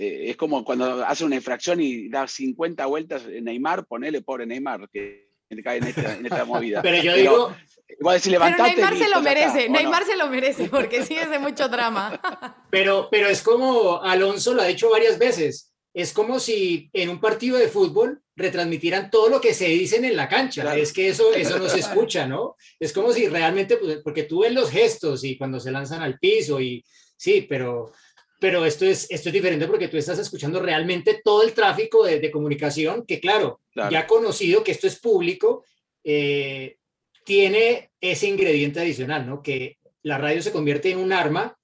eh, 0.01 0.29
es 0.29 0.37
como 0.37 0.63
cuando 0.63 1.05
hace 1.05 1.25
una 1.25 1.35
infracción 1.35 1.81
y 1.81 2.07
da 2.07 2.25
50 2.25 2.85
vueltas 2.85 3.23
Neymar, 3.27 3.85
ponele 3.85 4.21
pobre 4.21 4.45
Neymar, 4.45 4.87
que 4.89 5.29
cae 5.61 5.79
en 5.79 6.25
esta, 6.25 6.45
movida. 6.45 6.81
Pero 6.83 7.03
yo 7.03 7.15
digo. 7.15 7.55
Pero 7.99 8.65
Neymar 8.65 8.97
se 8.97 9.09
lo 9.09 9.21
merece, 9.21 9.67
Neymar 9.67 10.05
se 10.05 10.15
lo 10.15 10.29
merece, 10.29 10.69
porque 10.69 11.03
sí 11.03 11.15
es 11.15 11.29
de 11.29 11.37
mucho 11.37 11.67
drama. 11.67 12.17
Pero, 12.71 13.09
pero 13.11 13.27
es 13.27 13.41
como 13.41 14.01
Alonso 14.01 14.53
lo 14.53 14.61
ha 14.61 14.67
dicho 14.67 14.89
varias 14.89 15.19
veces. 15.19 15.73
Es 15.91 16.13
como 16.13 16.39
si 16.39 16.89
en 16.93 17.09
un 17.09 17.19
partido 17.19 17.57
de 17.57 17.67
fútbol 17.67 18.21
retransmitieran 18.35 19.09
todo 19.09 19.27
lo 19.27 19.41
que 19.41 19.55
se 19.55 19.67
dicen 19.67 20.05
en 20.05 20.15
la 20.15 20.29
cancha. 20.29 20.77
Es 20.77 20.93
que 20.93 21.09
eso, 21.09 21.33
eso 21.33 21.57
no 21.57 21.67
se 21.67 21.79
escucha, 21.79 22.25
¿no? 22.27 22.55
Es 22.79 22.93
como 22.93 23.11
si 23.11 23.27
realmente, 23.27 23.75
pues, 23.77 23.97
porque 24.03 24.23
tú 24.23 24.41
ves 24.41 24.53
los 24.53 24.69
gestos 24.69 25.23
y 25.23 25.35
cuando 25.35 25.59
se 25.59 25.71
lanzan 25.71 26.03
al 26.03 26.19
piso 26.19 26.61
y 26.61 26.85
sí, 27.17 27.45
pero 27.49 27.91
pero 28.39 28.65
esto 28.65 28.85
es, 28.85 29.05
esto 29.09 29.29
es 29.29 29.33
diferente 29.33 29.67
porque 29.67 29.89
tú 29.89 29.97
estás 29.97 30.17
escuchando 30.17 30.61
realmente 30.61 31.21
todo 31.23 31.43
el 31.43 31.53
tráfico 31.53 32.05
de, 32.05 32.31
comunicación, 32.31 33.05
que 33.05 33.19
claro, 33.19 33.59
ya 33.75 34.07
conocido 34.07 34.63
que 34.63 34.71
esto 34.71 34.87
es 34.87 34.97
público, 34.99 35.65
eh, 36.03 36.77
tiene 37.25 37.91
ese 37.99 38.27
ingrediente 38.27 38.79
adicional, 38.79 39.27
¿no? 39.27 39.43
Que 39.43 39.77
la 40.03 40.17
radio 40.17 40.41
se 40.41 40.53
convierte 40.53 40.89
en 40.89 40.99
un 40.99 41.11
arma 41.11 41.57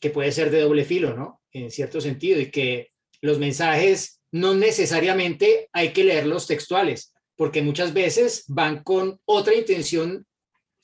que 0.00 0.10
puede 0.10 0.32
ser 0.32 0.50
de 0.50 0.60
doble 0.60 0.84
filo, 0.84 1.14
¿no? 1.14 1.40
En 1.52 1.70
cierto 1.70 2.00
sentido, 2.00 2.40
y 2.40 2.50
que 2.50 2.90
los 3.20 3.38
mensajes 3.38 4.20
no 4.32 4.54
necesariamente 4.54 5.68
hay 5.72 5.92
que 5.92 6.04
leerlos 6.04 6.46
textuales, 6.46 7.14
porque 7.36 7.62
muchas 7.62 7.94
veces 7.94 8.44
van 8.48 8.82
con 8.82 9.20
otra 9.24 9.54
intención 9.54 10.26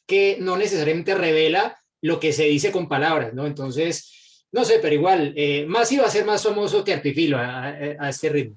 que 0.07 0.37
no 0.41 0.57
necesariamente 0.57 1.15
revela 1.15 1.77
lo 2.01 2.21
que 2.21 2.33
se 2.33 2.45
dice 2.45 2.71
con 2.71 2.89
palabras, 2.89 3.35
¿no? 3.35 3.47
Entonces, 3.47 4.24
no 4.55 4.65
sé, 4.65 4.79
pero 4.81 4.95
igual, 4.95 5.35
eh, 5.37 5.67
más 5.67 5.91
iba 5.91 6.07
a 6.07 6.11
ser 6.11 6.25
más 6.25 6.41
famoso 6.41 6.85
que 6.85 6.93
Artifilo 6.93 7.39
a, 7.39 7.65
a, 7.65 8.09
este 8.09 8.29
ritmo. 8.29 8.57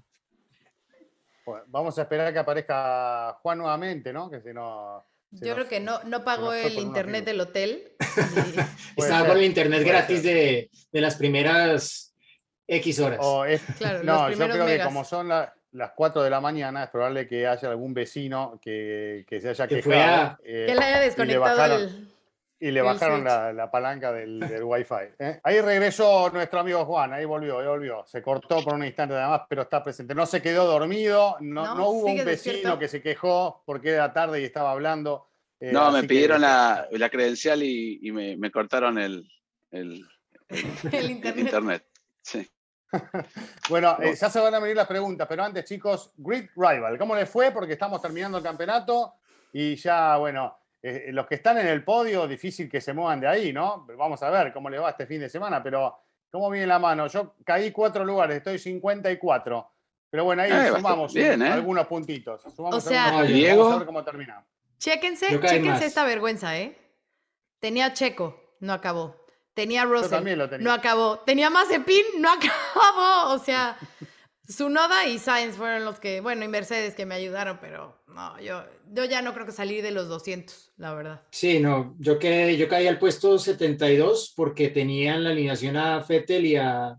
vamos 1.66 1.98
a 1.98 2.04
esperar 2.04 2.32
que 2.32 2.38
aparezca 2.38 3.36
Juan 3.42 3.58
nuevamente, 3.58 4.14
¿no? 4.14 4.30
Que 4.30 4.40
si 4.40 4.54
no... 4.54 5.04
Yo 5.32 5.56
creo 5.56 5.68
que 5.68 5.80
no, 5.80 6.00
no 6.04 6.24
pagó 6.24 6.54
el 6.54 6.78
internet 6.78 7.26
del 7.26 7.42
hotel. 7.42 7.94
Estaba 8.96 9.30
con 9.30 9.38
el 9.38 9.46
internet 9.46 9.84
gratis 9.84 10.22
de, 10.22 10.70
de, 10.92 11.02
las 11.02 11.16
primeras 11.16 12.14
X 12.68 13.00
horas. 13.00 13.20
no, 14.04 14.30
yo 14.30 14.38
creo 14.38 14.68
que 14.68 14.80
como 14.84 15.04
son 15.04 15.30
las 15.30 15.92
4 15.96 16.22
de 16.22 16.30
la 16.30 16.40
mañana, 16.40 16.84
es 16.84 16.90
probable 16.92 17.28
que 17.28 17.48
haya 17.48 17.70
algún 17.72 17.96
vecino 17.96 18.60
que, 18.62 19.26
que 19.28 19.42
se 19.42 19.50
haya 19.50 19.68
quejado. 19.68 20.38
Eh, 20.44 20.66
que 20.68 20.76
le 20.76 20.84
haya 20.84 21.00
desconectado 21.00 21.76
el 21.76 22.17
y 22.60 22.72
le 22.72 22.82
bajaron 22.82 23.24
la, 23.24 23.70
palanca 23.70 24.12
del, 24.12 24.40
del 24.40 24.64
Wi-Fi. 24.64 25.14
¿eh? 25.20 25.40
Ahí 25.44 25.62
regresó 25.62 26.30
nuestro 26.32 26.60
amigo 26.60 26.86
Juan, 26.86 27.14
ahí 27.14 27.26
volvió, 27.26 27.60
ahí 27.60 27.68
volvió. 27.68 28.04
Se 28.06 28.22
cortó 28.22 28.64
por 28.64 28.74
un 28.74 28.84
instante 28.84 29.14
nada 29.14 29.30
más, 29.30 29.42
pero 29.48 29.62
está 29.64 29.84
presente. 29.84 30.16
No 30.16 30.26
se 30.26 30.42
quedó 30.42 30.66
dormido, 30.66 31.38
no, 31.40 31.76
no, 31.76 31.90
hubo 31.90 32.08
un 32.08 32.26
vecino 32.26 32.80
que 32.80 32.88
se 32.88 33.02
quejó 33.02 33.64
porque 33.66 33.92
era 33.92 34.12
tarde 34.12 34.42
y 34.42 34.46
estaba 34.46 34.72
hablando. 34.72 35.30
Eh, 35.60 35.72
no, 35.72 35.92
me 35.92 36.04
pidieron 36.04 36.42
la, 36.42 36.88
la, 36.92 37.10
credencial 37.10 37.62
y, 37.64 38.00
y 38.02 38.12
me, 38.12 38.38
me, 38.38 38.52
cortaron 38.52 38.98
el, 38.98 39.28
el, 39.72 40.04
el 40.50 41.12
internet. 41.40 41.86
Sí. 42.22 42.48
bueno, 43.70 43.98
eh, 44.02 44.16
ya 44.16 44.30
se 44.30 44.40
van 44.40 44.56
a 44.56 44.60
venir 44.60 44.76
las 44.76 44.88
preguntas, 44.88 45.28
pero 45.28 45.44
antes, 45.44 45.66
chicos, 45.66 46.12
Great 46.18 46.50
Rival, 46.56 46.98
¿cómo 46.98 47.16
les 47.16 47.30
fue? 47.30 47.52
Porque 47.52 47.74
estamos 47.74 48.02
terminando 48.02 48.38
el 48.38 48.44
campeonato 48.44 49.16
y 49.52 49.76
ya, 49.76 50.18
bueno, 50.18 50.58
eh, 50.90 51.12
los 51.12 51.28
que 51.28 51.36
están 51.36 51.58
en 51.58 51.68
el 51.68 51.84
podio, 51.84 52.28
difícil 52.28 52.70
que 52.70 52.80
se 52.80 52.94
muevan 52.94 53.20
de 53.20 53.28
ahí, 53.28 53.52
¿no? 53.52 53.86
Vamos 53.98 54.24
a 54.24 54.30
ver 54.30 54.54
cómo 54.54 54.70
le 54.70 54.80
va 54.80 54.92
este 54.92 55.06
fin 55.06 55.20
de 55.20 55.30
semana, 55.30 55.62
pero 55.62 55.98
¿cómo 56.30 56.50
viene 56.50 56.68
la 56.68 56.80
mano? 56.80 57.08
Yo 57.08 57.36
caí 57.44 57.72
cuatro 57.72 58.06
lugares, 58.06 58.38
estoy 58.38 58.58
54. 58.58 59.72
Pero 60.10 60.24
bueno, 60.24 60.44
ahí 60.44 60.52
eh, 60.52 60.72
sumamos 60.74 61.14
¿eh? 61.16 61.34
algunos 61.34 61.88
puntitos. 61.88 62.42
o 62.46 62.80
sea, 62.80 63.12
vamos 63.12 63.28
a 63.28 63.76
ver 63.76 63.86
cómo 63.86 64.04
termina. 64.04 64.46
Chéquense, 64.78 65.28
chéquense 65.42 65.86
esta 65.86 66.06
vergüenza, 66.06 66.58
¿eh? 66.58 66.78
Tenía 67.60 67.94
Checo, 67.94 68.56
no 68.60 68.74
acabó. 68.74 69.16
Tenía 69.54 69.86
Russell, 69.86 70.24
no 70.60 70.72
acabó. 70.72 71.20
Tenía 71.20 71.50
Mazepin, 71.50 72.06
no 72.20 72.30
acabó. 72.32 73.34
O 73.34 73.40
sea, 73.40 73.76
Sunoda 74.48 75.08
y 75.08 75.20
Sainz 75.20 75.56
fueron 75.56 75.84
los 75.84 76.00
que, 76.00 76.22
bueno, 76.22 76.46
y 76.46 76.48
Mercedes 76.48 76.96
que 76.96 77.06
me 77.06 77.16
ayudaron, 77.16 77.60
pero 77.60 78.02
no, 78.08 78.40
yo, 78.40 78.64
yo 78.94 79.04
ya 79.04 79.22
no 79.22 79.34
creo 79.34 79.46
que 79.46 79.52
salir 79.52 79.84
de 79.84 79.92
los 79.92 80.08
200, 80.08 80.74
la 80.78 80.94
verdad. 80.94 81.22
Sí, 81.32 81.60
no, 81.60 81.96
yo, 82.00 82.18
quedé, 82.18 82.56
yo 82.56 82.70
caí 82.70 82.88
al 82.88 83.00
puesto 83.00 83.38
72 83.38 84.34
porque 84.36 84.70
tenían 84.70 85.24
la 85.24 85.32
alineación 85.32 85.76
a 85.76 86.02
Fettel 86.02 86.46
y 86.46 86.56
a, 86.56 86.98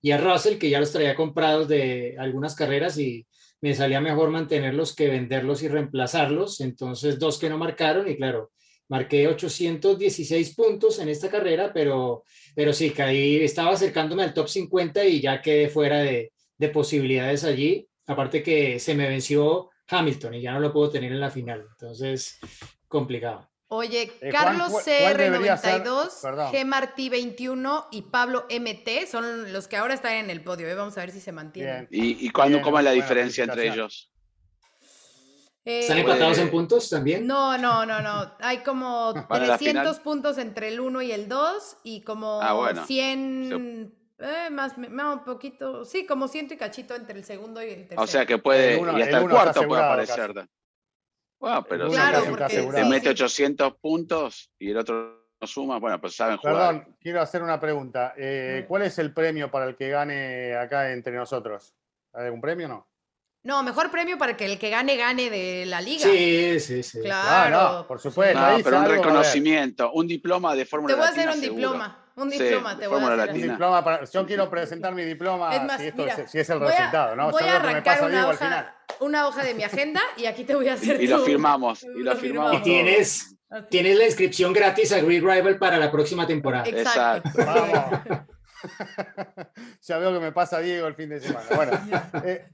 y 0.00 0.12
a 0.12 0.18
Russell, 0.18 0.58
que 0.58 0.70
ya 0.70 0.78
los 0.78 0.92
traía 0.92 1.16
comprados 1.16 1.66
de 1.66 2.14
algunas 2.18 2.54
carreras 2.54 2.96
y 2.98 3.26
me 3.60 3.74
salía 3.74 4.00
mejor 4.00 4.30
mantenerlos 4.30 4.94
que 4.94 5.08
venderlos 5.08 5.62
y 5.62 5.68
reemplazarlos. 5.68 6.60
Entonces, 6.60 7.18
dos 7.18 7.38
que 7.38 7.48
no 7.48 7.58
marcaron 7.58 8.08
y 8.08 8.16
claro, 8.16 8.52
marqué 8.88 9.26
816 9.26 10.54
puntos 10.54 10.98
en 10.98 11.08
esta 11.08 11.28
carrera, 11.28 11.72
pero, 11.72 12.24
pero 12.54 12.72
sí, 12.72 12.90
caí, 12.90 13.42
estaba 13.42 13.72
acercándome 13.72 14.22
al 14.22 14.34
top 14.34 14.48
50 14.48 15.04
y 15.06 15.20
ya 15.22 15.40
quedé 15.42 15.68
fuera 15.70 16.00
de 16.00 16.33
de 16.58 16.68
posibilidades 16.68 17.44
allí. 17.44 17.88
Aparte 18.06 18.42
que 18.42 18.78
se 18.78 18.94
me 18.94 19.08
venció 19.08 19.70
Hamilton 19.88 20.34
y 20.34 20.42
ya 20.42 20.52
no 20.52 20.60
lo 20.60 20.72
puedo 20.72 20.90
tener 20.90 21.12
en 21.12 21.20
la 21.20 21.30
final. 21.30 21.66
Entonces, 21.72 22.38
complicado. 22.88 23.48
Oye, 23.68 24.12
eh, 24.20 24.28
Carlos 24.30 24.72
CR92, 24.72 26.52
G 26.52 26.64
Martí 26.64 27.08
21 27.08 27.88
y 27.90 28.02
Pablo 28.02 28.46
MT 28.48 29.06
son 29.10 29.52
los 29.52 29.66
que 29.66 29.76
ahora 29.76 29.94
están 29.94 30.14
en 30.14 30.30
el 30.30 30.42
podio. 30.42 30.68
¿eh? 30.68 30.74
Vamos 30.74 30.96
a 30.96 31.00
ver 31.00 31.10
si 31.10 31.20
se 31.20 31.32
mantienen. 31.32 31.88
¿Y, 31.90 32.26
y 32.26 32.30
cuándo, 32.30 32.60
cómo 32.60 32.78
es 32.78 32.84
la 32.84 32.92
diferencia 32.92 33.44
entre 33.44 33.68
ellos? 33.68 34.10
¿Están 35.64 35.98
empatados 35.98 36.38
en 36.38 36.50
puntos 36.50 36.90
también? 36.90 37.26
No, 37.26 37.56
no, 37.56 37.86
no, 37.86 38.02
no. 38.02 38.32
Hay 38.40 38.58
como 38.58 39.14
300 39.28 39.98
puntos 40.00 40.36
entre 40.36 40.68
el 40.68 40.80
1 40.80 41.02
y 41.02 41.12
el 41.12 41.28
2 41.28 41.76
y 41.84 42.02
como 42.02 42.40
100 42.86 43.92
ah, 43.92 44.03
eh, 44.18 44.48
más, 44.50 44.74
un 44.76 45.24
poquito, 45.24 45.84
sí, 45.84 46.06
como 46.06 46.28
ciento 46.28 46.54
y 46.54 46.56
cachito 46.56 46.94
entre 46.94 47.18
el 47.18 47.24
segundo 47.24 47.62
y 47.62 47.70
el 47.70 47.80
tercero. 47.80 48.02
O 48.02 48.06
sea 48.06 48.24
que 48.24 48.38
puede, 48.38 48.78
y 48.78 49.02
hasta 49.02 49.18
el, 49.18 49.28
cuarto 49.28 49.66
puede 49.66 49.82
aparecer. 49.82 50.48
Bueno, 51.38 51.64
pero 51.68 51.90
te 52.48 52.84
mete 52.84 53.10
800 53.10 53.74
puntos 53.76 54.50
y 54.58 54.70
el 54.70 54.78
otro 54.78 55.28
no 55.40 55.46
suma, 55.46 55.78
bueno, 55.78 56.00
pues 56.00 56.14
saben 56.14 56.36
jugar. 56.36 56.54
Perdón, 56.54 56.96
quiero 57.00 57.20
hacer 57.20 57.42
una 57.42 57.58
pregunta. 57.58 58.14
Eh, 58.16 58.64
¿Cuál 58.68 58.82
es 58.82 58.98
el 58.98 59.12
premio 59.12 59.50
para 59.50 59.66
el 59.66 59.76
que 59.76 59.90
gane 59.90 60.54
acá 60.56 60.92
entre 60.92 61.14
nosotros? 61.14 61.74
¿Hay 62.12 62.26
algún 62.26 62.40
premio 62.40 62.66
o 62.66 62.68
no? 62.70 62.88
No, 63.42 63.62
mejor 63.62 63.90
premio 63.90 64.16
para 64.16 64.36
que 64.38 64.46
el 64.46 64.58
que 64.58 64.70
gane, 64.70 64.96
gane 64.96 65.28
de 65.28 65.66
la 65.66 65.82
liga. 65.82 66.04
Sí, 66.04 66.58
sí, 66.60 66.82
sí. 66.82 67.00
Claro. 67.02 67.58
Ah, 67.58 67.84
por 67.86 68.00
supuesto. 68.00 68.40
No, 68.40 68.56
pero 68.64 68.78
un 68.78 68.86
reconocimiento, 68.86 69.92
un 69.92 70.06
diploma 70.06 70.54
de 70.54 70.64
Fórmula 70.64 70.94
Te 70.94 70.98
voy 70.98 71.08
a 71.08 71.10
hacer 71.10 71.28
un 71.28 71.40
diploma. 71.40 72.03
Un 72.16 72.30
diploma 72.30 72.78
te 72.78 72.86
voy 72.86 73.02
a 73.02 73.14
hacer. 73.14 73.34
Un 73.34 73.42
diploma 73.42 74.04
yo 74.04 74.26
quiero 74.26 74.48
presentar 74.48 74.94
mi 74.94 75.02
diploma 75.02 75.50
si, 75.78 75.90
si, 76.28 76.38
es 76.38 76.50
el 76.50 76.60
resultado, 76.60 77.16
¿no? 77.16 77.30
Voy 77.30 77.42
a 77.42 77.56
arrancar 77.56 78.04
una 78.04 78.28
hoja, 78.28 78.76
una 79.00 79.26
hoja 79.26 79.42
de 79.42 79.54
mi 79.54 79.64
agenda 79.64 80.00
y 80.16 80.26
aquí 80.26 80.44
te 80.44 80.54
voy 80.54 80.68
a 80.68 80.74
hacer 80.74 81.02
Y 81.02 81.06
lo 81.06 81.20
firmamos. 81.20 81.82
Y 81.82 82.02
lo 82.02 82.14
firmamos. 82.16 82.54
Y 82.58 82.62
tienes, 82.62 83.36
tienes 83.68 83.98
la 83.98 84.06
inscripción 84.06 84.52
gratis 84.52 84.92
a 84.92 85.00
Great 85.00 85.22
Rival 85.22 85.58
para 85.58 85.76
la 85.78 85.90
próxima 85.90 86.26
temporada. 86.26 86.64
Exacto. 86.68 87.30
Vamos. 87.44 88.24
ya 89.82 89.98
veo 89.98 90.12
que 90.12 90.20
me 90.20 90.32
pasa 90.32 90.60
Diego 90.60 90.86
el 90.86 90.94
fin 90.94 91.08
de 91.08 91.20
semana. 91.20 91.46
Bueno, 91.54 91.72
eh, 92.24 92.46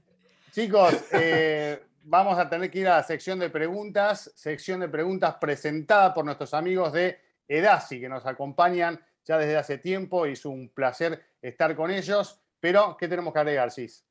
chicos, 0.51 0.95
eh, 1.11 1.83
vamos 2.03 2.37
a 2.37 2.49
tener 2.49 2.69
que 2.69 2.79
ir 2.79 2.87
a 2.87 2.97
la 2.97 3.03
sección 3.03 3.39
de 3.39 3.49
preguntas, 3.49 4.31
sección 4.35 4.79
de 4.79 4.89
preguntas 4.89 5.35
presentada 5.39 6.13
por 6.13 6.25
nuestros 6.25 6.53
amigos 6.53 6.93
de 6.93 7.19
Edasi, 7.47 7.99
que 7.99 8.09
nos 8.09 8.25
acompañan 8.25 8.99
ya 9.25 9.37
desde 9.37 9.57
hace 9.57 9.77
tiempo 9.77 10.25
y 10.25 10.33
es 10.33 10.45
un 10.45 10.69
placer 10.69 11.23
estar 11.41 11.75
con 11.75 11.91
ellos. 11.91 12.39
Pero, 12.59 12.95
¿qué 12.97 13.07
tenemos 13.07 13.33
que 13.33 13.39
agregar, 13.39 13.71
Cis? 13.71 14.05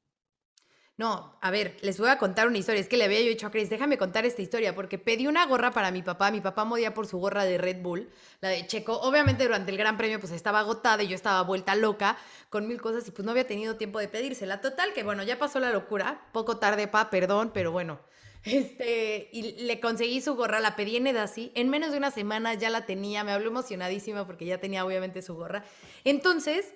No, 1.00 1.38
a 1.40 1.50
ver, 1.50 1.78
les 1.80 1.98
voy 1.98 2.10
a 2.10 2.18
contar 2.18 2.46
una 2.46 2.58
historia. 2.58 2.78
Es 2.78 2.86
que 2.86 2.98
le 2.98 3.04
había 3.04 3.22
yo 3.22 3.28
dicho 3.28 3.46
a 3.46 3.50
Chris, 3.50 3.70
déjame 3.70 3.96
contar 3.96 4.26
esta 4.26 4.42
historia, 4.42 4.74
porque 4.74 4.98
pedí 4.98 5.26
una 5.26 5.46
gorra 5.46 5.70
para 5.70 5.90
mi 5.90 6.02
papá. 6.02 6.30
Mi 6.30 6.42
papá 6.42 6.66
modía 6.66 6.92
por 6.92 7.06
su 7.06 7.16
gorra 7.16 7.44
de 7.44 7.56
Red 7.56 7.80
Bull, 7.80 8.10
la 8.42 8.50
de 8.50 8.66
Checo. 8.66 9.00
Obviamente 9.00 9.44
durante 9.44 9.70
el 9.70 9.78
Gran 9.78 9.96
Premio 9.96 10.20
pues 10.20 10.30
estaba 10.30 10.58
agotada 10.58 11.02
y 11.02 11.08
yo 11.08 11.14
estaba 11.14 11.40
vuelta 11.40 11.74
loca 11.74 12.18
con 12.50 12.68
mil 12.68 12.82
cosas 12.82 13.08
y 13.08 13.12
pues 13.12 13.24
no 13.24 13.30
había 13.30 13.46
tenido 13.46 13.76
tiempo 13.76 13.98
de 13.98 14.08
pedírsela. 14.08 14.60
Total, 14.60 14.92
que 14.92 15.02
bueno, 15.02 15.22
ya 15.22 15.38
pasó 15.38 15.58
la 15.58 15.70
locura. 15.70 16.20
Poco 16.32 16.58
tarde, 16.58 16.86
pa, 16.86 17.08
perdón, 17.08 17.50
pero 17.54 17.72
bueno. 17.72 17.98
Este, 18.44 19.28
y 19.32 19.52
le 19.64 19.80
conseguí 19.80 20.20
su 20.20 20.34
gorra, 20.34 20.60
la 20.60 20.76
pedí 20.76 20.96
en 20.96 21.06
Edasi. 21.06 21.52
En 21.54 21.68
menos 21.68 21.92
de 21.92 21.98
una 21.98 22.10
semana 22.10 22.54
ya 22.54 22.70
la 22.70 22.86
tenía, 22.86 23.22
me 23.22 23.32
habló 23.32 23.48
emocionadísima 23.48 24.26
porque 24.26 24.46
ya 24.46 24.58
tenía 24.58 24.84
obviamente 24.84 25.22
su 25.22 25.34
gorra. 25.34 25.64
Entonces, 26.04 26.72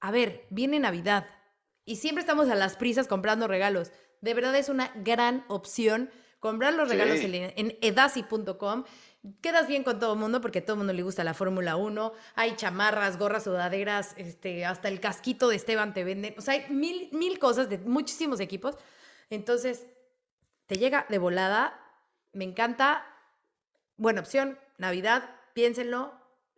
a 0.00 0.10
ver, 0.10 0.46
viene 0.50 0.78
Navidad 0.78 1.26
y 1.84 1.96
siempre 1.96 2.20
estamos 2.20 2.48
a 2.50 2.54
las 2.54 2.76
prisas 2.76 3.08
comprando 3.08 3.48
regalos. 3.48 3.90
De 4.20 4.34
verdad 4.34 4.54
es 4.56 4.68
una 4.68 4.92
gran 4.96 5.44
opción 5.48 6.10
comprar 6.38 6.74
los 6.74 6.88
regalos 6.88 7.20
en, 7.22 7.78
edasi.com. 7.80 8.84
Quedas 9.40 9.68
bien 9.68 9.84
con 9.84 10.00
todo 10.00 10.14
el 10.14 10.18
mundo 10.18 10.40
porque 10.40 10.58
a 10.58 10.64
todo 10.64 10.74
el 10.74 10.78
mundo 10.78 10.92
le 10.92 11.02
gusta 11.02 11.22
la 11.22 11.34
Fórmula 11.34 11.76
1. 11.76 12.12
Hay 12.34 12.56
chamarras, 12.56 13.18
gorras, 13.18 13.44
sudaderas, 13.44 14.14
este, 14.16 14.64
hasta 14.64 14.88
el 14.88 14.98
casquito 14.98 15.48
de 15.48 15.56
Esteban 15.56 15.94
te 15.94 16.02
venden. 16.02 16.34
O 16.38 16.40
sea, 16.40 16.54
hay 16.54 16.66
mil, 16.68 17.08
mil 17.12 17.38
cosas 17.38 17.68
de 17.68 17.78
muchísimos 17.78 18.40
equipos. 18.40 18.76
Entonces, 19.30 19.86
te 20.66 20.76
llega 20.76 21.06
de 21.08 21.18
volada, 21.18 21.80
me 22.32 22.44
encanta, 22.44 23.06
buena 23.96 24.20
opción, 24.20 24.58
Navidad, 24.78 25.30
piénsenlo, 25.54 26.12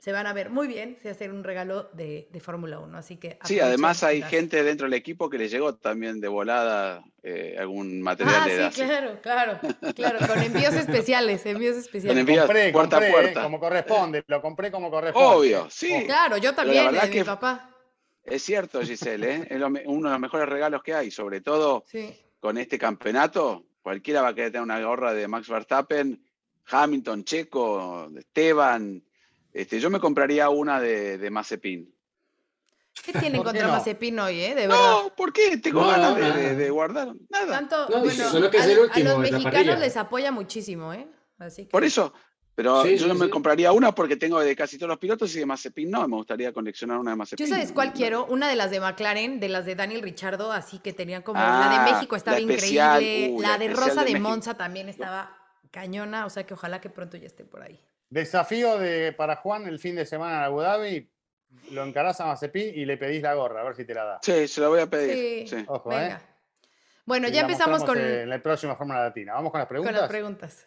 se 0.04 0.12
van 0.12 0.26
a 0.26 0.34
ver 0.34 0.50
muy 0.50 0.68
bien 0.68 0.98
si 1.00 1.08
hacen 1.08 1.32
un 1.32 1.42
regalo 1.44 1.88
de, 1.94 2.28
Fórmula 2.38 2.78
1. 2.78 2.98
Así 2.98 3.16
que. 3.16 3.38
Sí, 3.44 3.58
además 3.58 4.02
hay 4.02 4.20
gente 4.20 4.62
dentro 4.62 4.84
del 4.84 4.92
equipo 4.92 5.30
que 5.30 5.38
le 5.38 5.48
llegó 5.48 5.76
también 5.76 6.20
de 6.20 6.28
volada 6.28 7.02
eh, 7.22 7.56
algún 7.58 8.02
material 8.02 8.36
ah, 8.38 8.46
de 8.46 8.54
edad. 8.54 8.70
Sí, 8.70 8.82
claro, 8.82 9.18
claro, 9.22 9.58
claro, 9.94 10.18
con 10.26 10.42
envíos 10.42 10.74
especiales, 10.74 11.46
envíos 11.46 11.78
especiales. 11.78 12.10
Con 12.12 12.18
envíos 12.18 12.44
compré, 12.44 12.70
puerta 12.70 12.98
a 12.98 13.10
puerta. 13.10 13.42
como 13.44 13.58
corresponde, 13.58 14.22
lo 14.26 14.42
compré 14.42 14.70
como 14.70 14.90
corresponde. 14.90 15.26
Obvio, 15.26 15.70
sí. 15.70 16.04
Claro, 16.04 16.36
yo 16.36 16.54
también, 16.54 16.92
de 16.92 17.08
mi 17.08 17.24
papá. 17.24 17.70
Es 18.22 18.42
cierto, 18.42 18.82
Giselle, 18.82 19.36
¿eh? 19.36 19.48
es 19.48 19.62
uno 19.86 20.08
de 20.08 20.12
los 20.12 20.20
mejores 20.20 20.50
regalos 20.50 20.82
que 20.82 20.92
hay, 20.92 21.10
sobre 21.10 21.40
todo 21.40 21.82
con 22.40 22.58
este 22.58 22.78
campeonato. 22.78 23.64
Cualquiera 23.84 24.22
va 24.22 24.28
a 24.28 24.34
querer 24.34 24.50
tener 24.50 24.62
una 24.62 24.80
gorra 24.80 25.12
de 25.12 25.28
Max 25.28 25.46
Verstappen, 25.46 26.18
Hamilton, 26.70 27.22
Checo, 27.22 28.10
Esteban. 28.16 29.04
Este, 29.52 29.78
yo 29.78 29.90
me 29.90 30.00
compraría 30.00 30.48
una 30.48 30.80
de, 30.80 31.18
de 31.18 31.30
Mazepin. 31.30 31.94
¿Qué 33.04 33.12
tienen 33.12 33.42
contra 33.44 33.68
Mazepin 33.68 34.18
hoy, 34.20 34.40
eh? 34.40 34.54
De 34.54 34.66
verdad. 34.68 35.02
No, 35.02 35.14
¿por 35.14 35.34
qué? 35.34 35.58
Tengo 35.58 35.86
ganas 35.86 36.16
de, 36.16 36.70
guardar. 36.70 37.12
Nada. 37.28 37.46
Tanto, 37.46 37.86
bueno, 38.00 38.50
que 38.50 38.58
a, 38.58 38.98
los 39.00 39.18
mexicanos 39.18 39.78
les 39.78 39.98
apoya 39.98 40.32
muchísimo, 40.32 40.94
¿eh? 40.94 41.06
Así 41.36 41.64
Por 41.64 41.84
eso, 41.84 42.14
pero 42.54 42.86
yo 42.86 43.06
no 43.08 43.14
me 43.14 43.28
compraría 43.28 43.72
una 43.72 43.92
porque 43.92 44.16
tengo 44.16 44.38
de 44.40 44.54
casi 44.54 44.78
todos 44.78 44.88
los 44.88 44.98
pilotos 44.98 45.34
y 45.34 45.40
de 45.40 45.46
Mazepin 45.46 45.90
no, 45.90 46.06
me 46.06 46.16
gustaría 46.16 46.52
coleccionar 46.52 46.98
una 46.98 47.10
de 47.10 47.16
Mazepin. 47.16 47.46
Yo 47.46 47.52
sabes 47.52 47.72
cuál 47.72 47.92
quiero, 47.92 48.26
una 48.26 48.48
de 48.48 48.56
las 48.56 48.70
de 48.70 48.80
McLaren, 48.80 49.40
de 49.40 49.48
las 49.48 49.66
de 49.66 49.74
Daniel 49.74 50.02
Richardo, 50.02 50.52
así 50.52 50.78
que 50.78 50.92
tenían 50.92 51.22
como 51.22 51.40
la 51.40 51.68
de 51.68 51.76
ah, 51.76 51.88
México 51.92 52.14
estaba 52.14 52.38
increíble, 52.38 53.30
uh, 53.32 53.40
la, 53.40 53.58
de 53.58 53.68
Rosa 53.68 54.04
de, 54.04 54.18
Monza 54.20 54.56
también 54.56 54.88
estaba 54.88 55.36
cañona, 55.70 56.26
o 56.26 56.30
sea 56.30 56.44
que 56.44 56.54
ojalá 56.54 56.80
que 56.80 56.90
pronto 56.90 57.16
ya 57.16 57.26
esté 57.26 57.44
por 57.44 57.62
ahí. 57.62 57.80
Desafío 58.08 58.78
de 58.78 59.12
para 59.12 59.36
Juan 59.36 59.66
el 59.66 59.80
fin 59.80 59.96
de 59.96 60.06
semana 60.06 60.36
en 60.36 60.42
Abu 60.44 60.60
Dhabi, 60.60 61.10
lo 61.72 61.84
encarás 61.84 62.20
a 62.20 62.26
Mazepin 62.26 62.72
y 62.74 62.84
le 62.84 62.96
pedís 62.96 63.22
la 63.22 63.34
gorra, 63.34 63.62
a 63.62 63.64
ver 63.64 63.74
si 63.74 63.84
te 63.84 63.94
la 63.94 64.04
da. 64.04 64.18
Sí, 64.22 64.46
se 64.46 64.60
la 64.60 64.68
voy 64.68 64.80
a 64.80 64.86
pedir. 64.86 65.48
Sí. 65.48 65.64
Ojo, 65.66 65.92
¿eh? 65.92 66.16
Bueno, 67.04 67.28
ya 67.28 67.40
empezamos 67.40 67.84
con. 67.84 67.98
En 67.98 68.28
la 68.28 68.40
próxima 68.40 68.76
Fórmula 68.76 69.02
Latina. 69.02 69.34
Vamos 69.34 69.50
con 69.50 69.58
las 69.58 69.68
preguntas. 69.68 69.92
Con 69.92 70.00
las 70.00 70.08
preguntas. 70.08 70.66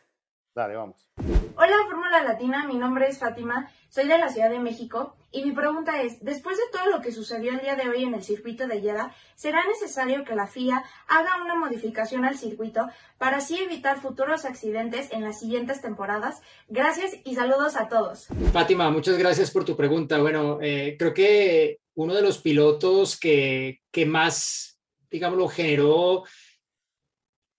Dale, 0.58 0.76
vamos. 0.76 1.08
Hola 1.56 1.76
Fórmula 1.86 2.24
Latina, 2.24 2.66
mi 2.66 2.80
nombre 2.80 3.08
es 3.08 3.20
Fátima, 3.20 3.70
soy 3.90 4.08
de 4.08 4.18
la 4.18 4.30
Ciudad 4.30 4.50
de 4.50 4.58
México 4.58 5.16
y 5.32 5.46
mi 5.46 5.52
pregunta 5.52 6.02
es, 6.02 6.20
después 6.24 6.58
de 6.58 6.64
todo 6.72 6.90
lo 6.90 7.00
que 7.00 7.12
sucedió 7.12 7.52
el 7.52 7.60
día 7.60 7.76
de 7.76 7.88
hoy 7.88 8.02
en 8.02 8.16
el 8.16 8.24
circuito 8.24 8.66
de 8.66 8.82
Jeddah, 8.82 9.14
¿será 9.36 9.64
necesario 9.68 10.24
que 10.24 10.34
la 10.34 10.48
FIA 10.48 10.84
haga 11.08 11.44
una 11.44 11.54
modificación 11.54 12.26
al 12.26 12.40
circuito 12.40 12.88
para 13.20 13.38
así 13.38 13.60
evitar 13.60 14.02
futuros 14.02 14.46
accidentes 14.46 15.12
en 15.12 15.24
las 15.24 15.40
siguientes 15.40 15.80
temporadas? 15.80 16.42
Gracias 16.70 17.12
y 17.24 17.36
saludos 17.36 17.76
a 17.76 17.88
todos. 17.88 18.26
Fátima, 18.52 18.90
muchas 18.90 19.20
gracias 19.20 19.52
por 19.52 19.64
tu 19.64 19.78
pregunta. 19.78 20.18
Bueno, 20.18 20.58
eh, 20.60 20.96
creo 20.98 21.14
que 21.14 21.82
uno 21.94 22.16
de 22.16 22.24
los 22.24 22.40
pilotos 22.40 23.20
que, 23.20 23.82
que 23.92 24.08
más, 24.08 24.80
digamos, 25.12 25.54
generó 25.54 26.24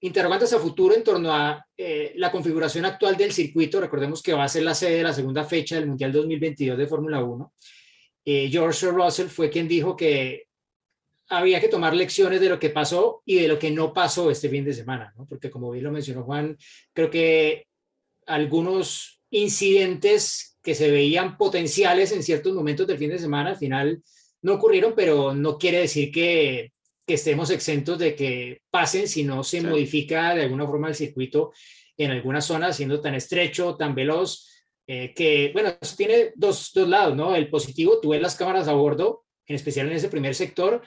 interrogantes 0.01 0.53
a 0.53 0.59
futuro 0.59 0.95
en 0.95 1.03
torno 1.03 1.33
a 1.33 1.65
eh, 1.77 2.13
la 2.17 2.31
configuración 2.31 2.85
actual 2.85 3.17
del 3.17 3.33
circuito. 3.33 3.81
Recordemos 3.81 4.23
que 4.23 4.33
va 4.33 4.45
a 4.45 4.49
ser 4.49 4.63
la 4.63 4.75
sede 4.75 4.99
de 4.99 5.03
la 5.03 5.13
segunda 5.13 5.45
fecha 5.45 5.77
del 5.77 5.89
Mundial 5.89 6.13
2022 6.13 6.79
de 6.79 6.87
Fórmula 6.87 7.23
1. 7.23 7.53
Eh, 8.25 8.49
George 8.51 8.91
Russell 8.91 9.29
fue 9.29 9.51
quien 9.51 9.67
dijo 9.67 9.97
que 9.97 10.49
había 11.31 11.61
que 11.61 11.69
tomar 11.69 11.95
lecciones 11.95 12.41
de 12.41 12.49
lo 12.49 12.59
que 12.59 12.71
pasó 12.71 13.23
y 13.25 13.37
de 13.37 13.49
lo 13.49 13.59
que 13.59 13.71
no 13.71 13.93
pasó 13.93 14.31
este 14.31 14.49
fin 14.49 14.65
de 14.65 14.73
semana, 14.73 15.13
porque 15.29 15.51
como 15.51 15.71
bien 15.71 15.85
lo 15.85 15.93
mencionó 15.93 16.25
Juan, 16.25 16.57
creo 16.93 17.11
que 17.11 17.67
algunos 18.27 19.21
incidentes 19.31 20.59
que 20.63 20.75
se 20.75 20.91
veían 20.91 21.37
potenciales 21.37 22.13
en 22.13 22.23
ciertos 22.23 22.55
momentos 22.55 22.87
del 22.87 22.99
fin 22.99 23.11
de 23.11 23.19
semana 23.19 23.51
al 23.51 23.57
final 23.57 24.03
no 24.43 24.55
ocurrieron, 24.55 24.95
pero 24.97 25.35
no 25.35 25.59
quiere 25.59 25.81
decir 25.81 26.11
que 26.11 26.73
estemos 27.15 27.51
exentos 27.51 27.99
de 27.99 28.15
que 28.15 28.61
pasen 28.71 29.09
si 29.09 29.25
no 29.25 29.43
se 29.45 29.61
modifica 29.61 30.35
de 30.35 30.43
alguna 30.43 30.67
forma 30.67 30.89
el 30.89 30.95
circuito 30.95 31.53
en 31.97 32.13
alguna 32.13 32.41
zona, 32.41 32.73
siendo 32.73 33.01
tan 33.01 33.15
estrecho, 33.15 33.77
tan 33.77 33.95
veloz, 33.95 34.49
eh, 34.87 35.13
que, 35.15 35.51
bueno, 35.53 35.71
eso 35.81 35.97
tiene 35.97 36.33
dos, 36.35 36.71
dos, 36.73 36.89
lados, 36.89 37.15
¿no? 37.17 37.35
El 37.35 37.51
positivo, 37.51 38.01
tú 38.01 38.11
ves 38.11 38.23
las 38.23 38.37
cámaras 38.37 38.69
a 38.69 38.73
bordo, 38.73 39.25
en 39.47 39.57
especial 39.57 39.89
en 39.89 39.95
ese 39.95 40.09
primer 40.09 40.35
sector, 40.35 40.83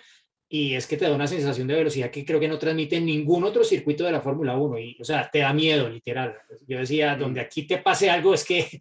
y 0.49 0.73
es 0.73 0.87
que 0.87 0.97
te 0.97 1.05
da 1.05 1.13
una 1.13 1.27
sensación 1.27 1.67
de 1.67 1.75
velocidad 1.75 2.09
que 2.09 2.25
creo 2.25 2.39
que 2.39 2.47
no 2.47 2.57
transmite 2.57 2.99
ningún 2.99 3.43
otro 3.43 3.63
circuito 3.63 4.03
de 4.03 4.11
la 4.11 4.21
Fórmula 4.21 4.57
1, 4.57 4.79
y, 4.79 4.97
o 4.99 5.03
sea, 5.03 5.29
te 5.31 5.39
da 5.39 5.53
miedo, 5.53 5.89
literal. 5.89 6.35
Yo 6.67 6.79
decía, 6.79 7.15
donde 7.15 7.41
aquí 7.41 7.67
te 7.67 7.77
pase 7.77 8.09
algo 8.09 8.33
es 8.33 8.45
que 8.45 8.79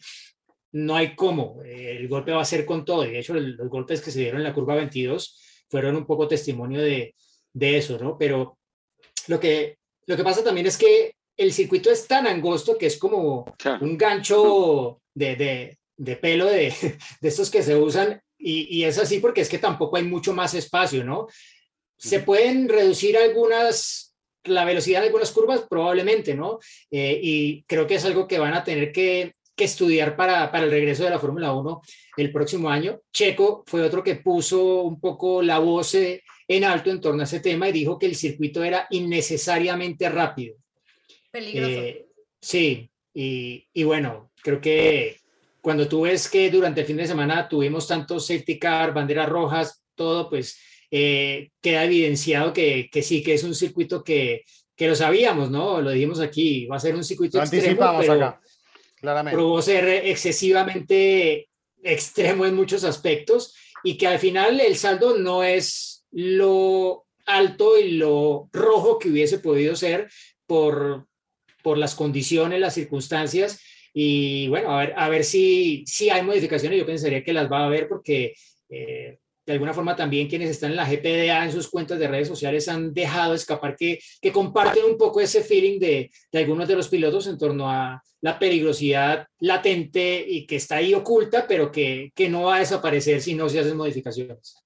no 0.73 0.97
hay 0.97 1.15
cómo, 1.15 1.61
el 1.65 2.09
golpe 2.09 2.33
va 2.33 2.43
a 2.43 2.45
ser 2.45 2.65
con 2.65 2.85
todo, 2.85 3.05
y 3.05 3.11
de 3.11 3.19
hecho 3.19 3.35
los 3.35 3.69
golpes 3.69 4.01
que 4.01 4.11
se 4.11 4.21
dieron 4.21 4.41
en 4.41 4.45
la 4.45 4.55
curva 4.55 4.77
22 4.77 5.67
fueron 5.69 5.97
un 5.97 6.07
poco 6.07 6.29
testimonio 6.29 6.81
de, 6.81 7.15
de 7.53 7.79
eso, 7.79 7.99
¿no? 7.99 8.17
Pero 8.19 8.59
lo 9.29 9.41
que, 9.41 9.79
lo 10.07 10.17
que 10.17 10.25
pasa 10.25 10.43
también 10.43 10.67
es 10.67 10.77
que 10.77 11.15
el 11.37 11.53
circuito 11.53 11.91
es 11.91 12.07
tan 12.07 12.27
angosto 12.27 12.77
que 12.77 12.87
es 12.87 12.99
como 12.99 13.47
un 13.81 13.97
gancho 13.97 15.01
de, 15.15 15.79
pelo 16.21 16.47
de, 16.47 16.75
estos 17.23 17.51
que 17.51 17.63
se 17.63 17.77
usan 17.77 18.21
y, 18.39 18.85
es 18.85 18.99
así 18.99 19.21
porque 19.21 19.43
es 19.43 19.49
que 19.49 19.59
tampoco 19.59 19.97
hay 19.97 20.05
mucho 20.05 20.33
más 20.33 20.55
espacio, 20.55 21.05
¿no? 21.05 21.27
Se 21.99 22.21
pueden 22.21 22.69
reducir 22.71 23.19
algunas, 23.19 24.15
la 24.45 24.65
velocidad 24.65 25.01
de 25.01 25.07
algunas 25.07 25.31
curvas, 25.31 25.67
probablemente, 25.69 26.35
¿no? 26.35 26.59
Eh, 26.91 27.21
y 27.23 27.63
creo 27.65 27.87
que 27.87 27.97
es 27.97 28.05
algo 28.07 28.27
que 28.27 28.39
van 28.39 28.55
a 28.55 28.65
tener 28.65 28.93
que, 28.93 29.35
estudiar 29.57 30.17
para, 30.17 30.51
para 30.51 30.65
el 30.65 30.71
regreso 30.71 31.05
de 31.05 31.11
la 31.11 31.19
Fórmula 31.19 31.53
1 31.53 31.83
el 32.17 32.33
próximo 32.33 32.71
año. 32.71 32.99
Checo 33.13 33.63
fue 33.67 33.83
otro 33.83 34.03
que 34.03 34.15
puso 34.15 34.81
un 34.85 34.99
poco 34.99 35.43
la 35.43 35.59
voz 35.59 35.95
eh, 35.97 36.23
en 36.51 36.65
alto 36.65 36.91
en 36.91 37.01
torno 37.01 37.21
a 37.21 37.25
ese 37.25 37.39
tema 37.39 37.69
y 37.69 37.73
dijo 37.73 37.97
que 37.97 38.07
el 38.07 38.17
circuito 38.17 38.65
era 38.65 38.89
innecesariamente 38.91 40.09
rápido. 40.09 40.57
Peligroso. 41.31 41.81
Eh, 41.81 42.07
sí, 42.41 42.91
y, 43.15 43.85
bueno, 43.85 44.33
creo 44.43 44.61
que 44.61 45.17
cuando 45.61 45.87
tú 45.87 46.03
ves 46.03 46.29
que 46.29 46.51
durante 46.51 46.81
el 46.81 46.89
fin 46.89 46.97
de 46.97 47.07
semana 47.07 47.49
tuvimos 47.49 47.87
tantos 47.87 48.27
safety 48.27 48.59
car, 48.59 48.93
banderas 48.93 49.29
rojas, 49.29 49.85
todo, 49.95 50.29
pues 50.29 50.59
eh, 50.91 51.51
queda 51.61 51.85
evidenciado 51.85 52.53
que, 52.53 52.91
que, 52.91 53.03
sí, 53.03 53.23
que 53.23 53.35
es 53.35 53.45
un 53.45 53.55
circuito 53.55 54.03
que, 54.03 54.43
que, 54.75 54.89
lo 54.89 54.97
sabíamos, 54.97 55.53
¿no? 55.53 55.81
Lo 55.81 55.91
dijimos 55.91 56.19
aquí, 56.19 56.67
va 56.67 56.77
a 56.77 56.81
ser 56.81 56.97
un 56.97 57.05
circuito 57.05 57.39
lo 57.39 57.45
extremo, 57.45 57.97
pero 58.01 58.13
acá, 58.15 58.41
claramente. 58.97 59.37
probó 59.37 59.63
ser 59.63 59.89
excesivamente 60.07 61.49
extremo 61.81 62.45
en 62.45 62.57
muchos 62.57 62.83
aspectos 62.83 63.55
y 63.85 63.97
que 63.97 64.09
al 64.09 64.19
final 64.19 64.59
el 64.59 64.77
saldo 64.77 65.17
no 65.17 65.45
es 65.45 65.90
lo 66.13 67.07
alto 67.27 67.79
y 67.79 67.93
lo 67.93 68.49
rojo 68.53 68.99
que 68.99 69.09
hubiese 69.09 69.39
podido 69.39 69.77
ser 69.77 70.11
por, 70.47 71.07
por 71.63 71.79
las 71.79 71.95
condiciones, 71.95 72.61
las 72.61 72.75
circunstancias. 72.75 73.61
Y 73.93 74.49
bueno, 74.49 74.71
a 74.71 74.81
ver, 74.81 74.95
a 74.97 75.09
ver 75.09 75.25
si, 75.25 75.85
si 75.87 76.11
hay 76.11 76.23
modificaciones. 76.23 76.79
Yo 76.79 76.87
pensaría 76.87 77.25
que 77.25 77.33
las 77.33 77.51
va 77.51 77.61
a 77.61 77.67
haber 77.67 77.89
porque 77.89 78.35
eh, 78.69 79.19
de 79.47 79.53
alguna 79.53 79.75
forma 79.75 79.97
también 79.97 80.29
quienes 80.29 80.51
están 80.51 80.71
en 80.71 80.77
la 80.77 80.89
GPDA 80.89 81.45
en 81.45 81.53
sus 81.53 81.69
cuentas 81.69 81.99
de 81.99 82.07
redes 82.07 82.29
sociales 82.29 82.69
han 82.69 82.95
dejado 82.95 83.35
escapar 83.35 83.75
que, 83.77 83.99
que 84.21 84.33
comparten 84.33 84.85
un 84.85 84.97
poco 84.97 85.21
ese 85.21 85.43
feeling 85.43 85.81
de, 85.81 86.11
de, 86.31 86.39
algunos 86.39 86.69
de 86.69 86.77
los 86.77 86.89
pilotos 86.89 87.27
en 87.27 87.37
torno 87.37 87.69
a 87.69 88.01
la 88.21 88.39
peligrosidad 88.39 89.27
latente 89.41 90.25
y 90.27 90.47
que 90.47 90.57
está 90.57 90.77
ahí 90.77 90.95
oculta, 90.95 91.47
pero 91.49 91.73
que, 91.73 92.13
que 92.15 92.29
no 92.29 92.45
va 92.45 92.57
a 92.57 92.61
desaparecer 92.61 93.21
si 93.23 93.35
no 93.35 93.49
se 93.49 93.59
hacen 93.59 93.77
modificaciones. 93.77 94.60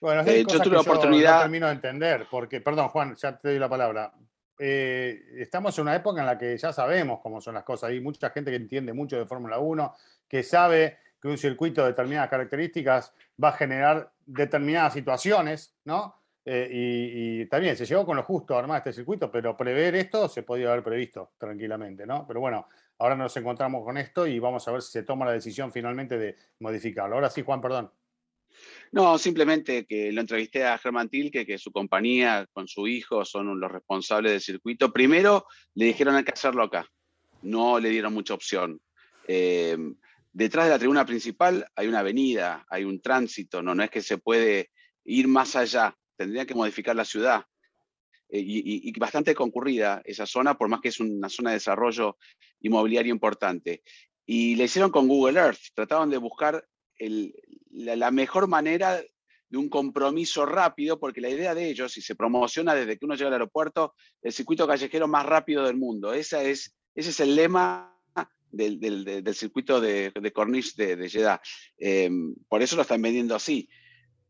Bueno, 0.00 0.22
es 0.22 0.46
yo 0.46 0.60
tuve 0.60 0.74
la 0.74 0.80
oportunidad. 0.80 1.34
no 1.34 1.40
termino 1.42 1.66
de 1.66 1.72
entender, 1.72 2.26
porque, 2.30 2.60
perdón, 2.60 2.88
Juan, 2.88 3.14
ya 3.16 3.36
te 3.36 3.48
doy 3.48 3.58
la 3.58 3.68
palabra. 3.68 4.12
Eh, 4.58 5.36
estamos 5.38 5.76
en 5.78 5.82
una 5.82 5.96
época 5.96 6.20
en 6.20 6.26
la 6.26 6.38
que 6.38 6.56
ya 6.56 6.72
sabemos 6.72 7.20
cómo 7.22 7.40
son 7.40 7.54
las 7.54 7.64
cosas. 7.64 7.90
Hay 7.90 8.00
mucha 8.00 8.30
gente 8.30 8.50
que 8.50 8.56
entiende 8.56 8.92
mucho 8.92 9.18
de 9.18 9.26
Fórmula 9.26 9.58
1, 9.58 9.94
que 10.28 10.42
sabe 10.42 10.98
que 11.20 11.28
un 11.28 11.38
circuito 11.38 11.82
de 11.82 11.88
determinadas 11.88 12.30
características 12.30 13.12
va 13.42 13.50
a 13.50 13.52
generar 13.52 14.10
determinadas 14.24 14.94
situaciones, 14.94 15.74
¿no? 15.84 16.14
Eh, 16.44 16.68
y, 16.72 17.46
también 17.46 17.76
se 17.76 17.84
llegó 17.84 18.06
con 18.06 18.16
lo 18.16 18.22
justo 18.22 18.56
a 18.56 18.60
armar 18.60 18.78
este 18.78 18.92
circuito, 18.92 19.30
pero 19.30 19.56
prever 19.56 19.94
esto 19.94 20.28
se 20.28 20.42
podía 20.42 20.70
haber 20.70 20.82
previsto 20.82 21.32
tranquilamente, 21.36 22.06
¿no? 22.06 22.26
Pero 22.26 22.40
bueno, 22.40 22.66
ahora 22.98 23.14
nos 23.16 23.36
encontramos 23.36 23.84
con 23.84 23.98
esto 23.98 24.26
y 24.26 24.38
vamos 24.38 24.66
a 24.66 24.72
ver 24.72 24.82
si 24.82 24.92
se 24.92 25.02
toma 25.02 25.26
la 25.26 25.32
decisión 25.32 25.70
finalmente 25.70 26.18
de 26.18 26.36
modificarlo. 26.60 27.14
Ahora 27.16 27.28
sí, 27.28 27.42
Juan, 27.42 27.60
perdón. 27.60 27.90
No, 28.92 29.18
simplemente 29.18 29.86
que 29.86 30.10
lo 30.10 30.20
entrevisté 30.20 30.64
a 30.64 30.78
Germán 30.78 31.08
Tilke, 31.08 31.46
que 31.46 31.58
su 31.58 31.70
compañía 31.70 32.46
con 32.52 32.66
su 32.66 32.88
hijo 32.88 33.24
son 33.24 33.60
los 33.60 33.70
responsables 33.70 34.32
del 34.32 34.40
circuito. 34.40 34.92
Primero 34.92 35.46
le 35.74 35.86
dijeron 35.86 36.16
hay 36.16 36.24
que 36.24 36.32
hacerlo 36.32 36.64
acá, 36.64 36.88
no 37.42 37.78
le 37.78 37.90
dieron 37.90 38.12
mucha 38.12 38.34
opción. 38.34 38.80
Em, 39.28 39.94
detrás 40.32 40.64
de 40.66 40.72
la 40.72 40.78
tribuna 40.78 41.06
principal 41.06 41.64
hay 41.76 41.86
una 41.86 42.00
avenida, 42.00 42.66
hay 42.68 42.84
un 42.84 43.00
tránsito, 43.00 43.62
no, 43.62 43.76
no 43.76 43.84
es 43.84 43.90
que 43.90 44.02
se 44.02 44.18
puede 44.18 44.70
ir 45.04 45.28
más 45.28 45.54
allá, 45.54 45.96
tendría 46.16 46.44
que 46.44 46.54
modificar 46.54 46.96
la 46.96 47.04
ciudad. 47.04 47.44
Eh, 48.28 48.40
y, 48.40 48.88
y, 48.88 48.98
bastante 48.98 49.34
concurrida 49.36 50.02
esa 50.04 50.26
zona, 50.26 50.58
por 50.58 50.68
más 50.68 50.80
que 50.80 50.88
es 50.88 50.98
una 51.00 51.28
zona 51.28 51.50
de 51.50 51.56
desarrollo 51.56 52.16
inmobiliario 52.60 53.12
importante. 53.12 53.82
Y 54.26 54.56
le 54.56 54.64
hicieron 54.64 54.90
con 54.90 55.06
Google 55.06 55.38
Earth, 55.38 55.60
trataban 55.74 56.10
de 56.10 56.18
buscar 56.18 56.64
la, 57.70 58.10
mejor 58.10 58.48
manera 58.48 59.00
de 59.48 59.58
un 59.58 59.68
compromiso 59.68 60.46
rápido, 60.46 60.98
porque 60.98 61.20
la 61.20 61.28
idea 61.28 61.54
de 61.54 61.68
ellos, 61.68 61.92
si 61.92 62.02
se 62.02 62.14
promociona 62.14 62.74
desde 62.74 62.98
que 62.98 63.04
uno 63.04 63.14
llega 63.14 63.28
al 63.28 63.34
aeropuerto, 63.34 63.94
el 64.22 64.32
circuito 64.32 64.66
callejero 64.66 65.08
más 65.08 65.26
rápido 65.26 65.64
del 65.64 65.76
mundo. 65.76 66.12
Esa 66.12 66.42
es, 66.42 66.74
ese 66.94 67.10
es 67.10 67.20
el 67.20 67.34
lema 67.34 67.96
del, 68.50 69.34
circuito 69.34 69.80
de, 69.80 70.12
de 70.14 70.32
Corniche 70.32 70.72
de, 70.76 70.96
de 70.96 71.08
Jeddah. 71.08 71.40
Em, 71.78 72.34
por 72.48 72.62
eso 72.62 72.76
lo 72.76 72.82
están 72.82 73.02
vendiendo 73.02 73.34
así. 73.34 73.68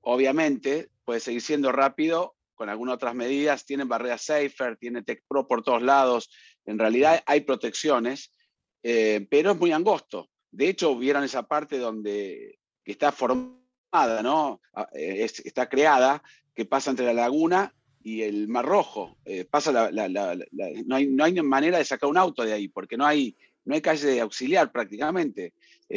obviamente 0.03 0.91
puede 1.05 1.21
seguir 1.21 1.43
siendo 1.43 1.73
rápido 1.73 2.37
con 2.55 2.69
algunas 2.69 2.97
otras 2.97 3.15
medidas, 3.15 3.65
tienen 3.65 3.89
barreras 3.89 4.23
safer, 4.23 4.77
tiene 4.77 5.03
Tech 5.03 5.25
Pro 5.27 5.49
por 5.49 5.63
todos 5.63 5.83
lados, 5.83 6.31
en 6.67 6.79
realidad 6.79 7.23
hay 7.27 7.41
protecciones, 7.41 8.35
eh, 8.83 9.27
pero 9.31 9.53
es 9.53 9.59
muy 9.59 9.73
angosto. 9.73 10.29
De 10.51 10.69
hecho, 10.69 10.97
vieron 10.97 11.25
esa 11.25 11.45
parte 11.45 11.79
donde 11.79 12.60
está 12.91 13.13
formada, 13.13 14.23
¿no? 14.23 14.61
Ah, 14.75 14.89
eh, 14.95 15.25
está 15.45 15.69
creada, 15.69 16.23
que 16.55 16.65
pasa 16.65 16.91
entre 16.91 17.07
la 17.07 17.13
laguna 17.13 17.75
y 18.03 18.23
el 18.23 18.49
Mar 18.49 18.65
Rojo. 18.65 19.17
Eh, 19.25 19.45
pasa 19.45 19.73
no, 19.73 20.95
hay, 20.95 21.07
no, 21.07 21.25
hay, 21.25 21.43
manera 21.43 21.79
de 21.79 21.85
sacar 21.85 22.09
un 22.09 22.19
auto 22.19 22.45
de 22.45 22.53
ahí, 22.53 22.69
porque 22.69 22.97
no 22.97 23.07
hay, 23.07 23.37
no 23.65 23.75
hay 23.75 23.81
calle 23.81 24.21
auxiliar 24.21 24.73
prácticamente. 24.73 25.55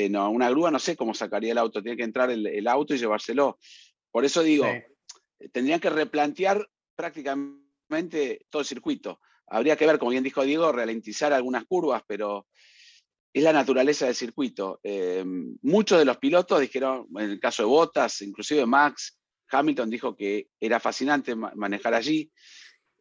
no, 0.09 0.29
una 0.29 0.49
grúa 0.49 0.71
no 0.71 0.79
sé 0.79 0.95
cómo 0.95 1.13
sacaría 1.13 1.51
el 1.51 1.57
auto, 1.57 1.81
tiene 1.81 1.97
que 1.97 2.03
entrar 2.03 2.29
el, 2.31 2.67
auto 2.67 2.93
y 2.93 2.97
llevárselo. 2.97 3.59
Por 4.11 4.25
eso 4.25 4.43
digo, 4.43 4.67
tendrían 5.51 5.79
que 5.79 5.89
replantear 5.89 6.67
prácticamente 6.95 8.45
todo 8.49 8.61
el 8.61 8.67
circuito. 8.67 9.19
Habría 9.47 9.75
que 9.75 9.85
ver, 9.85 9.99
como 9.99 10.11
bien 10.11 10.23
dijo 10.23 10.43
Diego, 10.43 10.71
ralentizar 10.71 11.33
algunas 11.33 11.65
curvas, 11.65 12.03
pero 12.07 12.47
es 13.34 13.43
la 13.43 13.51
naturaleza 13.51 14.05
del 14.05 14.15
circuito. 14.15 14.79
Eh, 14.84 15.23
muchos 15.63 15.97
de 15.97 16.05
los 16.05 16.17
pilotos 16.17 16.61
dijeron, 16.61 17.07
en 17.17 17.31
el 17.31 17.39
caso 17.39 17.63
de 17.63 17.67
Bottas, 17.67 18.21
inclusive 18.21 18.65
Max, 18.65 19.17
Hamilton 19.49 19.89
dijo 19.89 20.15
que 20.15 20.49
era 20.59 20.79
fascinante 20.79 21.36
manejar 21.36 21.95
allí. 21.95 22.31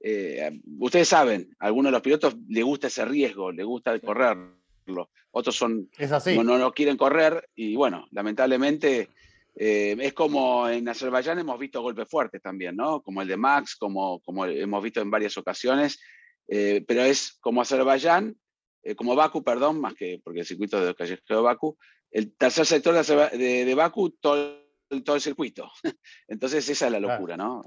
Eh, 0.00 0.60
ustedes 0.78 1.08
saben, 1.08 1.54
a 1.58 1.66
algunos 1.66 1.90
de 1.90 1.92
los 1.92 2.02
pilotos 2.02 2.36
le 2.48 2.62
gusta 2.62 2.86
ese 2.86 3.04
riesgo, 3.04 3.52
le 3.52 3.62
gusta 3.62 3.98
correrlo. 4.00 5.10
Otros 5.30 5.54
son, 5.54 5.90
No, 6.36 6.42
no 6.42 6.58
lo 6.58 6.72
quieren 6.72 6.96
correr 6.96 7.48
y 7.54 7.76
bueno, 7.76 8.06
lamentablemente 8.10 9.10
eh, 9.54 9.96
es 9.98 10.12
como 10.14 10.68
en 10.68 10.88
Azerbaiyán 10.88 11.38
hemos 11.38 11.58
visto 11.58 11.82
golpes 11.82 12.08
fuertes 12.08 12.42
también, 12.42 12.74
¿no? 12.76 13.02
Como 13.02 13.22
el 13.22 13.28
de 13.28 13.36
Max, 13.36 13.76
como, 13.76 14.20
como 14.20 14.46
hemos 14.46 14.82
visto 14.82 15.00
en 15.00 15.10
varias 15.10 15.36
ocasiones, 15.36 16.00
pero 16.46 17.02
es 17.02 17.38
como 17.40 17.62
Azerbaiyán, 17.62 18.36
eh, 18.82 18.94
como 18.94 19.14
Baku, 19.14 19.42
perdón, 19.42 19.80
más 19.80 19.94
que 19.94 20.20
porque 20.22 20.40
el 20.40 20.46
circuito 20.46 20.84
de 20.84 20.94
callejero 20.94 21.36
de 21.36 21.42
Baku, 21.42 21.78
el 22.10 22.34
tercer 22.36 22.66
sector 22.66 22.94
de, 22.94 23.64
de, 23.64 23.74
Baku, 23.74 24.10
todo, 24.10 24.58
todo, 25.04 25.16
el 25.16 25.22
circuito. 25.22 25.70
Entonces 26.28 26.68
esa 26.68 26.86
es 26.86 26.92
la 26.92 27.00
locura, 27.00 27.36
¿no? 27.36 27.64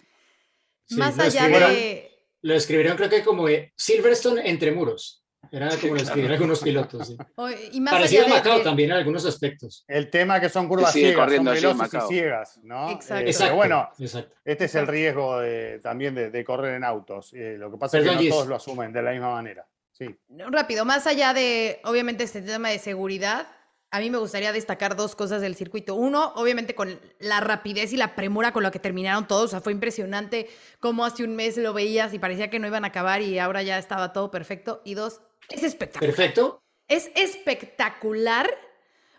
más 0.92 1.18
allá 1.18 1.48
de... 1.48 2.12
Lo 2.42 2.54
escribieron 2.54 2.96
creo 2.96 3.10
que 3.10 3.24
como 3.24 3.48
Silverstone 3.76 4.48
entre 4.48 4.72
muros. 4.72 5.26
Era 5.52 5.70
como 5.78 5.96
lo 5.96 6.02
escribían 6.02 6.34
algunos 6.34 6.62
pilotos. 6.62 7.08
Sí. 7.08 7.18
y 7.72 7.82
más 7.82 7.94
Parecido 7.94 8.26
a 8.26 8.30
Macao 8.30 8.62
también 8.62 8.92
en 8.92 8.98
algunos 8.98 9.26
aspectos. 9.26 9.84
El 9.88 10.10
tema 10.10 10.40
que 10.40 10.50
son 10.50 10.68
curvas 10.68 10.94
ciegas, 10.94 11.34
son 11.34 11.46
veloces 11.46 11.94
y 11.94 12.08
ciegas, 12.08 12.60
¿no? 12.64 12.92
Exacto. 12.92 13.46
Eh, 13.46 13.52
bueno, 13.52 13.90
este 13.98 14.66
es 14.66 14.76
el 14.76 14.88
riesgo 14.88 15.40
también 15.82 16.16
de, 16.16 16.44
correr 16.44 16.76
en 16.76 16.84
autos. 16.84 17.34
Eh, 17.34 17.56
lo 17.58 17.72
que 17.72 17.78
pasa 17.78 18.00
es 18.00 18.08
que 18.08 18.16
no 18.16 18.30
todos 18.30 18.48
lo 18.48 18.56
asumen 18.56 18.92
de 18.92 19.02
la 19.02 19.12
misma 19.12 19.32
manera. 19.32 19.66
Sí. 19.98 20.14
Rápido, 20.28 20.84
más 20.84 21.08
allá 21.08 21.34
de, 21.34 21.80
obviamente, 21.86 22.26
este 22.26 22.42
tema 22.42 22.70
de 22.70 22.80
seguridad, 22.80 23.48
a 23.92 24.00
mí 24.00 24.10
me 24.10 24.18
gustaría 24.18 24.52
destacar 24.52 24.98
dos 24.98 25.16
cosas 25.16 25.42
del 25.42 25.56
circuito. 25.56 25.96
Uno, 25.96 26.34
obviamente 26.36 26.76
con 26.76 27.00
la 27.20 27.40
rapidez 27.40 27.94
y 27.94 27.98
la 27.98 28.14
premura 28.14 28.52
con 28.52 28.64
la 28.64 28.72
que 28.72 28.80
terminaron 28.80 29.26
todos. 29.26 29.46
O 29.46 29.48
sea, 29.48 29.62
fue 29.62 29.72
impresionante 29.72 30.50
cómo 30.82 31.06
hace 31.06 31.24
un 31.24 31.38
mes 31.38 31.56
lo 31.56 31.72
veías 31.72 32.14
y 32.14 32.20
parecía 32.20 32.50
que 32.50 32.60
no 32.60 32.68
iban 32.68 32.84
a 32.84 32.90
acabar 32.90 33.22
y 33.22 33.40
ahora 33.40 33.64
ya 33.64 33.78
estaba 33.78 34.12
todo 34.12 34.32
perfecto. 34.32 34.82
Y 34.84 34.96
dos, 34.96 35.22
es 35.50 35.64
espectacular. 35.64 36.14
Perfecto. 36.14 36.62
Es 36.90 37.10
espectacular. 37.16 38.50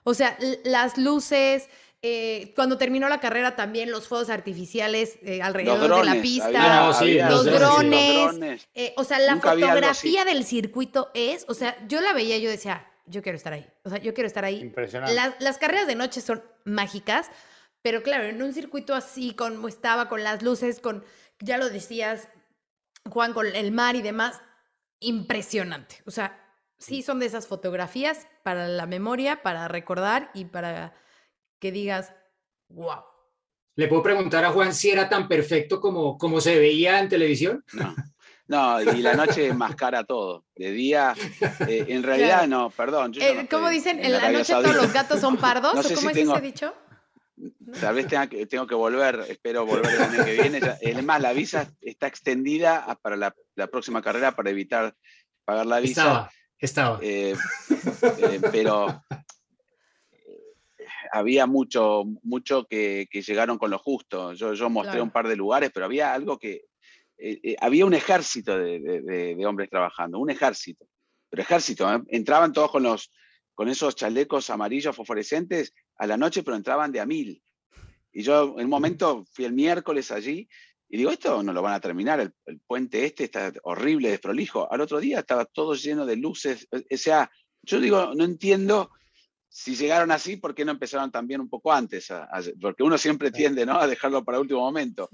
O 0.05 0.13
sea, 0.13 0.37
las 0.65 0.99
luces, 0.99 1.71
eh, 2.09 2.53
cuando 2.55 2.79
terminó 2.79 3.09
la 3.09 3.19
carrera 3.19 3.57
también 3.57 3.91
los 3.91 4.07
fuegos 4.07 4.31
artificiales 4.31 5.19
eh, 5.23 5.43
alrededor 5.43 5.97
de 5.97 6.05
la 6.05 6.23
pista, 6.23 6.87
los, 7.29 7.45
drones, 7.45 8.69
eh, 8.77 8.95
o 8.97 9.03
sea, 9.03 9.19
la 9.19 9.41
fotografía 9.41 10.25
del 10.25 10.45
circuito 10.45 11.11
es, 11.15 11.45
o 11.49 11.55
sea, 11.55 11.77
yo 11.89 12.01
la 12.01 12.13
veía 12.13 12.37
y 12.37 12.43
yo 12.43 12.49
decía, 12.49 12.89
yo 13.07 13.23
quiero 13.23 13.35
estar 13.35 13.55
ahí, 13.55 13.67
o 13.83 13.91
sea, 13.91 13.99
yo 13.99 14.15
quiero 14.15 14.29
estar 14.29 14.45
ahí. 14.45 14.61
Impresionante. 14.61 15.17
las 15.41 15.59
carreras 15.59 15.89
de 15.89 15.97
noche 15.97 16.21
son 16.21 16.45
mágicas, 16.65 17.29
pero 17.83 18.05
claro, 18.05 18.23
en 18.23 18.41
un 18.41 18.53
circuito 18.53 18.95
así, 18.95 19.35
como 19.35 19.67
estaba, 19.67 20.09
con 20.09 20.23
las 20.23 20.45
luces, 20.45 20.79
con, 20.79 21.05
ya 21.41 21.59
lo 21.59 21.69
decías, 21.71 22.29
Juan, 23.11 23.33
con 23.33 23.47
el 23.47 23.73
mar 23.73 23.97
y 23.97 24.03
demás, 24.03 24.41
impresionante. 25.01 26.05
O 26.07 26.13
sea, 26.13 26.41
sí 26.79 27.03
son 27.03 27.19
de 27.19 27.27
esas 27.27 27.49
fotografías 27.49 28.29
para 28.45 28.69
la 28.69 28.87
memoria, 28.87 29.43
para 29.43 29.67
recordar 29.67 30.31
y 30.35 30.45
para 30.45 30.95
que 31.59 31.73
digas, 31.73 32.13
wow. 32.69 33.03
¿Le 33.75 33.89
puedo 33.89 34.03
preguntar 34.03 34.45
a 34.45 34.51
Juan 34.51 34.75
si 34.75 34.91
era 34.91 35.09
tan 35.09 35.29
perfecto 35.29 35.81
como, 35.81 36.17
como 36.17 36.41
se 36.41 36.59
veía 36.59 36.99
en 36.99 37.09
televisión? 37.09 37.65
No. 37.73 37.95
No, 38.49 38.81
y 38.81 39.03
la 39.03 39.15
noche 39.15 39.53
mascara 39.53 40.05
todo. 40.05 40.45
De 40.55 40.71
día, 40.71 41.15
eh, 41.69 41.85
en 41.89 42.03
realidad 42.05 42.47
no, 42.47 42.71
perdón. 42.71 43.13
Eh, 43.21 43.47
¿Cómo 43.51 43.69
dicen? 43.69 43.99
En, 43.99 44.13
la, 44.13 44.31
noche 44.31 44.53
todos 44.53 44.77
los 44.77 44.93
gatos 44.93 45.21
son 45.21 45.37
pardos. 45.37 45.73
¿O 45.91 45.95
cómo 45.95 46.11
es 46.11 46.17
ese 46.17 46.41
dicho? 46.41 46.75
Tal 47.81 47.95
vez 47.95 48.07
tenga 48.07 48.29
que, 48.29 48.47
tengo 48.47 48.67
que 48.67 48.75
volver, 48.75 49.27
espero 49.29 49.67
volver 49.67 49.95
el 49.95 50.01
año 50.01 50.25
que 50.25 50.33
viene. 50.41 50.61
Además, 50.61 51.21
la 51.21 51.33
visa 51.33 51.71
está 51.81 52.07
extendida 52.07 52.99
para 53.03 53.17
la, 53.17 53.35
próxima 53.67 54.01
carrera 54.01 54.35
para 54.35 54.51
evitar 54.51 54.95
pagar 55.45 55.67
la 55.67 55.81
visa. 55.81 56.03
Estaba, 56.03 56.31
estaba. 56.59 56.99
Eh, 57.03 57.37
eh, 58.19 58.41
pero 58.51 59.03
había 61.13 61.47
mucho, 61.47 62.05
mucho 62.23 62.67
que, 62.67 63.09
llegaron 63.13 63.59
con 63.59 63.71
lo 63.71 63.79
justo. 63.79 64.33
Yo, 64.33 64.55
yo 64.55 64.71
mostré 64.71 65.01
un 65.01 65.11
par 65.11 65.29
de 65.29 65.37
lugares, 65.37 65.71
pero 65.73 65.87
había 65.87 66.13
algo 66.13 66.39
que... 66.39 66.63
había 67.61 67.87
un 67.87 67.95
ejército 67.95 68.59
de, 68.59 68.81
de, 68.81 69.47
hombres 69.47 69.71
trabajando, 69.71 70.19
un 70.19 70.31
ejército. 70.31 70.87
Pero 71.29 71.43
ejército, 71.43 72.05
entraban 72.09 72.53
todos 72.53 72.71
con 72.71 72.83
los 72.83 73.11
con 73.57 73.71
esos 73.71 73.97
chalecos 73.97 74.51
amarillos 74.51 74.95
fosforescentes 74.95 75.73
a 75.97 76.07
la 76.07 76.19
noche, 76.19 76.43
pero 76.43 76.59
entraban 76.59 76.93
de 76.93 77.01
a 77.01 77.07
mil. 77.07 77.43
Y 78.13 78.23
yo 78.23 78.55
en 78.59 78.65
un 78.65 78.71
momento 78.71 79.25
fui 79.33 79.47
el 79.47 79.55
miércoles 79.55 80.13
allí 80.13 80.47
y 80.89 80.99
digo, 80.99 81.11
esto 81.11 81.43
no 81.43 81.53
lo 81.53 81.63
van 81.63 81.73
a 81.73 81.81
terminar, 81.81 82.21
el, 82.21 82.61
puente 82.67 83.05
este 83.05 83.25
está 83.25 83.53
horrible, 83.63 84.11
desprolijo. 84.11 84.71
Al 84.71 84.83
otro 84.83 85.01
día 85.01 85.21
estaba 85.21 85.47
todo 85.47 85.75
lleno 85.75 86.07
de 86.07 86.17
luces. 86.17 86.69
O 86.71 86.97
sea, 86.97 87.31
yo 87.63 87.81
digo, 87.81 88.13
no 88.15 88.25
entiendo 88.25 88.91
si 89.49 89.75
llegaron 89.75 90.11
así, 90.11 90.37
¿por 90.37 90.55
qué 90.55 90.65
no 90.65 90.73
empezaron 90.73 91.11
también 91.11 91.41
un 91.41 91.49
poco 91.49 91.73
antes? 91.73 92.13
porque 92.61 92.83
uno 92.83 92.99
siempre 92.99 93.31
tiende 93.31 93.65
¿no? 93.65 93.79
a 93.79 93.87
dejarlo 93.87 94.25
para 94.25 94.41
último 94.41 94.61
momento. 94.61 95.09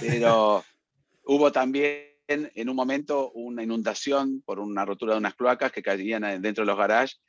Pero 0.00 0.64
hubo 1.24 1.52
también 1.52 2.12
en 2.28 2.68
un 2.68 2.76
momento 2.76 3.30
una 3.32 3.62
inundación 3.62 4.42
por 4.42 4.58
una 4.58 4.84
rotura 4.84 5.12
de 5.12 5.18
unas 5.18 5.34
cloacas 5.34 5.72
que 5.72 5.82
caían 5.82 6.22
dentro 6.40 6.62
de 6.62 6.66
los 6.66 6.78
garages 6.78 7.20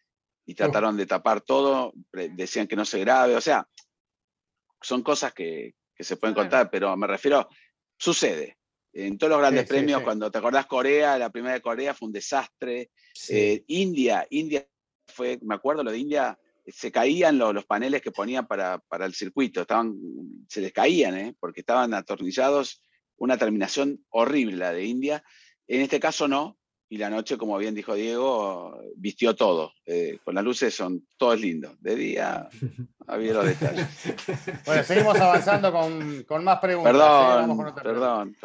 y 0.45 0.55
trataron 0.55 0.97
de 0.97 1.05
tapar 1.05 1.41
todo, 1.41 1.93
decían 2.11 2.67
que 2.67 2.75
no 2.75 2.85
se 2.85 2.99
grabe, 2.99 3.35
o 3.35 3.41
sea, 3.41 3.67
son 4.81 5.01
cosas 5.01 5.33
que, 5.33 5.75
se 5.97 6.17
pueden 6.17 6.35
contar, 6.35 6.69
pero 6.69 6.97
me 6.97 7.07
refiero, 7.07 7.47
sucede. 7.97 8.57
En 8.91 9.17
todos 9.17 9.31
los 9.31 9.39
grandes 9.39 9.65
premios, 9.65 10.01
cuando 10.01 10.29
te 10.29 10.37
acordás 10.37 10.65
Corea, 10.65 11.17
la 11.17 11.29
primera 11.29 11.53
de 11.53 11.61
Corea 11.61 11.93
fue 11.93 12.07
un 12.07 12.13
desastre. 12.13 12.91
Eh, 13.29 13.63
India, 13.67 14.27
India 14.29 14.67
fue, 15.07 15.39
me 15.41 15.55
acuerdo 15.55 15.83
lo 15.83 15.91
de 15.91 15.97
India, 15.97 16.37
se 16.65 16.91
caían 16.91 17.37
los, 17.37 17.65
paneles 17.65 18.01
que 18.01 18.11
ponían 18.11 18.47
para, 18.47 18.79
para, 18.79 19.05
el 19.05 19.13
circuito, 19.13 19.61
estaban, 19.61 19.95
se 20.47 20.61
les 20.61 20.71
caían, 20.71 21.17
¿eh? 21.17 21.35
porque 21.39 21.61
estaban 21.61 21.93
atornillados, 21.93 22.81
una 23.17 23.37
terminación 23.37 24.03
horrible 24.09 24.57
la 24.57 24.71
de 24.71 24.85
India. 24.85 25.23
En 25.67 25.81
este 25.81 25.99
caso 25.99 26.27
no, 26.27 26.57
y 26.93 26.97
la 26.97 27.09
noche, 27.09 27.37
como 27.37 27.57
bien 27.57 27.73
dijo 27.73 27.95
Diego, 27.95 28.79
vistió 28.97 29.35
todo. 29.35 29.73
Eh, 29.83 30.19
con 30.23 30.35
las 30.35 30.43
luces 30.43 30.75
son 30.75 31.07
todos 31.17 31.39
lindos. 31.39 31.75
De 31.81 31.95
día 31.95 32.47
había 33.07 33.33
los 33.33 33.45
detalles. 33.45 33.87
Bueno, 34.63 34.83
seguimos 34.83 35.19
avanzando 35.19 35.73
con, 35.73 36.43
más 36.43 36.59
preguntas. 36.59 36.93
Perdón, 36.93 37.73
perdón. 37.73 38.35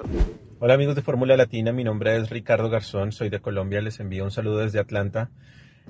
Hola 0.61 0.73
amigos 0.73 0.97
de 0.97 1.03
Fórmula 1.03 1.37
Latina, 1.37 1.73
mi 1.73 1.85
nombre 1.85 2.17
es 2.17 2.31
Ricardo 2.31 2.71
Garzón, 2.71 3.13
soy 3.13 3.29
de 3.29 3.41
Colombia, 3.41 3.83
les 3.83 4.01
envío 4.01 4.25
un 4.25 4.31
saludo 4.31 4.59
desde 4.59 4.81
Atlanta. 4.81 5.31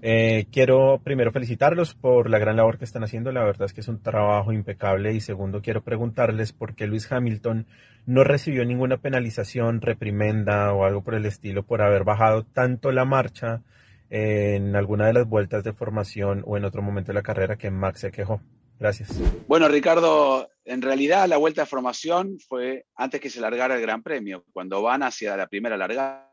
Eh, 0.03 0.47
quiero 0.53 1.01
primero 1.03 1.33
felicitarlos 1.33 1.95
por 1.95 2.31
la 2.31 2.39
gran 2.39 2.57
labor 2.57 2.79
que 2.79 2.85
están 2.85 3.05
haciendo, 3.05 3.33
la 3.33 3.45
verdad 3.45 3.67
es 3.67 3.73
que 3.73 3.81
es 3.81 3.89
un 3.89 4.03
trabajo 4.03 4.53
impecable 4.53 5.13
y 5.13 5.21
segundo 5.21 5.61
quiero 5.63 5.83
preguntarles 5.83 6.53
por 6.53 6.75
qué 6.75 6.87
Luis 6.87 7.11
Hamilton 7.11 7.67
no 8.07 8.25
recibió 8.25 8.65
ninguna 8.65 8.97
penalización, 8.99 9.81
reprimenda 9.81 10.73
o 10.73 10.85
algo 10.85 11.03
por 11.03 11.15
el 11.15 11.27
estilo 11.27 11.63
por 11.63 11.83
haber 11.83 12.05
bajado 12.05 12.45
tanto 12.45 12.93
la 12.93 13.05
marcha 13.05 13.63
en 14.11 14.75
alguna 14.77 15.07
de 15.07 15.13
las 15.13 15.29
vueltas 15.29 15.65
de 15.65 15.73
formación 15.73 16.43
o 16.47 16.57
en 16.57 16.65
otro 16.65 16.83
momento 16.83 17.09
de 17.09 17.15
la 17.15 17.23
carrera 17.23 17.57
que 17.57 17.71
Max 17.71 18.01
se 18.01 18.11
quejó. 18.11 18.41
Gracias. 18.79 19.11
Bueno, 19.49 19.69
Ricardo, 19.69 20.51
en 20.65 20.83
realidad 20.83 21.29
la 21.29 21.37
vuelta 21.37 21.63
de 21.63 21.67
formación 21.67 22.39
fue 22.39 22.87
antes 22.95 23.21
que 23.21 23.29
se 23.29 23.41
largara 23.41 23.75
el 23.75 23.83
Gran 23.83 24.03
Premio, 24.03 24.45
cuando 24.53 24.81
van 24.83 25.03
hacia 25.03 25.37
la 25.37 25.49
primera 25.49 25.77
largada. 25.77 26.31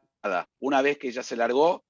Una 0.59 0.81
vez 0.81 0.97
que 0.97 1.11
ya 1.11 1.23
se 1.23 1.35
largó, 1.35 1.83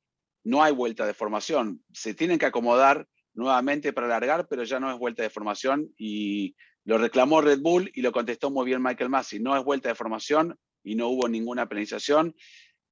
no 0.45 0.63
hay 0.63 0.71
vuelta 0.71 1.05
de 1.05 1.13
formación. 1.13 1.83
Se 1.91 2.13
tienen 2.13 2.39
que 2.39 2.45
acomodar 2.45 3.07
nuevamente 3.33 3.91
para 3.91 4.07
alargar, 4.07 4.47
pero 4.47 4.63
ya 4.63 4.79
no 4.79 4.89
es 4.89 4.97
vuelta 4.97 5.23
de 5.23 5.29
formación 5.29 5.93
y 5.97 6.55
Lo 6.85 6.99
reclamó 6.99 7.41
Red 7.41 7.61
Bull 7.61 7.91
y 7.95 8.01
lo 8.03 8.11
contestó 8.11 8.51
muy 8.51 8.67
bien 8.67 8.81
Michael 8.81 9.09
Massey. 9.09 9.39
No 9.39 9.57
es 9.57 9.63
vuelta 9.63 9.89
de 9.89 9.95
formación 9.95 10.55
y 10.83 10.93
no 10.93 11.07
hubo 11.07 11.27
ninguna 11.27 11.67
penalización 11.67 12.35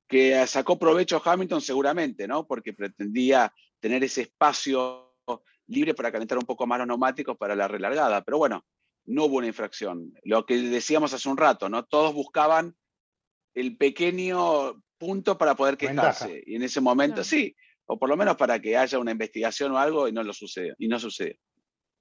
que 0.07 0.45
sacó 0.47 0.79
provecho 0.79 1.21
Hamilton 1.23 1.61
seguramente, 1.61 2.27
¿no? 2.27 2.47
Porque 2.47 2.73
pretendía 2.73 3.53
tener 3.79 4.03
ese 4.03 4.23
espacio 4.23 5.13
libre 5.67 5.93
para 5.93 6.11
calentar 6.11 6.39
un 6.39 6.45
poco 6.45 6.65
más 6.65 6.79
los 6.79 6.87
neumáticos 6.87 7.37
para 7.37 7.55
la 7.55 7.67
relargada. 7.67 8.23
Pero 8.23 8.39
bueno, 8.39 8.65
no 9.05 9.25
hubo 9.25 9.37
una 9.37 9.47
infracción. 9.47 10.11
Lo 10.23 10.45
que 10.45 10.57
decíamos 10.57 11.13
hace 11.13 11.29
un 11.29 11.37
rato, 11.37 11.69
¿no? 11.69 11.85
Todos 11.85 12.13
buscaban 12.15 12.75
el 13.53 13.77
pequeño 13.77 14.81
punto 15.05 15.37
para 15.37 15.55
poder 15.55 15.77
quejarse. 15.77 16.43
Y 16.45 16.55
en 16.55 16.63
ese 16.63 16.79
momento 16.79 17.23
sí, 17.23 17.55
o 17.85 17.97
por 17.97 18.09
lo 18.09 18.15
menos 18.15 18.35
para 18.37 18.59
que 18.59 18.77
haya 18.77 18.99
una 18.99 19.11
investigación 19.11 19.71
o 19.73 19.77
algo 19.77 20.07
y 20.07 20.11
no 20.11 20.23
lo 20.23 20.33
sucedió. 20.33 20.75
Y 20.77 20.87
no 20.87 20.99
sucedió. 20.99 21.35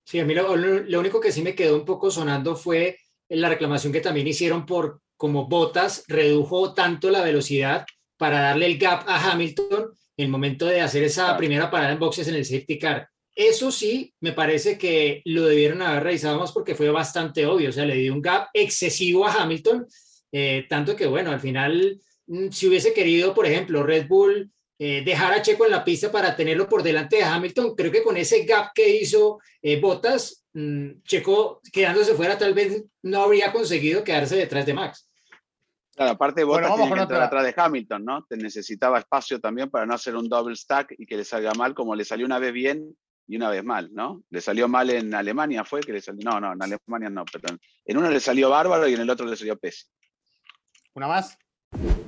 Sí, 0.05 0.21
a 0.21 0.25
mí 0.25 0.35
lo, 0.35 1.01
único 1.01 1.21
que 1.21 1.33
sí 1.33 1.43
me 1.43 1.55
quedó 1.55 1.77
un 1.77 1.85
poco 1.85 2.11
sonando 2.11 2.57
fue 2.57 2.99
la 3.29 3.49
reclamación 3.49 3.93
que 3.93 4.01
también 4.01 4.27
hicieron 4.27 4.67
por 4.67 5.01
como 5.17 5.47
Botas 5.47 6.05
redujo 6.09 6.75
tanto 6.75 7.11
la 7.11 7.23
velocidad 7.23 7.87
para 8.17 8.41
darle 8.41 8.67
el 8.67 8.79
gap 8.79 9.09
a 9.09 9.31
Hamilton 9.31 9.91
en 10.17 10.25
el 10.25 10.31
momento 10.31 10.67
de 10.67 10.81
hacer 10.81 11.05
esa 11.05 11.37
primera 11.37 11.71
parada 11.71 11.93
en 11.93 11.99
boxes 11.99 12.29
en 12.29 12.35
el 12.35 12.45
safety 12.45 12.79
car. 12.79 13.09
Eso 13.35 13.71
sí, 13.73 14.13
me 14.21 14.33
parece 14.33 14.77
que 14.77 15.23
lo 15.25 15.47
debieron 15.47 15.81
haber 15.81 16.03
revisado 16.03 16.39
más 16.39 16.53
porque 16.53 16.75
fue 16.75 16.91
bastante 16.91 17.47
obvio, 17.47 17.71
o 17.71 17.73
sea, 17.73 17.87
le 17.87 17.95
dio 17.95 18.13
un 18.13 18.21
gap 18.21 18.49
excesivo 18.53 19.27
a 19.27 19.33
Hamilton, 19.33 19.87
eh, 20.33 20.67
tanto 20.69 20.95
que, 20.95 21.07
bueno, 21.07 21.31
al 21.31 21.41
final, 21.41 21.99
si 22.51 22.69
hubiese 22.69 22.93
querido, 22.93 23.35
por 23.35 23.47
ejemplo, 23.47 23.83
Red 23.83 24.07
Bull 24.09 24.51
eh, 24.79 25.03
dejar 25.05 25.33
a 25.33 25.43
Checo 25.43 25.65
en 25.65 25.71
la 25.71 25.85
pista 25.85 26.11
para 26.11 26.35
tenerlo 26.35 26.69
por 26.69 26.83
delante 26.83 27.17
de 27.17 27.23
Hamilton, 27.23 27.75
creo 27.77 27.93
que 27.93 28.03
con 28.03 28.17
ese 28.17 28.45
gap 28.45 28.73
que 28.75 28.97
hizo 28.97 29.39
eh, 29.61 29.81
Bottas, 29.81 30.45
mm, 30.55 31.03
Checo 31.05 31.61
quedándose 31.73 32.15
fuera 32.15 32.37
tal 32.37 32.53
vez 32.53 32.83
no 33.03 33.23
habría 33.23 33.53
conseguido 33.53 34.03
quedarse 34.03 34.37
detrás 34.37 34.67
de 34.67 34.75
Max. 34.75 35.09
Claro, 35.95 36.13
aparte 36.13 36.43
Bottas 36.43 36.71
bueno, 36.71 36.85
tiene 36.85 36.97
que 36.97 37.03
entrar 37.03 37.23
atrás 37.23 37.45
de 37.45 37.55
Hamilton, 37.57 38.05
¿no? 38.05 38.25
Te 38.25 38.37
necesitaba 38.37 38.99
espacio 38.99 39.39
también 39.39 39.71
para 39.71 39.87
no 39.87 39.95
hacer 39.95 40.17
un 40.17 40.29
double 40.29 40.57
stack 40.57 40.95
y 40.99 41.07
que 41.07 41.17
le 41.17 41.25
salga 41.25 41.53
mal, 41.55 41.75
como 41.75 41.95
le 41.95 42.05
salió 42.05 42.27
una 42.27 42.39
vez 42.39 42.53
bien 42.53 42.97
y 43.29 43.37
una 43.37 43.51
vez 43.51 43.63
mal, 43.63 43.91
¿no? 43.93 44.25
Le 44.31 44.41
salió 44.41 44.69
mal 44.69 44.91
en 44.91 45.15
Alemania, 45.15 45.65
fue 45.65 45.81
que 45.81 45.93
le 45.93 46.01
salió, 46.01 46.29
no, 46.29 46.41
no, 46.41 46.55
en 46.55 46.63
Alemania 46.63 47.09
no, 47.09 47.25
perdón. 47.25 47.61
En 47.85 47.99
uno 47.99 48.11
le 48.11 48.21
salió 48.21 48.51
bárbaro 48.51 48.89
y 48.89 48.95
en 48.95 49.01
el 49.03 49.11
otro 49.11 49.27
le 49.27 49.37
salió 49.37 49.57
pésimo. 49.57 49.93
¿Una 50.95 51.09
más? 51.09 51.39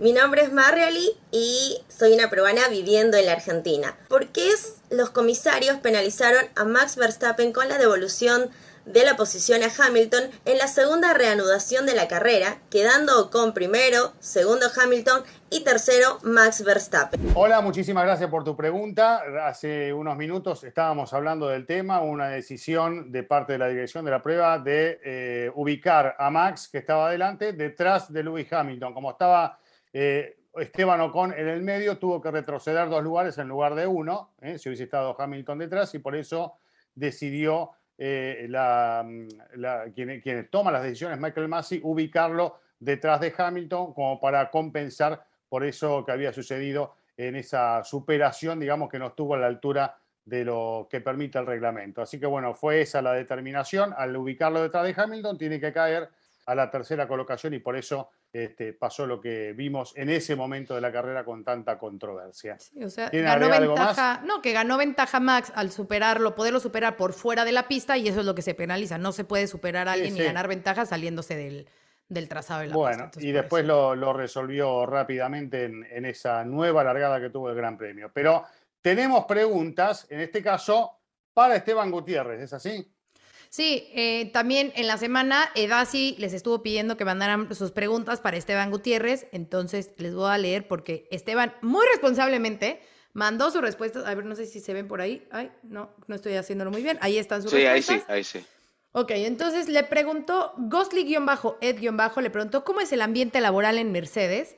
Mi 0.04 0.12
nombre 0.12 0.42
es 0.42 0.52
Marrioli 0.52 1.16
y 1.30 1.78
soy 1.88 2.12
una 2.12 2.28
peruana 2.28 2.68
viviendo 2.68 3.16
en 3.16 3.24
la 3.24 3.32
Argentina. 3.32 3.96
¿Por 4.08 4.28
qué 4.28 4.50
los 4.90 5.08
comisarios 5.08 5.78
penalizaron 5.78 6.44
a 6.56 6.64
Max 6.64 6.96
Verstappen 6.96 7.54
con 7.54 7.70
la 7.70 7.78
devolución 7.78 8.50
de 8.84 9.02
la 9.02 9.16
posición 9.16 9.62
a 9.62 9.72
Hamilton 9.74 10.30
en 10.44 10.58
la 10.58 10.68
segunda 10.68 11.14
reanudación 11.14 11.86
de 11.86 11.94
la 11.94 12.06
carrera, 12.06 12.60
quedando 12.70 13.30
con 13.30 13.54
primero, 13.54 14.12
segundo 14.20 14.66
Hamilton 14.76 15.24
y 15.54 15.62
tercero 15.62 16.18
Max 16.24 16.64
Verstappen. 16.64 17.20
Hola, 17.34 17.60
muchísimas 17.60 18.04
gracias 18.04 18.28
por 18.28 18.42
tu 18.42 18.56
pregunta. 18.56 19.22
Hace 19.46 19.92
unos 19.92 20.16
minutos 20.16 20.64
estábamos 20.64 21.12
hablando 21.14 21.46
del 21.46 21.64
tema, 21.64 22.00
una 22.00 22.26
decisión 22.26 23.12
de 23.12 23.22
parte 23.22 23.52
de 23.52 23.60
la 23.60 23.68
dirección 23.68 24.04
de 24.04 24.10
la 24.10 24.20
prueba 24.20 24.58
de 24.58 25.00
eh, 25.04 25.52
ubicar 25.54 26.16
a 26.18 26.28
Max, 26.28 26.68
que 26.68 26.78
estaba 26.78 27.06
adelante, 27.06 27.52
detrás 27.52 28.12
de 28.12 28.24
Lewis 28.24 28.52
Hamilton. 28.52 28.94
Como 28.94 29.12
estaba 29.12 29.60
eh, 29.92 30.38
Esteban 30.56 31.00
Ocon 31.02 31.32
en 31.32 31.46
el 31.46 31.62
medio, 31.62 31.98
tuvo 31.98 32.20
que 32.20 32.32
retroceder 32.32 32.88
dos 32.88 33.04
lugares 33.04 33.38
en 33.38 33.46
lugar 33.46 33.76
de 33.76 33.86
uno, 33.86 34.32
eh, 34.40 34.58
si 34.58 34.68
hubiese 34.68 34.84
estado 34.84 35.14
Hamilton 35.16 35.60
detrás, 35.60 35.94
y 35.94 36.00
por 36.00 36.16
eso 36.16 36.56
decidió 36.96 37.70
la, 37.96 39.06
la, 39.54 39.84
quien, 39.94 40.48
toma 40.50 40.72
las 40.72 40.82
decisiones, 40.82 41.20
Michael 41.20 41.46
Massey, 41.46 41.80
ubicarlo 41.84 42.58
detrás 42.80 43.20
de 43.20 43.32
Hamilton 43.38 43.94
como 43.94 44.18
para 44.18 44.50
compensar 44.50 45.24
por 45.54 45.62
eso 45.62 46.04
que 46.04 46.10
había 46.10 46.32
sucedido 46.32 46.96
en 47.16 47.36
esa 47.36 47.84
superación, 47.84 48.58
digamos, 48.58 48.90
que 48.90 48.98
no 48.98 49.06
estuvo 49.06 49.36
a 49.36 49.38
la 49.38 49.46
altura 49.46 49.96
de 50.24 50.44
lo 50.44 50.88
que 50.90 51.00
permite 51.00 51.38
el 51.38 51.46
reglamento. 51.46 52.02
Así 52.02 52.18
que 52.18 52.26
bueno, 52.26 52.54
fue 52.54 52.80
esa 52.80 53.00
la 53.00 53.12
determinación. 53.12 53.94
Al 53.96 54.16
ubicarlo 54.16 54.60
detrás 54.60 54.82
de 54.82 55.00
Hamilton, 55.00 55.38
tiene 55.38 55.60
que 55.60 55.72
caer 55.72 56.08
a 56.46 56.56
la 56.56 56.72
tercera 56.72 57.06
colocación 57.06 57.54
y 57.54 57.60
por 57.60 57.76
eso 57.76 58.10
este, 58.32 58.72
pasó 58.72 59.06
lo 59.06 59.20
que 59.20 59.52
vimos 59.52 59.92
en 59.94 60.10
ese 60.10 60.34
momento 60.34 60.74
de 60.74 60.80
la 60.80 60.90
carrera 60.90 61.24
con 61.24 61.44
tanta 61.44 61.78
controversia. 61.78 62.58
o 62.84 62.88
sea, 62.88 63.10
ganó 63.10 63.48
ventaja, 63.48 64.22
no, 64.24 64.42
que 64.42 64.50
ganó 64.50 64.76
ventaja 64.76 65.20
Max 65.20 65.52
al 65.54 65.70
superarlo, 65.70 66.34
poderlo 66.34 66.58
superar 66.58 66.96
por 66.96 67.12
fuera 67.12 67.44
de 67.44 67.52
la 67.52 67.68
pista 67.68 67.96
y 67.96 68.08
eso 68.08 68.18
es 68.18 68.26
lo 68.26 68.34
que 68.34 68.42
se 68.42 68.54
penaliza. 68.54 68.98
No 68.98 69.12
se 69.12 69.22
puede 69.22 69.46
superar 69.46 69.86
a 69.86 69.92
alguien 69.92 70.16
y 70.16 70.20
ganar 70.20 70.48
ventaja 70.48 70.84
saliéndose 70.84 71.36
del, 71.36 71.68
del 72.08 72.28
trazado 72.28 72.60
de 72.60 72.68
la 72.68 72.74
bueno, 72.74 73.10
y 73.18 73.32
después 73.32 73.64
lo, 73.64 74.12
resolvió 74.12 74.86
rápidamente 74.86 75.64
en, 75.64 75.84
en 75.90 76.04
esa 76.04 76.44
nueva 76.44 76.84
largada 76.84 77.20
que 77.20 77.30
tuvo 77.30 77.50
el 77.50 77.56
Gran 77.56 77.78
Premio. 77.78 78.10
Pero 78.12 78.44
tenemos 78.82 79.24
preguntas, 79.24 80.06
en 80.10 80.20
este 80.20 80.42
caso, 80.42 81.00
para 81.32 81.56
Esteban 81.56 81.90
Gutiérrez, 81.90 82.42
¿es 82.42 82.52
así? 82.52 82.94
Sí, 83.54 83.88
eh, 83.94 84.30
también 84.32 84.72
en 84.74 84.88
la 84.88 84.98
semana 84.98 85.48
Edasi 85.54 86.16
les 86.18 86.32
estuvo 86.32 86.60
pidiendo 86.60 86.96
que 86.96 87.04
mandaran 87.04 87.54
sus 87.54 87.70
preguntas 87.70 88.20
para 88.20 88.36
Esteban 88.36 88.68
Gutiérrez, 88.68 89.28
entonces 89.30 89.92
les 89.96 90.12
voy 90.12 90.28
a 90.28 90.38
leer 90.38 90.66
porque 90.66 91.06
Esteban 91.12 91.54
muy 91.62 91.86
responsablemente 91.86 92.80
mandó 93.12 93.52
sus 93.52 93.60
respuestas. 93.60 94.06
A 94.06 94.14
ver, 94.16 94.24
no 94.24 94.34
sé 94.34 94.46
si 94.46 94.58
se 94.58 94.72
ven 94.72 94.88
por 94.88 95.00
ahí. 95.00 95.28
Ay, 95.30 95.52
no, 95.62 95.94
no 96.08 96.16
estoy 96.16 96.34
haciéndolo 96.34 96.72
muy 96.72 96.82
bien. 96.82 96.98
Ahí 97.00 97.16
están 97.16 97.42
sus 97.42 97.52
respuestas. 97.52 97.86
Sí, 97.86 97.92
ahí 98.08 98.24
sí, 98.24 98.38
ahí 98.38 98.42
sí. 98.42 98.46
Ok, 98.96 99.10
entonces 99.10 99.68
le 99.68 99.82
preguntó, 99.82 100.52
Ghostly-Ed- 100.56 101.80
le 102.20 102.30
preguntó 102.30 102.64
cómo 102.64 102.80
es 102.80 102.92
el 102.92 103.02
ambiente 103.02 103.40
laboral 103.40 103.78
en 103.78 103.90
Mercedes 103.90 104.56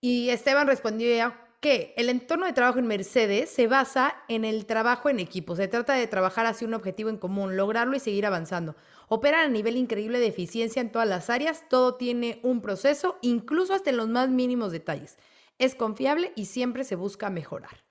y 0.00 0.30
Esteban 0.30 0.66
respondió 0.66 1.32
que 1.60 1.94
el 1.96 2.08
entorno 2.08 2.46
de 2.46 2.52
trabajo 2.52 2.80
en 2.80 2.88
Mercedes 2.88 3.50
se 3.50 3.68
basa 3.68 4.16
en 4.26 4.44
el 4.44 4.66
trabajo 4.66 5.10
en 5.10 5.20
equipo. 5.20 5.54
Se 5.54 5.68
trata 5.68 5.92
de 5.94 6.08
trabajar 6.08 6.46
hacia 6.46 6.66
un 6.66 6.74
objetivo 6.74 7.08
en 7.08 7.18
común, 7.18 7.56
lograrlo 7.56 7.96
y 7.96 8.00
seguir 8.00 8.26
avanzando. 8.26 8.74
Operan 9.08 9.44
a 9.46 9.48
nivel 9.48 9.76
increíble 9.76 10.18
de 10.18 10.26
eficiencia 10.26 10.80
en 10.80 10.90
todas 10.90 11.06
las 11.06 11.30
áreas, 11.30 11.64
todo 11.68 11.94
tiene 11.94 12.40
un 12.42 12.60
proceso, 12.60 13.16
incluso 13.22 13.74
hasta 13.74 13.90
en 13.90 13.96
los 13.96 14.08
más 14.08 14.28
mínimos 14.28 14.72
detalles. 14.72 15.18
Es 15.58 15.76
confiable 15.76 16.32
y 16.34 16.46
siempre 16.46 16.82
se 16.82 16.96
busca 16.96 17.30
mejorar. 17.30 17.87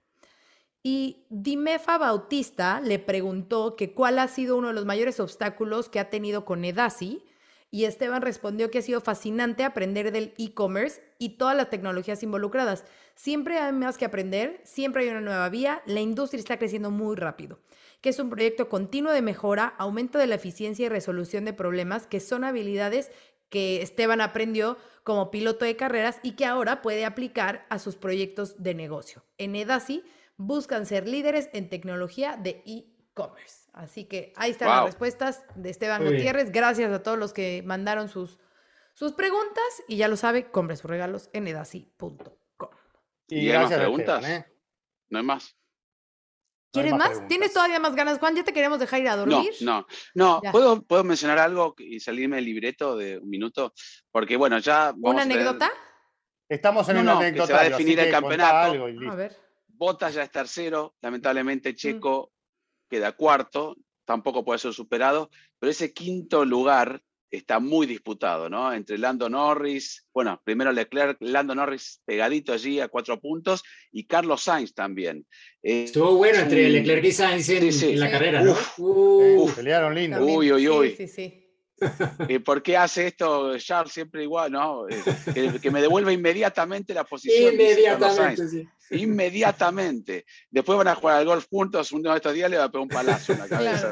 Y 0.84 1.26
Dimefa 1.30 1.98
Bautista 1.98 2.80
le 2.82 3.00
preguntó 3.00 3.76
que 3.76 3.94
cuál 3.94 4.20
ha 4.20 4.28
sido 4.28 4.58
uno 4.58 4.70
de 4.70 4.74
los 4.74 4.86
mayores 4.86 5.20
obstáculos 5.20 5.90
que 5.90 6.00
ha 6.00 6.10
tenido 6.10 6.46
con 6.46 6.64
Edasi 6.64 7.24
y 7.70 7.84
Esteban 7.84 8.22
respondió 8.22 8.72
que 8.72 8.78
ha 8.78 8.82
sido 8.82 9.02
fascinante 9.02 9.64
aprender 9.64 10.12
del 10.12 10.34
e-commerce 10.38 11.02
y 11.20 11.38
todas 11.38 11.56
las 11.56 11.70
tecnologías 11.70 12.24
involucradas. 12.24 12.86
Siempre 13.16 13.60
hay 13.60 13.74
más 13.74 13.98
que 13.98 14.06
aprender, 14.06 14.62
siempre 14.64 15.04
hay 15.04 15.10
una 15.10 15.22
nueva 15.22 15.50
vía, 15.50 15.82
la 15.86 16.00
industria 16.00 16.40
está 16.40 16.58
creciendo 16.58 16.92
muy 16.92 17.16
rápido, 17.18 17.60
que 18.00 18.10
es 18.10 18.20
un 18.20 18.30
proyecto 18.30 18.70
continuo 18.70 19.12
de 19.12 19.22
mejora, 19.22 19.76
aumento 19.78 20.18
de 20.18 20.28
la 20.28 20.36
eficiencia 20.36 20.86
y 20.86 20.90
resolución 20.90 21.44
de 21.44 21.54
problemas, 21.54 22.08
que 22.08 22.22
son 22.22 22.46
habilidades 22.46 23.12
que 23.50 23.82
Esteban 23.82 24.22
aprendió 24.22 24.78
como 25.04 25.32
piloto 25.32 25.66
de 25.66 25.76
carreras 25.76 26.20
y 26.24 26.32
que 26.32 26.46
ahora 26.46 26.82
puede 26.82 27.06
aplicar 27.06 27.66
a 27.70 27.80
sus 27.80 27.96
proyectos 27.96 28.62
de 28.62 28.76
negocio. 28.76 29.24
En 29.38 29.56
Edasi 29.56 30.04
buscan 30.38 30.86
ser 30.86 31.08
líderes 31.08 31.50
en 31.54 31.70
tecnología 31.70 32.38
de 32.38 32.64
e-commerce. 32.66 33.70
Así 33.74 34.06
que 34.06 34.34
ahí 34.38 34.52
están 34.52 34.70
las 34.70 34.86
respuestas 34.86 35.44
de 35.56 35.70
Esteban 35.70 36.04
Gutiérrez. 36.04 36.52
Gracias 36.52 36.92
a 36.92 37.04
todos 37.04 37.18
los 37.18 37.34
que 37.34 37.64
mandaron 37.66 38.10
sus, 38.10 38.40
sus 38.94 39.14
preguntas 39.14 39.84
y 39.88 39.98
ya 39.98 40.08
lo 40.08 40.16
sabe, 40.16 40.50
compre 40.50 40.78
sus 40.78 40.90
regalos 40.90 41.30
en 41.34 41.48
edasi.com. 41.48 42.70
Y, 43.28 43.50
hay 43.50 43.58
más 43.58 43.74
preguntas. 43.74 44.26
¿eh? 44.26 44.46
No 45.10 45.20
hay 45.20 45.26
más. 45.26 45.56
¿Quieres 46.72 46.94
más? 46.94 47.28
¿Tienes 47.28 47.54
todavía 47.54 47.80
más 47.80 47.96
ganas, 47.96 48.20
Juan? 48.20 48.36
¿Ya 48.36 48.44
te 48.44 48.54
queremos 48.54 48.80
dejar 48.80 49.02
ir 49.02 49.10
a 49.10 49.16
dormir? 49.16 49.52
No, 49.62 49.88
no, 50.14 50.42
no. 50.44 50.52
¿Puedo, 50.52 50.82
¿Puedo 50.84 51.04
mencionar 51.04 51.40
algo 51.40 51.76
y 51.78 52.00
salirme 52.00 52.36
del 52.36 52.46
libreto 52.46 52.96
de 52.96 53.18
un 53.18 53.30
minuto? 53.30 53.74
Porque 54.12 54.38
bueno, 54.38 54.60
ya... 54.60 54.94
¿Una 55.02 55.24
anécdota? 55.24 55.72
Estamos 56.48 56.88
en 56.90 56.98
una 56.98 57.18
anécdota. 57.18 57.48
Se 57.48 57.54
va 57.54 57.62
a 57.62 57.70
definir 57.70 58.00
el 58.00 58.12
campeonato. 58.12 58.86
a 59.12 59.16
ver. 59.16 59.47
Botas 59.78 60.14
ya 60.14 60.24
es 60.24 60.32
tercero, 60.32 60.96
lamentablemente 61.02 61.72
mm. 61.72 61.76
Checo 61.76 62.32
queda 62.90 63.12
cuarto, 63.12 63.76
tampoco 64.06 64.44
puede 64.44 64.60
ser 64.60 64.74
superado, 64.74 65.30
pero 65.60 65.72
ese 65.72 65.94
quinto 65.94 66.46
lugar 66.46 67.02
está 67.30 67.60
muy 67.60 67.86
disputado, 67.86 68.50
¿no? 68.50 68.74
Entre 68.74 68.98
Lando 68.98 69.30
Norris, 69.30 70.06
bueno, 70.14 70.42
primero 70.44 70.72
Leclerc, 70.72 71.18
Lando 71.20 71.54
Norris 71.54 72.02
pegadito 72.06 72.54
allí 72.54 72.80
a 72.80 72.88
cuatro 72.88 73.20
puntos 73.20 73.64
y 73.92 74.06
Carlos 74.06 74.44
Sainz 74.44 74.74
también. 74.74 75.26
Eh, 75.62 75.84
Estuvo 75.84 76.16
bueno 76.16 76.40
entre 76.40 76.70
Leclerc 76.70 77.04
y 77.04 77.12
Sainz 77.12 77.50
en, 77.50 78.00
la 78.00 78.10
carrera, 78.10 78.42
¿no? 78.42 78.56
pelearon 79.56 79.94
lindo. 79.94 80.24
Uy, 80.24 80.52
uy, 80.54 80.70
uy. 80.70 80.96
Sí, 80.96 81.47
¿Por 82.46 82.64
qué 82.64 82.78
hace 82.78 83.08
esto 83.08 83.58
Charles 83.58 83.94
siempre 83.94 84.24
igual? 84.24 84.52
No, 84.52 84.86
que, 85.62 85.72
me 85.72 85.82
devuelva 85.82 86.12
inmediatamente 86.12 86.94
la 86.94 87.04
posición. 87.04 87.54
Inmediatamente, 87.54 88.48
sí. 88.48 88.68
Inmediatamente. 88.92 90.26
Después 90.50 90.78
van 90.78 90.88
a 90.88 90.96
jugar 90.96 91.18
al 91.18 91.26
golf 91.26 91.46
juntos, 91.50 91.92
uno 91.92 92.12
de 92.12 92.18
estos 92.18 92.34
días 92.34 92.50
le 92.50 92.58
va 92.58 92.66
a 92.66 92.72
pegar 92.72 92.84
un 92.84 92.90
palazo 92.90 93.34
en 93.34 93.40
la 93.40 93.48
cabeza. 93.48 93.92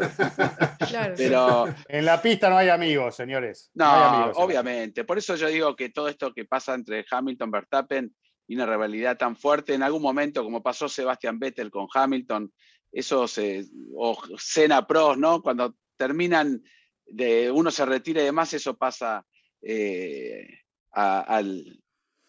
Pero, 1.18 1.66
en 1.88 2.06
la 2.06 2.22
pista 2.22 2.50
no 2.50 2.58
hay 2.58 2.70
amigos, 2.70 3.16
señores. 3.16 3.72
No, 3.74 4.32
obviamente. 4.36 5.04
Por 5.04 5.18
eso 5.18 5.36
yo 5.36 5.48
digo 5.48 5.76
que 5.76 5.90
todo 5.90 6.08
esto 6.08 6.34
que 6.34 6.46
pasa 6.46 6.74
entre 6.74 7.06
Hamilton 7.10 7.50
y 7.50 7.52
Verstappen 7.52 8.16
y 8.48 8.56
una 8.56 8.66
rivalidad 8.66 9.18
tan 9.18 9.36
fuerte, 9.36 9.74
en 9.74 9.84
algún 9.84 10.02
momento, 10.02 10.44
como 10.44 10.62
pasó 10.62 10.88
Sebastian 10.88 11.40
Vettel 11.40 11.72
con 11.72 11.88
Hamilton, 11.94 12.52
eso 12.92 13.28
se, 13.28 13.66
o 13.96 14.18
Senna 14.38 14.88
Pros, 14.88 15.18
¿no? 15.18 15.42
Cuando 15.42 15.76
terminan 15.98 16.64
de 17.06 17.52
uno 17.52 17.72
se 17.72 17.86
retira 17.86 18.22
y 18.22 18.26
demás, 18.26 18.54
eso 18.54 18.76
pasa 18.76 19.26
eh, 19.62 20.48
a, 20.92 21.22
al, 21.22 21.82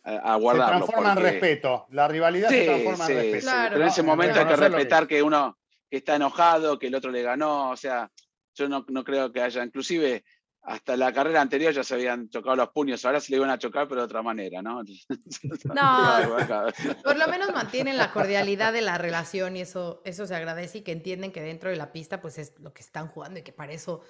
a, 0.02 0.36
guardarlo. 0.36 0.86
Se 0.86 0.92
transforma 0.92 1.12
en 1.12 1.18
respeto, 1.18 1.86
la 1.90 2.08
rivalidad 2.08 2.48
se 2.48 2.64
transforma 2.64 3.06
en 3.06 3.16
respeto. 3.16 3.50
pero 3.70 3.82
en 3.82 3.88
ese 3.88 4.02
momento 4.02 4.40
hay 4.40 4.46
que 4.46 4.56
respetar 4.56 5.06
que, 5.06 5.22
uno 5.22 5.58
está 5.90 6.16
enojado, 6.16 6.78
que 6.78 6.88
el 6.88 6.94
otro 6.94 7.10
le 7.10 7.22
ganó, 7.22 7.70
o 7.70 7.76
sea, 7.76 8.10
yo 8.54 8.68
no, 8.68 8.84
no 8.88 9.04
creo 9.04 9.32
que 9.32 9.40
haya, 9.40 9.62
inclusive 9.62 10.24
hasta 10.66 10.96
la 10.96 11.12
carrera 11.12 11.40
anterior 11.40 11.72
ya 11.72 11.84
se 11.84 11.94
habían 11.94 12.28
chocado 12.28 12.56
los 12.56 12.70
puños, 12.70 13.04
ahora 13.04 13.20
se 13.20 13.30
le 13.30 13.36
iban 13.36 13.50
a 13.50 13.58
chocar, 13.58 13.86
pero 13.86 14.00
de 14.00 14.06
otra 14.06 14.20
manera, 14.20 14.62
¿no? 14.62 14.82
No, 14.82 14.82
por 17.04 17.16
lo 17.16 17.28
menos 17.28 17.52
mantienen 17.52 17.96
la 17.96 18.10
cordialidad 18.10 18.72
de 18.72 18.82
la 18.82 18.98
relación 18.98 19.56
y 19.56 19.60
eso, 19.60 20.02
eso 20.04 20.26
se 20.26 20.34
agradece 20.34 20.78
y 20.78 20.82
que 20.82 20.90
entienden 20.90 21.30
que 21.30 21.40
dentro 21.40 21.70
de 21.70 21.76
la 21.76 21.92
pista 21.92 22.20
pues 22.20 22.38
es 22.38 22.52
lo 22.58 22.72
que 22.72 22.82
están 22.82 23.06
jugando 23.06 23.38
y 23.38 23.42
que 23.42 23.52
para 23.52 23.72
eso, 23.72 24.02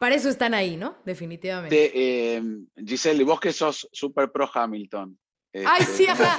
para 0.00 0.14
eso 0.14 0.30
están 0.30 0.54
ahí, 0.54 0.78
¿no? 0.78 0.96
Definitivamente. 1.04 1.92
Eh, 1.94 2.42
Giselle, 2.86 3.20
y 3.20 3.24
vos 3.24 3.38
que 3.38 3.52
sos 3.52 3.86
súper 3.92 4.32
pro 4.32 4.50
Hamilton, 4.52 5.18
Ay, 5.52 5.84
sí, 5.84 6.04
este, 6.04 6.22
ajá. 6.22 6.36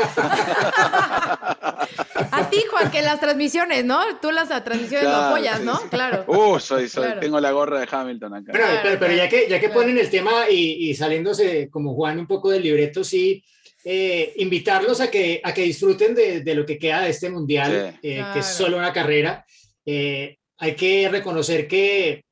A 2.32 2.50
ti, 2.50 2.64
Juan, 2.70 2.90
que 2.90 3.02
las 3.02 3.20
transmisiones, 3.20 3.84
¿no? 3.84 4.00
Tú 4.22 4.32
las 4.32 4.48
transmisiones 4.64 5.10
lo 5.10 5.16
apoyas, 5.16 5.60
¿no? 5.62 5.78
Claro. 5.90 6.24
Uh, 6.28 6.60
soy, 6.60 6.88
soy, 6.88 7.20
tengo 7.20 7.40
la 7.42 7.52
gorra 7.52 7.82
de 7.82 7.88
Hamilton 7.92 8.36
acá. 8.36 8.52
Pero, 8.54 8.98
pero, 9.00 9.14
ya 9.14 9.28
que, 9.28 9.50
ya 9.50 9.60
que 9.60 9.70
ponen 9.70 9.98
el 9.98 10.10
tema 10.10 10.50
y, 10.50 10.96
saliéndose 10.96 11.70
como 11.70 11.94
Juan 11.94 12.20
un 12.20 12.28
poco 12.28 12.50
del 12.52 12.64
libreto, 12.64 13.04
sí, 13.04 13.44
eh, 13.84 14.34
invitarlos 14.38 15.02
a 15.02 15.12
que, 15.12 15.42
a 15.44 15.54
que 15.54 15.64
disfruten 15.64 16.16
de, 16.16 16.56
lo 16.56 16.66
que 16.66 16.80
queda 16.80 17.02
de 17.02 17.10
este 17.10 17.30
mundial, 17.30 18.00
eh, 18.02 18.24
que 18.32 18.40
es 18.40 18.46
solo 18.46 18.78
una 18.78 18.94
carrera. 18.94 19.46
Eh, 19.86 20.38
hay 20.58 20.76
que 20.76 21.10
reconocer 21.10 21.68
que, 21.68 22.24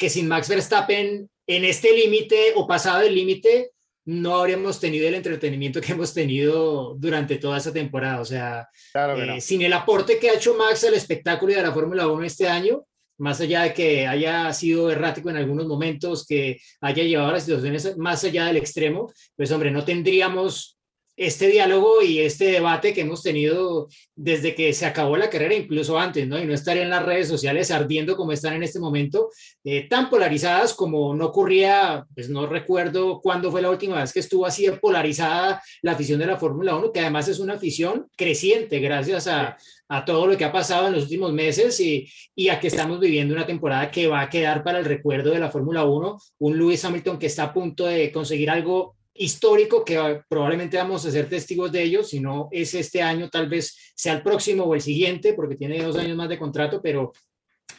que 0.00 0.08
sin 0.08 0.26
Max 0.26 0.48
Verstappen 0.48 1.28
en 1.46 1.64
este 1.66 1.94
límite 1.94 2.54
o 2.56 2.66
pasado 2.66 3.02
el 3.02 3.14
límite, 3.14 3.72
no 4.06 4.36
habríamos 4.36 4.80
tenido 4.80 5.06
el 5.06 5.14
entretenimiento 5.14 5.78
que 5.78 5.92
hemos 5.92 6.14
tenido 6.14 6.94
durante 6.96 7.36
toda 7.36 7.58
esa 7.58 7.70
temporada. 7.70 8.22
O 8.22 8.24
sea, 8.24 8.66
eh, 8.94 9.40
sin 9.42 9.60
el 9.60 9.74
aporte 9.74 10.18
que 10.18 10.30
ha 10.30 10.34
hecho 10.36 10.54
Max 10.54 10.84
al 10.84 10.94
espectáculo 10.94 11.52
y 11.52 11.56
a 11.56 11.62
la 11.62 11.72
Fórmula 11.72 12.08
1 12.08 12.24
este 12.24 12.48
año, 12.48 12.86
más 13.18 13.42
allá 13.42 13.64
de 13.64 13.74
que 13.74 14.06
haya 14.06 14.50
sido 14.54 14.90
errático 14.90 15.28
en 15.28 15.36
algunos 15.36 15.66
momentos, 15.66 16.26
que 16.26 16.58
haya 16.80 17.02
llevado 17.02 17.32
las 17.32 17.44
situaciones 17.44 17.98
más 17.98 18.24
allá 18.24 18.46
del 18.46 18.56
extremo, 18.56 19.12
pues 19.36 19.52
hombre, 19.52 19.70
no 19.70 19.84
tendríamos 19.84 20.78
este 21.20 21.48
diálogo 21.48 22.00
y 22.00 22.20
este 22.20 22.46
debate 22.46 22.94
que 22.94 23.02
hemos 23.02 23.22
tenido 23.22 23.88
desde 24.16 24.54
que 24.54 24.72
se 24.72 24.86
acabó 24.86 25.18
la 25.18 25.28
carrera, 25.28 25.54
incluso 25.54 25.98
antes, 25.98 26.26
¿no? 26.26 26.38
Y 26.38 26.46
no 26.46 26.54
estar 26.54 26.78
en 26.78 26.88
las 26.88 27.04
redes 27.04 27.28
sociales 27.28 27.70
ardiendo 27.70 28.16
como 28.16 28.32
están 28.32 28.54
en 28.54 28.62
este 28.62 28.80
momento, 28.80 29.28
eh, 29.62 29.86
tan 29.86 30.08
polarizadas 30.08 30.72
como 30.72 31.14
no 31.14 31.26
ocurría, 31.26 32.06
pues 32.14 32.30
no 32.30 32.46
recuerdo 32.46 33.20
cuándo 33.20 33.50
fue 33.50 33.60
la 33.60 33.68
última 33.68 34.00
vez 34.00 34.14
que 34.14 34.20
estuvo 34.20 34.46
así 34.46 34.66
polarizada 34.80 35.62
la 35.82 35.92
afición 35.92 36.18
de 36.20 36.26
la 36.26 36.38
Fórmula 36.38 36.74
1, 36.74 36.90
que 36.90 37.00
además 37.00 37.28
es 37.28 37.38
una 37.38 37.54
afición 37.54 38.06
creciente 38.16 38.78
gracias 38.78 39.26
a, 39.26 39.58
a 39.88 40.04
todo 40.06 40.26
lo 40.26 40.38
que 40.38 40.46
ha 40.46 40.52
pasado 40.52 40.86
en 40.86 40.94
los 40.94 41.02
últimos 41.02 41.34
meses 41.34 41.78
y, 41.80 42.10
y, 42.34 42.48
a 42.48 42.58
que 42.58 42.68
estamos 42.68 42.98
viviendo 42.98 43.34
una 43.34 43.44
temporada 43.44 43.90
que 43.90 44.06
va 44.06 44.22
a 44.22 44.30
quedar 44.30 44.64
para 44.64 44.78
el 44.78 44.86
recuerdo 44.86 45.32
de 45.32 45.38
la 45.38 45.50
Fórmula 45.50 45.84
1, 45.84 46.18
un 46.38 46.56
Lewis 46.56 46.82
Hamilton 46.82 47.18
que 47.18 47.26
está 47.26 47.42
a 47.42 47.52
punto 47.52 47.84
de 47.84 48.10
conseguir 48.10 48.48
algo 48.48 48.96
histórico 49.20 49.84
que 49.84 50.22
probablemente 50.28 50.78
vamos 50.78 51.04
a 51.04 51.10
ser 51.10 51.28
testigos 51.28 51.70
de 51.70 51.82
ello, 51.82 52.02
si 52.02 52.20
no 52.20 52.48
es 52.50 52.72
este 52.72 53.02
año, 53.02 53.28
tal 53.28 53.50
vez 53.50 53.92
sea 53.94 54.14
el 54.14 54.22
próximo 54.22 54.64
o 54.64 54.74
el 54.74 54.80
siguiente, 54.80 55.34
porque 55.34 55.56
tiene 55.56 55.82
dos 55.82 55.96
años 55.96 56.16
más 56.16 56.30
de 56.30 56.38
contrato, 56.38 56.80
pero, 56.82 57.12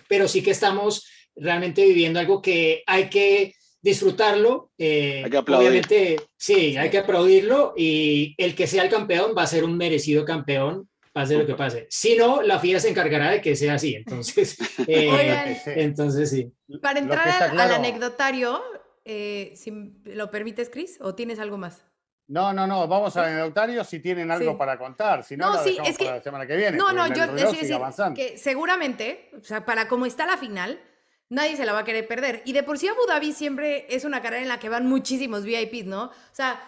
pero 0.07 0.27
sí 0.27 0.43
que 0.43 0.51
estamos 0.51 1.07
realmente 1.35 1.83
viviendo 1.83 2.19
algo 2.19 2.43
que 2.43 2.83
hay 2.85 3.09
que 3.09 3.55
disfrutarlo. 3.81 4.69
Eh, 4.77 5.23
hay 5.25 5.31
que 5.31 5.37
obviamente, 5.39 6.17
sí, 6.37 6.77
hay 6.77 6.91
que 6.91 6.99
aplaudirlo 6.99 7.73
y 7.75 8.35
el 8.37 8.53
que 8.53 8.67
sea 8.67 8.83
el 8.83 8.89
campeón 8.89 9.33
va 9.35 9.41
a 9.41 9.47
ser 9.47 9.63
un 9.63 9.75
merecido 9.75 10.23
campeón 10.23 10.87
pase 11.11 11.37
lo 11.37 11.45
que 11.47 11.55
pase. 11.55 11.87
Si 11.89 12.15
no, 12.15 12.43
la 12.43 12.59
FIA 12.59 12.79
se 12.79 12.89
encargará 12.89 13.31
de 13.31 13.41
que 13.41 13.55
sea 13.55 13.73
así. 13.73 13.95
Entonces, 13.95 14.57
eh, 14.87 15.57
entonces 15.75 16.29
sí. 16.29 16.51
Para 16.81 16.99
entrar 16.99 17.27
al 17.27 17.71
anecdotario, 17.71 18.61
eh, 19.06 19.54
si 19.56 19.72
lo 20.06 20.30
permites, 20.32 20.70
Cris, 20.70 20.97
o 21.02 21.16
tienes 21.16 21.39
algo 21.39 21.58
más. 21.58 21.86
No, 22.28 22.54
no, 22.54 22.66
no, 22.66 22.88
vamos 22.88 23.18
al 23.18 23.26
anecdotario 23.26 23.84
si 23.84 23.99
tienen 23.99 24.32
algo 24.32 24.58
para 24.58 24.78
contar, 24.78 25.24
si 25.24 25.36
no, 25.36 25.54
no 25.54 25.64
sí, 25.64 25.78
es 25.84 25.97
que, 25.97 26.06
la 26.06 26.22
semana 26.22 26.47
que 26.47 26.56
viene. 26.56 26.78
No, 26.78 26.93
no, 26.93 27.08
yo 27.14 27.28
decía 27.28 27.80
que 28.16 28.38
seguramente, 28.38 29.32
o 29.38 29.43
sea, 29.43 29.66
para 29.66 29.89
cómo 29.89 30.06
está 30.06 30.26
la 30.26 30.38
final, 30.38 30.80
nadie 31.28 31.58
se 31.58 31.66
la 31.66 31.74
va 31.74 31.80
a 31.80 31.84
querer 31.84 32.08
perder. 32.08 32.41
Y 32.45 32.54
de 32.54 32.64
por 32.64 32.78
sí 32.78 32.88
Abu 32.88 33.06
Dhabi 33.06 33.34
siempre 33.34 33.86
es 33.89 34.06
una 34.06 34.22
carrera 34.22 34.43
en 34.43 34.47
la 34.47 34.60
que 34.60 34.70
van 34.70 34.88
muchísimos 34.88 35.43
VIPs, 35.43 35.88
¿no? 35.88 36.04
O 36.06 36.12
sea, 36.32 36.62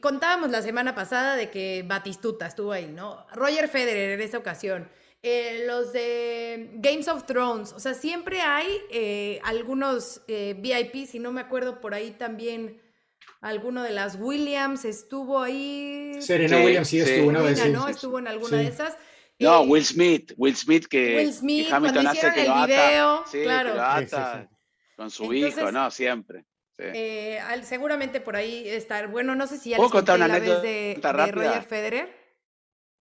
contábamos 0.00 0.50
la 0.50 0.62
semana 0.62 0.94
pasada 0.94 1.36
de 1.36 1.48
que 1.50 1.84
Batistuta 1.86 2.46
estuvo 2.46 2.72
ahí, 2.72 2.86
¿no? 2.86 3.24
Roger 3.34 3.68
Federer 3.68 4.18
en 4.18 4.20
esta 4.20 4.38
ocasión. 4.38 4.88
Eh, 5.26 5.64
los 5.66 5.90
de 5.94 6.68
Games 6.74 7.08
of 7.08 7.24
Thrones, 7.24 7.72
o 7.72 7.80
sea, 7.80 7.94
siempre 7.94 8.42
hay 8.42 8.66
eh, 8.90 9.40
algunos 9.42 10.20
eh, 10.28 10.54
VIPs, 10.58 11.14
y 11.14 11.18
no 11.18 11.32
me 11.32 11.40
acuerdo 11.40 11.80
por 11.80 11.94
ahí 11.94 12.10
también 12.10 12.82
alguno 13.40 13.82
de 13.82 13.92
las 13.92 14.16
Williams 14.20 14.84
estuvo 14.84 15.40
ahí. 15.40 16.12
Serena 16.20 16.58
Williams 16.58 16.88
sí, 16.88 17.00
estuvo 17.00 17.28
una 17.28 17.40
vez. 17.40 17.66
¿no? 17.70 17.88
Estuvo 17.88 18.18
en 18.18 18.28
alguna 18.28 18.58
de 18.58 18.66
esas. 18.66 18.98
No, 19.38 19.62
Will 19.62 19.86
Smith, 19.86 20.34
Will 20.36 20.54
Smith 20.54 20.88
que 20.88 21.16
Will 21.16 21.32
Smith, 21.32 21.72
Hamilton 21.72 22.06
hace 22.06 22.32
que 22.34 22.42
el 22.42 22.52
video, 22.66 23.24
claro. 23.32 24.06
con 24.94 25.10
su 25.10 25.32
hijo, 25.32 25.72
¿no? 25.72 25.90
Siempre. 25.90 26.44
seguramente 27.62 28.20
por 28.20 28.36
ahí 28.36 28.68
estar. 28.68 29.08
Bueno, 29.08 29.34
no 29.34 29.46
sé 29.46 29.56
si 29.56 29.70
ya 29.70 29.78
les 29.78 29.90
conté 29.90 30.12
una 30.12 30.28
la 30.28 30.38
vez 30.38 30.60
de, 30.60 31.00
de, 31.00 31.32
Roger 31.32 31.62
Federer. 31.62 32.24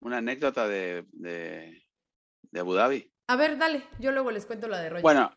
Una 0.01 0.17
anécdota 0.17 0.67
de, 0.67 1.05
de 1.13 1.80
Abu 2.59 2.73
Dhabi. 2.73 3.11
A 3.27 3.35
ver, 3.35 3.57
dale, 3.57 3.87
yo 3.99 4.11
luego 4.11 4.31
les 4.31 4.45
cuento 4.45 4.67
la 4.67 4.79
de 4.79 4.89
Roger. 4.89 5.03
Bueno, 5.03 5.31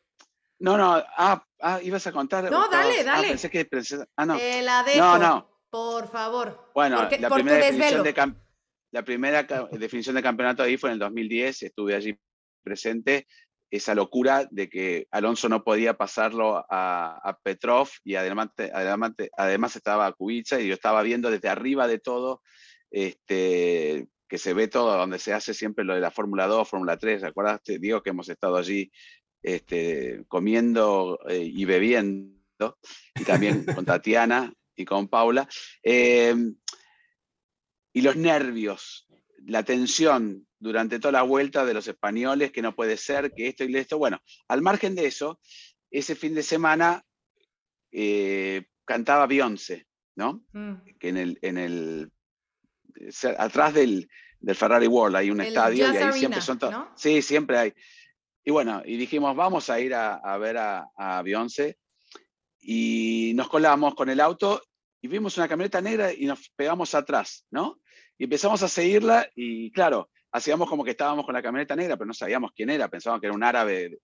no, 0.59 0.77
no, 0.77 0.95
ah, 0.95 1.47
ah 1.61 1.81
ibas 1.83 2.07
a 2.07 2.13
contar. 2.13 2.51
No, 2.51 2.69
dale, 2.69 3.01
ah, 3.01 3.05
dale. 3.05 3.29
pensé 3.29 3.51
que, 3.51 3.69
ah, 4.17 4.27
no. 4.27 4.37
Te 4.37 4.63
la 4.63 4.83
dejo, 4.83 4.99
no, 4.99 5.19
no. 5.19 5.61
Por 5.71 6.09
favor. 6.09 6.71
Bueno, 6.75 7.09
la, 7.19 7.31
primera 7.31 7.57
definición 7.57 8.03
de 8.03 8.35
la 8.93 9.05
primera 9.05 9.43
definición 9.73 10.15
de 10.15 10.23
campeonato 10.23 10.63
ahí 10.63 10.77
fue 10.77 10.91
en 10.91 10.95
el 10.95 10.99
2010, 11.01 11.65
estuve 11.65 11.97
allí 11.97 12.17
presente, 12.63 13.27
esa 13.69 13.93
locura 13.95 14.47
de 14.53 14.71
que 14.71 15.09
Alonso 15.11 15.49
no 15.49 15.65
podía 15.65 15.95
pasarlo 15.95 16.65
a, 16.71 17.39
Petrov 17.43 17.89
y 18.05 18.15
además, 18.15 18.51
además, 18.73 19.13
además 19.37 19.75
estaba 19.75 20.13
Kubica 20.13 20.61
y 20.61 20.69
yo 20.69 20.75
estaba 20.75 21.03
viendo 21.03 21.29
desde 21.29 21.49
arriba 21.49 21.89
de 21.89 21.99
todo 21.99 22.41
este, 22.93 24.07
que 24.29 24.39
se 24.39 24.55
ve 24.55 24.69
todo, 24.69 24.97
donde 24.97 25.19
se 25.19 25.33
hace 25.33 25.55
siempre 25.55 25.85
lo 25.85 25.95
de 25.95 26.01
la 26.01 26.11
Fórmula 26.11 26.47
2, 26.47 26.69
Fórmula 26.69 26.97
3, 26.97 27.23
¿recuerdas? 27.23 27.63
Te 27.63 27.79
digo 27.79 28.03
que 28.03 28.11
hemos 28.11 28.29
estado 28.29 28.57
allí 28.57 28.91
este, 29.43 30.25
comiendo 30.29 31.21
eh, 31.29 31.45
y 31.45 31.65
bebiendo, 31.65 32.79
y 33.15 33.25
también 33.25 33.65
con 33.67 33.85
Tatiana 33.85 34.53
y 34.75 34.85
con 34.85 35.09
Paula. 35.09 35.49
Em, 35.83 36.57
y 37.93 38.01
los 38.01 38.17
nervios, 38.17 39.07
la 39.47 39.63
tensión 39.63 40.47
durante 40.59 40.99
toda 40.99 41.13
la 41.13 41.23
vuelta 41.23 41.67
de 41.67 41.75
los 41.75 41.87
españoles, 41.87 42.51
que 42.51 42.63
no 42.63 42.75
puede 42.75 42.97
ser, 42.97 43.33
que 43.35 43.49
esto 43.49 43.65
y 43.65 43.77
esto. 43.77 43.99
Bueno, 43.99 44.21
al 44.49 44.63
margen 44.63 44.95
de 44.95 45.07
eso, 45.07 45.39
ese 45.91 46.15
fin 46.15 46.35
de 46.35 46.43
semana 46.43 47.05
eh, 47.93 48.65
cantaba 48.85 49.27
Beyoncé, 49.27 49.87
¿no? 50.17 50.45
Mm. 50.53 50.75
Que 50.99 51.09
en 51.11 51.17
el, 51.19 51.39
en 51.43 51.59
el 51.59 52.11
atrás 53.39 53.75
del, 53.75 54.09
Ferrari 54.55 54.87
World 54.87 55.17
hay 55.17 55.31
un 55.31 55.41
estadio 55.41 55.93
y 55.93 55.97
ahí 55.97 56.13
siempre 56.13 56.41
son 56.41 56.59
todos. 56.59 56.87
Sí, 56.97 57.23
siempre 57.23 57.59
hay. 57.59 57.75
Y 58.45 58.51
bueno, 58.51 58.83
y 58.85 58.97
dijimos, 58.97 59.35
vamos 59.35 59.71
a 59.71 59.81
ir 59.81 59.95
a, 59.95 60.39
ver 60.39 60.59
a, 60.59 60.91
a 60.97 61.23
Beyoncé. 61.23 61.79
Y 62.61 63.33
nos 63.35 63.49
colamos 63.49 63.95
con 63.95 64.09
el 64.11 64.21
auto 64.21 64.63
y 65.01 65.09
vimos 65.09 65.37
una 65.37 65.49
camioneta 65.49 65.81
negra 65.81 66.13
y 66.13 66.27
nos 66.27 66.51
pegamos 66.51 66.95
atrás, 66.95 67.47
¿no? 67.51 67.81
Y 68.19 68.25
empezamos 68.25 68.63
a 68.63 68.69
seguirla 68.69 69.29
y 69.35 69.71
claro, 69.73 70.11
hacíamos 70.33 70.69
como 70.69 70.85
que 70.85 70.93
estábamos 70.93 71.25
con 71.25 71.35
la 71.35 71.43
camioneta 71.43 71.77
negra, 71.77 71.97
pero 71.97 72.07
no 72.07 72.15
sabíamos 72.15 72.53
quién 72.55 72.71
era, 72.71 72.89
pensábamos 72.89 73.21
que 73.21 73.27
era 73.27 73.35
un 73.35 73.45
árabe. 73.45 73.99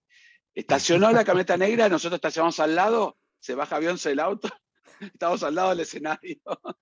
Estacionó 0.54 1.10
la 1.12 1.24
camioneta 1.24 1.56
negra, 1.56 1.88
nosotros 1.88 2.18
estacionamos 2.18 2.58
al 2.60 2.74
lado 2.74 3.16
se 3.40 3.54
baja 3.54 3.78
Beyoncé 3.78 4.10
del 4.10 4.20
auto 4.20 4.48
Estamos 5.00 5.42
al 5.42 5.54
lado 5.54 5.70
del 5.70 5.80
escenario. 5.80 6.38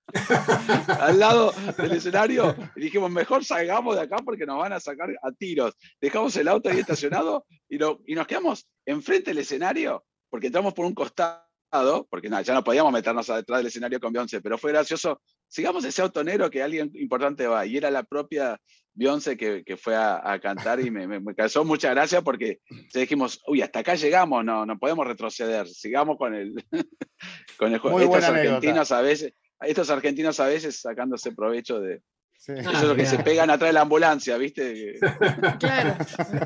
al 1.01 1.19
lado 1.19 1.53
del 1.77 1.93
escenario. 1.93 2.55
Y 2.77 2.81
dijimos, 2.81 3.11
mejor 3.11 3.45
salgamos 3.45 3.97
de 3.97 4.03
acá 4.03 4.17
porque 4.25 4.47
nos 4.47 4.59
van 4.59 4.73
a 4.73 4.81
sacar 4.81 5.11
a 5.23 5.33
tiros. 5.33 5.75
Dejamos 6.01 6.37
el 6.37 6.49
auto 6.49 6.69
ahí 6.69 6.79
estacionado 6.79 7.47
y, 7.69 7.77
y 7.77 8.15
nos 8.15 8.27
quedamos 8.27 8.67
enfrente 8.85 9.31
del 9.31 9.39
escenario 9.39 10.05
porque 10.31 10.49
entramos 10.49 10.75
por 10.75 10.85
un 10.85 10.95
costado, 10.95 12.07
porque 12.11 12.29
nada, 12.29 12.43
ya 12.43 12.55
no 12.55 12.65
podíamos 12.65 12.93
meternos 12.93 13.27
detrás 13.27 13.59
del 13.59 13.67
escenario 13.67 14.01
con 14.01 14.13
Beyoncé, 14.13 14.41
pero 14.41 14.59
fue 14.59 14.73
gracioso. 14.73 15.21
Sigamos 15.49 15.85
ese 15.85 16.03
auto 16.03 16.23
negro 16.23 16.51
que 16.51 16.63
alguien 16.63 16.91
importante 16.95 17.47
va. 17.47 17.65
Y 17.67 17.77
era 17.77 17.91
la 17.91 18.03
propia 18.03 18.61
Beyoncé 18.99 19.37
que, 19.37 19.63
que 19.65 19.77
fue 19.77 19.95
a, 19.95 20.39
cantar 20.43 20.81
y 20.81 20.91
me, 20.91 21.07
me, 21.07 21.35
causó 21.35 21.65
mucha 21.65 21.91
gracia 21.91 22.21
porque 22.21 22.59
dijimos, 22.93 23.41
uy, 23.47 23.63
hasta 23.63 23.79
acá 23.79 23.95
llegamos, 23.95 24.45
no, 24.45 24.67
no 24.67 24.77
podemos 24.77 25.07
retroceder, 25.07 25.69
sigamos 25.69 26.19
con 26.19 26.35
el, 26.35 26.53
con 27.59 27.73
el 27.73 27.79
juego. 27.79 28.01
Estos 28.01 28.25
argentinos 28.25 28.91
a 28.91 29.01
veces, 29.01 29.33
estos 29.61 29.91
argentinos 29.91 30.41
a 30.41 30.47
veces 30.47 30.81
sacándose 30.81 31.31
provecho 31.31 31.79
de, 31.79 32.03
Eso 32.45 32.71
es 32.71 32.83
lo 32.83 32.97
que 32.97 33.07
se 33.07 33.19
pegan 33.23 33.51
atrás 33.51 33.69
de 33.69 33.75
la 33.75 33.83
ambulancia, 33.83 34.37
¿viste? 34.37 34.99
Claro. 35.61 35.97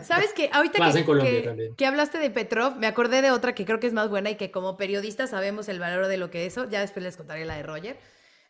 ¿Sabes 0.04 0.34
qué? 0.36 0.50
Ahorita 0.52 0.92
que, 0.92 1.70
que, 1.74 1.86
hablaste 1.86 2.18
de 2.18 2.28
Petrov, 2.28 2.76
me 2.76 2.86
acordé 2.86 3.22
de 3.22 3.30
otra 3.30 3.54
que 3.54 3.64
creo 3.64 3.80
que 3.80 3.86
es 3.86 3.94
más 3.94 4.10
buena 4.10 4.28
y 4.28 4.36
que 4.36 4.50
como 4.50 4.76
periodistas 4.76 5.30
sabemos 5.30 5.70
el 5.70 5.78
valor 5.78 6.06
de 6.06 6.18
lo 6.18 6.30
que 6.30 6.44
es 6.44 6.52
eso. 6.52 6.68
Ya 6.68 6.80
después 6.80 7.02
les 7.02 7.16
contaré 7.16 7.46
la 7.46 7.56
de 7.56 7.62
Roger. 7.62 7.96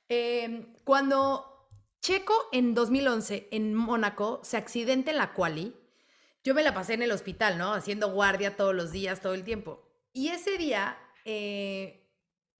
Eh, 0.09 0.75
cuando 0.85 1.53
Checo 2.03 2.49
en 2.51 2.75
2011 2.75 3.49
en 3.53 3.75
Mónaco 3.75 4.41
se 4.43 4.57
accidenta 4.57 5.13
en 5.13 5.19
la 5.19 5.33
quali. 5.35 5.73
Yo 6.43 6.53
me 6.53 6.65
la 6.65 6.75
pasé 6.75 6.95
en 6.95 7.03
el 7.03 7.13
hospital, 7.13 7.59
¿no? 7.59 7.75
Haciendo 7.75 8.11
guardia 8.11 8.57
todos 8.57 8.75
los 8.75 8.91
días, 8.91 9.21
todo 9.21 9.35
el 9.35 9.45
tiempo. 9.45 9.89
Y 10.13 10.29
ese 10.31 10.59
día, 10.59 10.99
eh, 11.25 12.11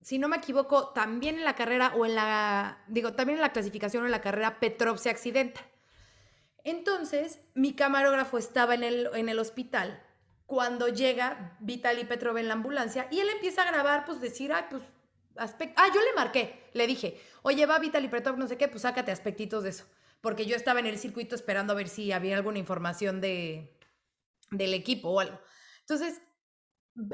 si 0.01 0.17
no 0.17 0.29
me 0.29 0.37
equivoco, 0.37 0.93
también 0.93 1.37
en 1.37 1.43
la 1.43 1.55
carrera 1.55 1.93
o 1.97 2.05
en 2.05 2.15
la, 2.15 2.85
digo, 2.87 3.11
también 3.13 3.37
en 3.37 3.41
la 3.41 3.51
clasificación 3.51 4.03
o 4.03 4.05
en 4.05 4.13
la 4.13 4.21
carrera, 4.21 4.61
Petrov 4.61 4.97
se 4.97 5.09
accidenta. 5.09 5.59
Entonces, 6.63 7.41
mi 7.53 7.73
camarógrafo 7.73 8.37
estaba 8.37 8.75
en 8.75 8.83
el, 8.83 9.09
en 9.13 9.27
el 9.27 9.39
hospital 9.39 10.01
cuando 10.45 10.87
llega 10.87 11.57
Vitaly 11.59 12.05
Petrov 12.05 12.37
en 12.37 12.47
la 12.47 12.53
ambulancia 12.53 13.09
y 13.11 13.19
él 13.19 13.27
empieza 13.27 13.63
a 13.63 13.71
grabar, 13.71 14.05
pues 14.05 14.21
decir, 14.21 14.53
ay, 14.53 14.63
pues 14.69 14.83
Ah, 15.35 15.87
yo 15.93 16.01
le 16.01 16.13
marqué, 16.15 16.69
le 16.73 16.85
dije, 16.85 17.19
oye, 17.43 17.65
va 17.65 17.79
Vitaly 17.79 18.07
Petrov, 18.07 18.37
no 18.37 18.47
sé 18.47 18.57
qué, 18.57 18.67
pues 18.67 18.81
sácate 18.81 19.11
aspectitos 19.11 19.63
de 19.63 19.69
eso. 19.69 19.85
Porque 20.21 20.45
yo 20.45 20.55
estaba 20.55 20.79
en 20.79 20.87
el 20.87 20.97
circuito 20.97 21.35
esperando 21.35 21.73
a 21.73 21.75
ver 21.75 21.87
si 21.87 22.11
había 22.11 22.35
alguna 22.35 22.57
información 22.57 23.21
de, 23.21 23.77
del 24.51 24.73
equipo 24.73 25.09
o 25.09 25.19
algo. 25.19 25.39
Entonces, 25.81 26.21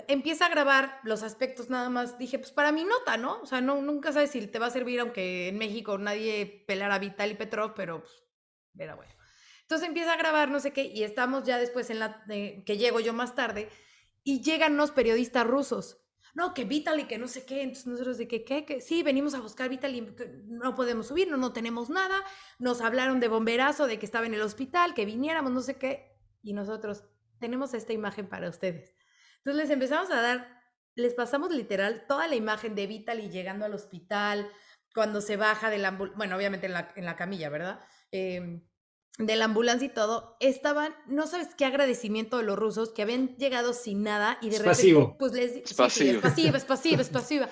empieza 0.08 0.46
a 0.46 0.50
grabar 0.50 1.00
los 1.04 1.24
aspectos 1.24 1.70
nada 1.70 1.90
más. 1.90 2.18
Dije, 2.18 2.40
pues 2.40 2.52
para 2.52 2.72
mi 2.72 2.84
nota, 2.84 3.18
¿no? 3.18 3.42
O 3.42 3.46
sea, 3.46 3.62
no, 3.62 3.82
nunca 3.82 4.12
sabes 4.12 4.32
si 4.32 4.46
te 4.48 4.60
va 4.60 4.68
a 4.68 4.72
servir, 4.72 5.00
aunque 5.00 5.50
en 5.50 5.58
México 5.58 5.98
nadie 5.98 6.64
pelara 6.68 6.96
a 6.96 7.00
Vitaly 7.00 7.36
Petrov, 7.36 7.74
pero 7.74 8.02
pues, 8.02 8.24
era 8.78 8.96
bueno. 8.96 9.14
Entonces 9.62 9.88
empieza 9.88 10.14
a 10.14 10.18
grabar, 10.18 10.50
no 10.50 10.60
sé 10.60 10.74
qué, 10.74 10.84
y 10.84 11.04
estamos 11.04 11.44
ya 11.44 11.58
después 11.58 11.90
en 11.90 12.00
la, 12.00 12.24
que 12.28 12.78
llego 12.78 13.00
yo 13.00 13.14
más 13.14 13.36
tarde, 13.36 13.70
y 14.24 14.42
llegan 14.42 14.78
los 14.78 14.92
periodistas 14.92 15.46
rusos 15.46 16.02
no, 16.36 16.54
que 16.54 16.66
Vitaly, 16.66 17.06
que 17.06 17.18
no 17.18 17.28
sé 17.28 17.46
qué. 17.46 17.62
Entonces 17.62 17.88
nosotros 17.88 18.18
de 18.18 18.28
que, 18.28 18.44
¿qué? 18.44 18.66
Que 18.66 18.82
sí, 18.82 19.04
venimos 19.04 19.34
a 19.34 19.40
buscar 19.40 19.70
Vitaly, 19.70 20.16
no 20.46 20.76
podemos 20.76 21.08
subir, 21.08 21.30
no, 21.30 21.38
no 21.38 21.54
tenemos 21.54 21.90
nada. 21.90 22.24
Nos 22.60 22.82
hablaron 22.82 23.20
de 23.20 23.28
bomberazo, 23.28 23.88
de 23.88 24.00
que 24.00 24.06
estaba 24.06 24.26
en 24.26 24.34
el 24.34 24.42
hospital, 24.42 24.94
que 24.94 25.06
viniéramos, 25.06 25.52
no 25.52 25.62
sé 25.62 25.78
qué. 25.78 26.18
Y 26.42 26.54
nosotros 26.54 27.04
tenemos 27.40 27.74
esta 27.74 27.94
imagen 27.94 28.28
para 28.28 28.50
ustedes. 28.50 28.94
Entonces 29.38 29.64
les 29.64 29.70
empezamos 29.70 30.12
a 30.12 30.22
dar, 30.22 30.62
les 30.96 31.14
pasamos 31.14 31.52
literal 31.52 32.06
toda 32.08 32.28
la 32.28 32.36
imagen 32.36 32.76
de 32.76 32.88
Vitaly 32.88 33.30
llegando 33.30 33.66
al 33.66 33.74
hospital, 33.74 34.50
cuando 34.94 35.22
se 35.22 35.38
baja 35.38 35.70
de 35.70 35.78
la 35.78 35.92
bueno, 35.92 36.36
obviamente 36.36 36.66
en 36.66 36.74
la, 36.74 36.92
en 36.96 37.06
la 37.06 37.16
camilla, 37.16 37.50
¿verdad? 37.50 37.80
Eh, 38.12 38.62
de 39.18 39.36
la 39.36 39.46
ambulancia 39.46 39.86
y 39.86 39.90
todo, 39.90 40.38
estaban, 40.40 40.94
no 41.08 41.28
sabes 41.28 41.50
qué 41.56 41.66
agradecimiento 41.66 42.38
de 42.38 42.44
los 42.44 42.58
rusos 42.58 42.92
que 42.92 43.02
habían 43.02 43.36
llegado 43.36 43.74
sin 43.74 44.04
nada 44.04 44.38
y 44.42 44.50
de 44.50 44.60
repente, 44.60 45.16
pues 45.20 45.34
les 45.34 45.56
es 45.58 45.74
pasivo. 45.74 46.12
es 46.12 46.22
pasiva, 46.66 47.02
es 47.02 47.10
pasiva, 47.10 47.50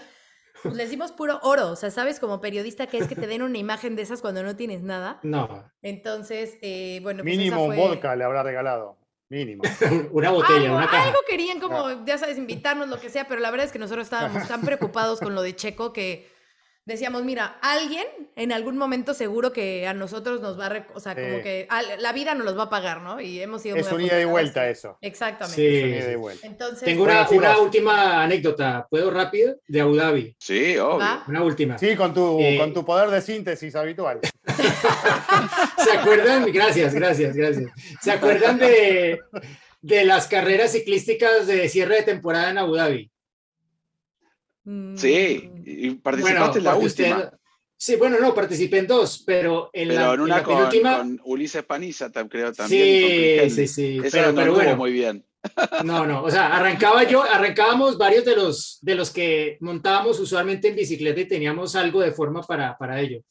Pues 0.64 0.76
les 0.76 0.90
dimos 0.90 1.12
puro 1.12 1.40
oro, 1.44 1.72
o 1.72 1.76
sea, 1.76 1.92
sabes 1.92 2.22
como 2.22 2.40
periodista 2.40 2.88
que 2.88 3.00
es 3.00 3.08
que 3.08 3.16
te 3.16 3.28
den 3.28 3.42
una 3.42 3.58
imagen 3.58 3.98
de 3.98 4.04
esas 4.04 4.22
cuando 4.22 4.44
no 4.44 4.56
tienes 4.56 4.82
nada. 4.82 5.20
No. 5.24 5.70
Entonces, 5.82 6.58
eh, 6.62 7.00
bueno, 7.04 7.24
pues 7.24 7.38
mínimo 7.38 7.66
un 7.66 7.76
vodka 7.76 8.16
le 8.16 8.24
habrá 8.24 8.44
regalado. 8.44 8.98
Mínimo. 9.30 9.64
una 10.12 10.30
botella, 10.32 10.62
algo, 10.62 10.78
una 10.78 10.90
caja. 10.90 11.08
Algo 11.08 11.20
querían 11.28 11.60
como, 11.60 12.06
ya 12.06 12.18
sabes, 12.18 12.38
invitarnos, 12.38 12.88
lo 12.88 12.98
que 13.00 13.10
sea, 13.10 13.28
pero 13.28 13.42
la 13.42 13.52
verdad 13.52 13.66
es 13.66 13.74
que 13.74 13.80
nosotros 13.80 14.06
estábamos 14.06 14.48
tan 14.48 14.62
preocupados 14.62 15.20
con 15.20 15.36
lo 15.36 15.42
de 15.42 15.54
Checo 15.54 15.92
que 15.92 16.37
decíamos, 16.88 17.24
mira, 17.26 17.58
alguien 17.62 18.06
en 18.38 18.54
algún 18.54 18.78
momento 18.78 19.14
seguro 19.14 19.52
que 19.52 19.86
a 19.88 19.94
nosotros 19.94 20.40
nos 20.40 20.58
va 20.58 20.68
a, 20.68 20.88
o 20.94 21.00
sea, 21.02 21.16
como 21.16 21.42
que 21.44 21.68
la 22.00 22.14
vida 22.14 22.34
nos 22.34 22.46
los 22.46 22.58
va 22.58 22.64
a 22.64 22.70
pagar, 22.70 23.02
¿no? 23.02 23.20
Y 23.20 23.42
hemos 23.42 23.62
sido 23.62 23.76
Es 23.76 23.92
un 23.92 24.02
ida 24.02 24.20
y 24.22 24.26
vuelta 24.26 24.70
eso. 24.70 24.98
Exactamente. 25.02 26.12
Sí. 26.12 26.16
vuelta. 26.16 26.48
Entonces, 26.48 26.84
Tengo 26.84 27.04
una, 27.04 27.58
última 27.60 28.24
anécdota, 28.24 28.88
¿puedo 28.90 29.12
rápido? 29.12 29.58
De 29.68 29.82
Abu 29.82 29.98
Dhabi. 29.98 30.36
Sí, 30.40 30.78
obvio. 30.78 31.24
Una 31.28 31.44
última. 31.44 31.78
Sí, 31.78 31.96
con 31.96 32.14
tu, 32.14 32.40
eh, 32.40 32.58
con 32.58 32.74
tu 32.74 32.86
poder 32.86 33.10
de 33.10 33.22
síntesis 33.22 33.76
habitual. 33.76 34.22
¿Se 35.84 35.92
acuerdan? 35.92 36.50
Gracias, 36.54 36.94
gracias, 36.94 37.36
gracias. 37.36 37.70
¿Se 38.02 38.12
acuerdan 38.12 38.58
de, 38.58 39.20
de 39.82 40.06
las 40.06 40.28
carreras 40.28 40.72
ciclísticas 40.72 41.48
de 41.48 41.68
cierre 41.68 41.98
de 41.98 42.04
temporada 42.04 42.50
en 42.52 42.60
Abu 42.60 42.76
Dhabi? 42.76 43.12
Sí, 44.96 45.50
mm. 45.50 45.64
y 45.66 45.90
participaste 45.92 46.58
en 46.58 46.64
la 46.66 46.76
última. 46.76 47.32
sí, 47.78 47.96
bueno, 47.96 48.20
no, 48.20 48.36
participé 48.36 48.80
en 48.80 48.88
dos, 48.88 49.24
pero 49.26 49.70
en 49.72 49.96
la, 49.96 50.14
en 50.14 50.20
una 50.20 50.44
con, 50.44 50.70
con, 50.70 51.22
Ulises 51.24 51.64
Paniza, 51.64 52.12
creo 52.12 52.52
también. 52.52 53.50
Sí, 53.50 53.68
sí, 53.68 54.02
sí. 54.02 54.10
pero, 54.12 54.34
bueno, 54.34 54.76
muy 54.76 54.92
bien. 54.92 55.26
No, 55.86 56.06
no, 56.06 56.24
o 56.24 56.30
sea, 56.30 56.58
arrancaba 56.58 57.04
yo, 57.04 57.24
arrancábamos 57.24 57.98
varios 57.98 58.26
de 58.26 58.36
los, 58.36 58.80
de 58.82 58.96
los 58.96 59.10
que 59.12 59.58
montábamos 59.62 60.20
usualmente 60.20 60.68
en 60.68 60.76
bicicleta 60.76 61.22
y 61.22 61.28
teníamos 61.28 61.78
algo 61.78 62.02
de 62.02 62.12
forma 62.12 62.42
para, 62.42 62.78
para 62.78 63.00
ello. 63.00 63.22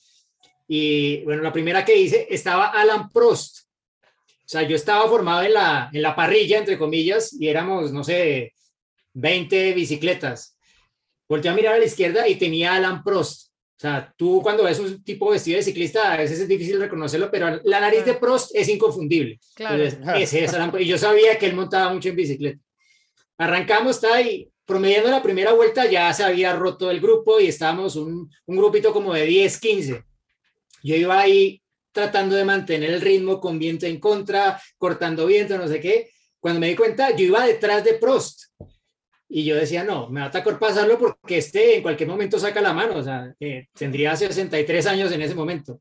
Y 0.66 1.22
bueno, 1.24 1.42
la 1.42 1.52
primera 1.52 1.84
que 1.84 1.96
hice 1.96 2.26
estaba 2.30 2.68
Alan 2.68 3.10
Prost. 3.10 3.66
O 4.22 4.48
sea, 4.48 4.62
yo 4.62 4.76
estaba 4.76 5.06
formado 5.06 5.42
en 5.42 5.52
la, 5.52 5.90
en 5.92 6.00
la 6.00 6.16
parrilla, 6.16 6.58
entre 6.58 6.78
comillas, 6.78 7.34
y 7.38 7.48
éramos, 7.48 7.92
no 7.92 8.02
sé, 8.02 8.54
20 9.12 9.74
bicicletas 9.74 10.55
volteé 11.28 11.50
a 11.50 11.54
mirar 11.54 11.74
a 11.74 11.78
la 11.78 11.84
izquierda 11.84 12.28
y 12.28 12.36
tenía 12.36 12.72
a 12.72 12.76
Alan 12.76 13.02
Prost. 13.02 13.48
O 13.76 13.78
sea, 13.78 14.12
tú 14.16 14.40
cuando 14.42 14.64
ves 14.64 14.78
un 14.78 15.04
tipo 15.04 15.30
vestido 15.30 15.58
de 15.58 15.62
ciclista, 15.62 16.12
a 16.12 16.16
veces 16.16 16.40
es 16.40 16.48
difícil 16.48 16.80
reconocerlo, 16.80 17.30
pero 17.30 17.60
la 17.64 17.80
nariz 17.80 18.06
de 18.06 18.14
Prost 18.14 18.52
es 18.54 18.68
inconfundible. 18.68 19.38
Claro. 19.54 19.82
ese 20.16 20.44
es 20.44 20.54
Alan, 20.54 20.72
y 20.78 20.86
yo 20.86 20.96
sabía 20.96 21.38
que 21.38 21.46
él 21.46 21.54
montaba 21.54 21.92
mucho 21.92 22.08
en 22.08 22.16
bicicleta. 22.16 22.58
Arrancamos, 23.36 23.96
está 23.96 24.14
ahí, 24.14 24.50
promediando 24.64 25.10
la 25.10 25.22
primera 25.22 25.52
vuelta, 25.52 25.84
ya 25.84 26.10
se 26.14 26.24
había 26.24 26.54
roto 26.54 26.90
el 26.90 27.00
grupo 27.00 27.38
y 27.38 27.48
estábamos 27.48 27.96
un, 27.96 28.30
un 28.46 28.56
grupito 28.56 28.94
como 28.94 29.12
de 29.12 29.26
10, 29.26 29.60
15. 29.60 30.04
Yo 30.82 30.96
iba 30.96 31.20
ahí 31.20 31.60
tratando 31.92 32.34
de 32.36 32.44
mantener 32.44 32.90
el 32.90 33.00
ritmo 33.00 33.40
con 33.40 33.58
viento 33.58 33.86
en 33.86 34.00
contra, 34.00 34.60
cortando 34.78 35.26
viento, 35.26 35.58
no 35.58 35.68
sé 35.68 35.80
qué. 35.80 36.10
Cuando 36.40 36.60
me 36.60 36.68
di 36.68 36.76
cuenta, 36.76 37.14
yo 37.14 37.24
iba 37.24 37.46
detrás 37.46 37.84
de 37.84 37.94
Prost. 37.94 38.44
Y 39.28 39.44
yo 39.44 39.56
decía, 39.56 39.82
no, 39.82 40.08
me 40.08 40.20
va 40.20 40.26
a 40.26 40.30
tocar 40.30 40.58
pasarlo 40.58 40.98
porque 40.98 41.38
este 41.38 41.76
en 41.76 41.82
cualquier 41.82 42.08
momento 42.08 42.38
saca 42.38 42.60
la 42.60 42.72
mano, 42.72 42.96
o 42.96 43.02
sea, 43.02 43.34
eh, 43.40 43.66
tendría 43.72 44.14
63 44.14 44.86
años 44.86 45.10
en 45.12 45.22
ese 45.22 45.34
momento. 45.34 45.80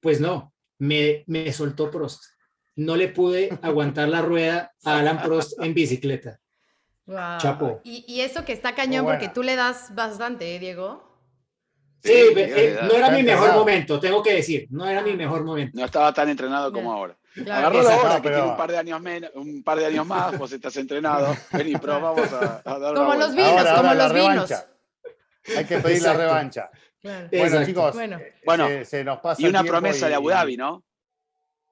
Pues 0.00 0.20
no, 0.20 0.52
me, 0.78 1.24
me 1.26 1.52
soltó 1.52 1.90
Prost. 1.90 2.22
No 2.76 2.94
le 2.94 3.08
pude 3.08 3.58
aguantar 3.62 4.08
la 4.08 4.22
rueda 4.22 4.72
a 4.84 4.98
Alan 4.98 5.22
Prost 5.22 5.60
en 5.60 5.74
bicicleta. 5.74 6.38
Chapo. 7.38 7.80
Y, 7.84 8.04
y, 8.08 8.20
eso 8.20 8.44
que 8.44 8.52
está 8.52 8.74
cañón 8.74 9.04
porque 9.04 9.28
tú 9.28 9.42
le 9.44 9.54
das 9.54 9.94
bastante, 9.94 10.56
¿eh, 10.56 10.58
Diego? 10.58 11.15
Sí, 12.06 12.32
eh, 12.36 12.78
no 12.82 12.94
era 12.94 13.10
mi 13.10 13.22
mejor 13.22 13.52
momento, 13.54 14.00
tengo 14.00 14.22
que 14.22 14.34
decir, 14.34 14.66
no 14.70 14.88
era 14.88 15.02
mi 15.02 15.14
mejor 15.14 15.44
momento. 15.44 15.78
No 15.78 15.84
estaba 15.84 16.12
tan 16.12 16.28
entrenado 16.28 16.72
como 16.72 16.92
ahora. 16.92 17.16
Agarró 17.42 17.82
la 17.82 17.96
hora, 17.96 18.22
que 18.22 18.28
tiene 18.28 18.42
un 18.42 18.56
par 18.56 18.70
de 18.70 18.78
años 18.78 19.00
menos, 19.00 19.30
un 19.34 19.62
par 19.62 19.78
de 19.78 19.86
años 19.86 20.06
más, 20.06 20.38
vos 20.38 20.50
estás 20.52 20.76
entrenado. 20.76 21.36
Vení, 21.52 21.74
pero 21.76 22.00
vamos 22.00 22.32
a, 22.32 22.62
dar 22.64 22.94
Como 22.94 23.14
los 23.14 23.34
vinos, 23.34 23.66
como 23.76 23.94
los 23.94 24.12
vinos. 24.12 24.54
Hay 25.56 25.64
que 25.64 25.78
pedir 25.78 26.02
la 26.02 26.14
revancha. 26.14 26.70
Bueno, 27.02 27.64
chicos, 27.64 27.94
bueno. 28.44 28.68
Eh, 28.68 28.84
se, 28.84 29.04
nos 29.04 29.18
pasa 29.20 29.40
y 29.40 29.46
una 29.46 29.62
promesa 29.62 30.08
de 30.08 30.14
Abu 30.14 30.30
Dhabi, 30.30 30.56
¿no? 30.56 30.84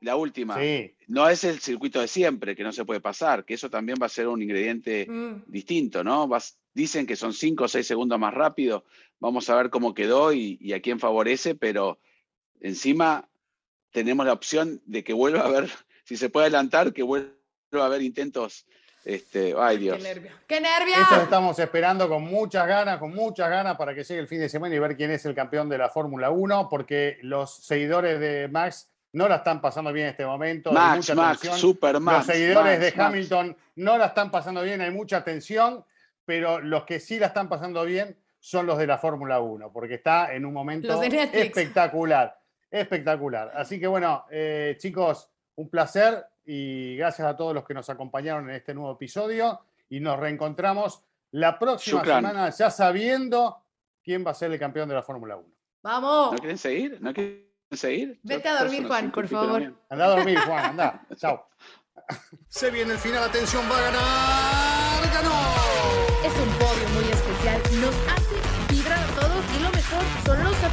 La 0.01 0.17
última. 0.17 0.59
Sí. 0.61 0.95
No 1.09 1.29
es 1.29 1.45
el 1.45 1.61
circuito 1.61 2.01
de 2.01 2.09
siempre, 2.09 2.55
que 2.55 2.63
no 2.63 2.73
se 2.73 2.85
puede 2.85 3.01
pasar, 3.01 3.45
que 3.45 3.55
eso 3.55 3.71
también 3.71 3.99
va 4.01 4.07
a 4.07 4.11
ser 4.11 4.29
un 4.29 4.43
ingrediente 4.43 5.07
mm. 5.09 5.45
distinto, 5.47 6.05
¿no? 6.05 6.29
Vas, 6.29 6.59
dicen 6.75 7.07
que 7.07 7.17
son 7.17 7.33
5 7.33 7.65
o 7.65 7.69
6 7.69 7.87
segundos 7.87 8.19
más 8.19 8.35
rápido. 8.35 8.85
Vamos 9.25 9.49
a 9.49 9.57
ver 9.57 9.71
cómo 9.71 9.95
quedó 9.95 10.35
y, 10.35 10.59
y 10.61 10.75
a 10.75 10.83
quién 10.83 11.01
favorece, 11.01 11.55
pero 11.55 11.99
encima 12.61 13.27
tenemos 13.91 14.27
la 14.27 14.35
opción 14.35 14.83
de 14.85 15.03
que 15.03 15.15
vuelva 15.15 15.41
a 15.41 15.47
haber, 15.47 15.71
si 16.05 16.19
se 16.19 16.29
puede 16.29 16.49
adelantar, 16.49 16.93
que 16.93 17.03
vuelva 17.03 17.33
a 17.73 17.87
haber 17.87 18.03
intentos 18.03 18.67
Este, 19.03 19.55
ay 19.59 19.79
Dios. 19.79 19.97
Qué 19.97 20.03
nervio. 20.03 20.31
¡Qué 20.47 20.61
nervio! 20.61 20.95
Eso 21.01 21.23
estamos 21.23 21.59
esperando 21.59 22.07
con 22.07 22.23
muchas 22.23 22.67
ganas, 22.67 22.99
con 22.99 23.15
muchas 23.15 23.49
ganas 23.49 23.79
para 23.79 23.95
que 23.95 24.05
llegue 24.05 24.21
el 24.21 24.29
fin 24.29 24.41
de 24.41 24.51
semana 24.51 24.75
y 24.75 24.79
ver 24.79 24.95
quién 24.95 25.11
es 25.11 25.25
el 25.25 25.35
campeón 25.35 25.71
de 25.71 25.79
la 25.79 25.89
Fórmula 25.89 26.31
1, 26.31 26.69
porque 26.69 27.17
los 27.23 27.65
seguidores 27.65 28.21
de 28.21 28.49
Max 28.49 28.91
no 29.13 29.27
la 29.27 29.37
están 29.37 29.63
pasando 29.63 29.91
bien 29.91 30.09
en 30.09 30.11
este 30.11 30.27
momento. 30.27 30.71
Max, 30.71 31.15
Max, 31.15 31.41
super 31.57 31.99
Max. 31.99 32.27
Los 32.27 32.37
seguidores 32.37 32.79
de 32.79 32.93
Hamilton 32.95 33.57
no 33.77 33.97
la 33.97 34.09
están 34.09 34.31
pasando 34.31 34.61
bien, 34.61 34.83
hay 34.83 34.91
mucha 34.91 35.25
tensión, 35.25 35.83
pero 36.27 36.61
los 36.61 36.85
que 36.85 37.01
sí 37.01 37.19
la 37.19 37.29
están 37.29 37.49
pasando 37.49 37.87
bien 37.87 38.19
son 38.45 38.67
los 38.67 38.77
de 38.77 38.87
la 38.87 38.99
Fórmula 38.99 39.41
1, 39.41 39.73
porque 39.73 39.95
está 39.95 40.35
en 40.35 40.45
un 40.45 40.53
momento 40.53 41.03
espectacular, 41.03 42.39
espectacular. 42.71 43.51
Así 43.57 43.81
que 43.81 43.87
bueno, 43.87 44.27
eh, 44.31 44.77
chicos, 44.79 45.31
un 45.55 45.71
placer 45.71 46.27
y 46.45 46.95
gracias 46.95 47.27
a 47.27 47.35
todos 47.35 47.55
los 47.55 47.65
que 47.65 47.73
nos 47.73 47.89
acompañaron 47.89 48.51
en 48.51 48.57
este 48.57 48.75
nuevo 48.75 48.93
episodio 48.93 49.61
y 49.89 49.99
nos 49.99 50.19
reencontramos 50.19 51.03
la 51.31 51.59
próxima 51.59 52.05
semana 52.05 52.51
ya 52.51 52.69
sabiendo 52.69 53.65
quién 54.03 54.27
va 54.27 54.33
a 54.33 54.35
ser 54.35 54.53
el 54.53 54.59
campeón 54.59 54.91
de 54.91 54.97
la 54.97 55.03
Fórmula 55.03 55.39
1. 55.39 55.49
¡Vamos! 55.83 56.33
¿No 56.33 56.39
quieren 56.39 56.59
seguir? 56.59 56.99
¿No 57.01 57.15
quieren 57.15 57.47
seguir? 57.73 58.21
Vete 58.25 58.47
a 58.51 58.63
dormir, 58.63 58.87
Juan, 58.87 59.11
por 59.11 59.27
favor. 59.27 59.73
Anda 59.89 60.05
a 60.05 60.09
dormir, 60.09 60.39
Juan, 60.41 60.65
anda. 60.67 61.07
Chao. 61.17 61.49
Se 62.49 62.71
viene 62.71 62.93
el 62.93 62.99
final, 62.99 63.23
atención, 63.25 63.65
va 63.73 63.79
a 63.79 63.81
ganar, 63.81 65.15
ganó. 65.15 65.33
Es 66.27 66.39
un 66.39 66.59
podio 66.59 66.89
muy 66.91 67.11
especial, 67.11 67.81
nos 67.81 68.13
hace 68.13 68.24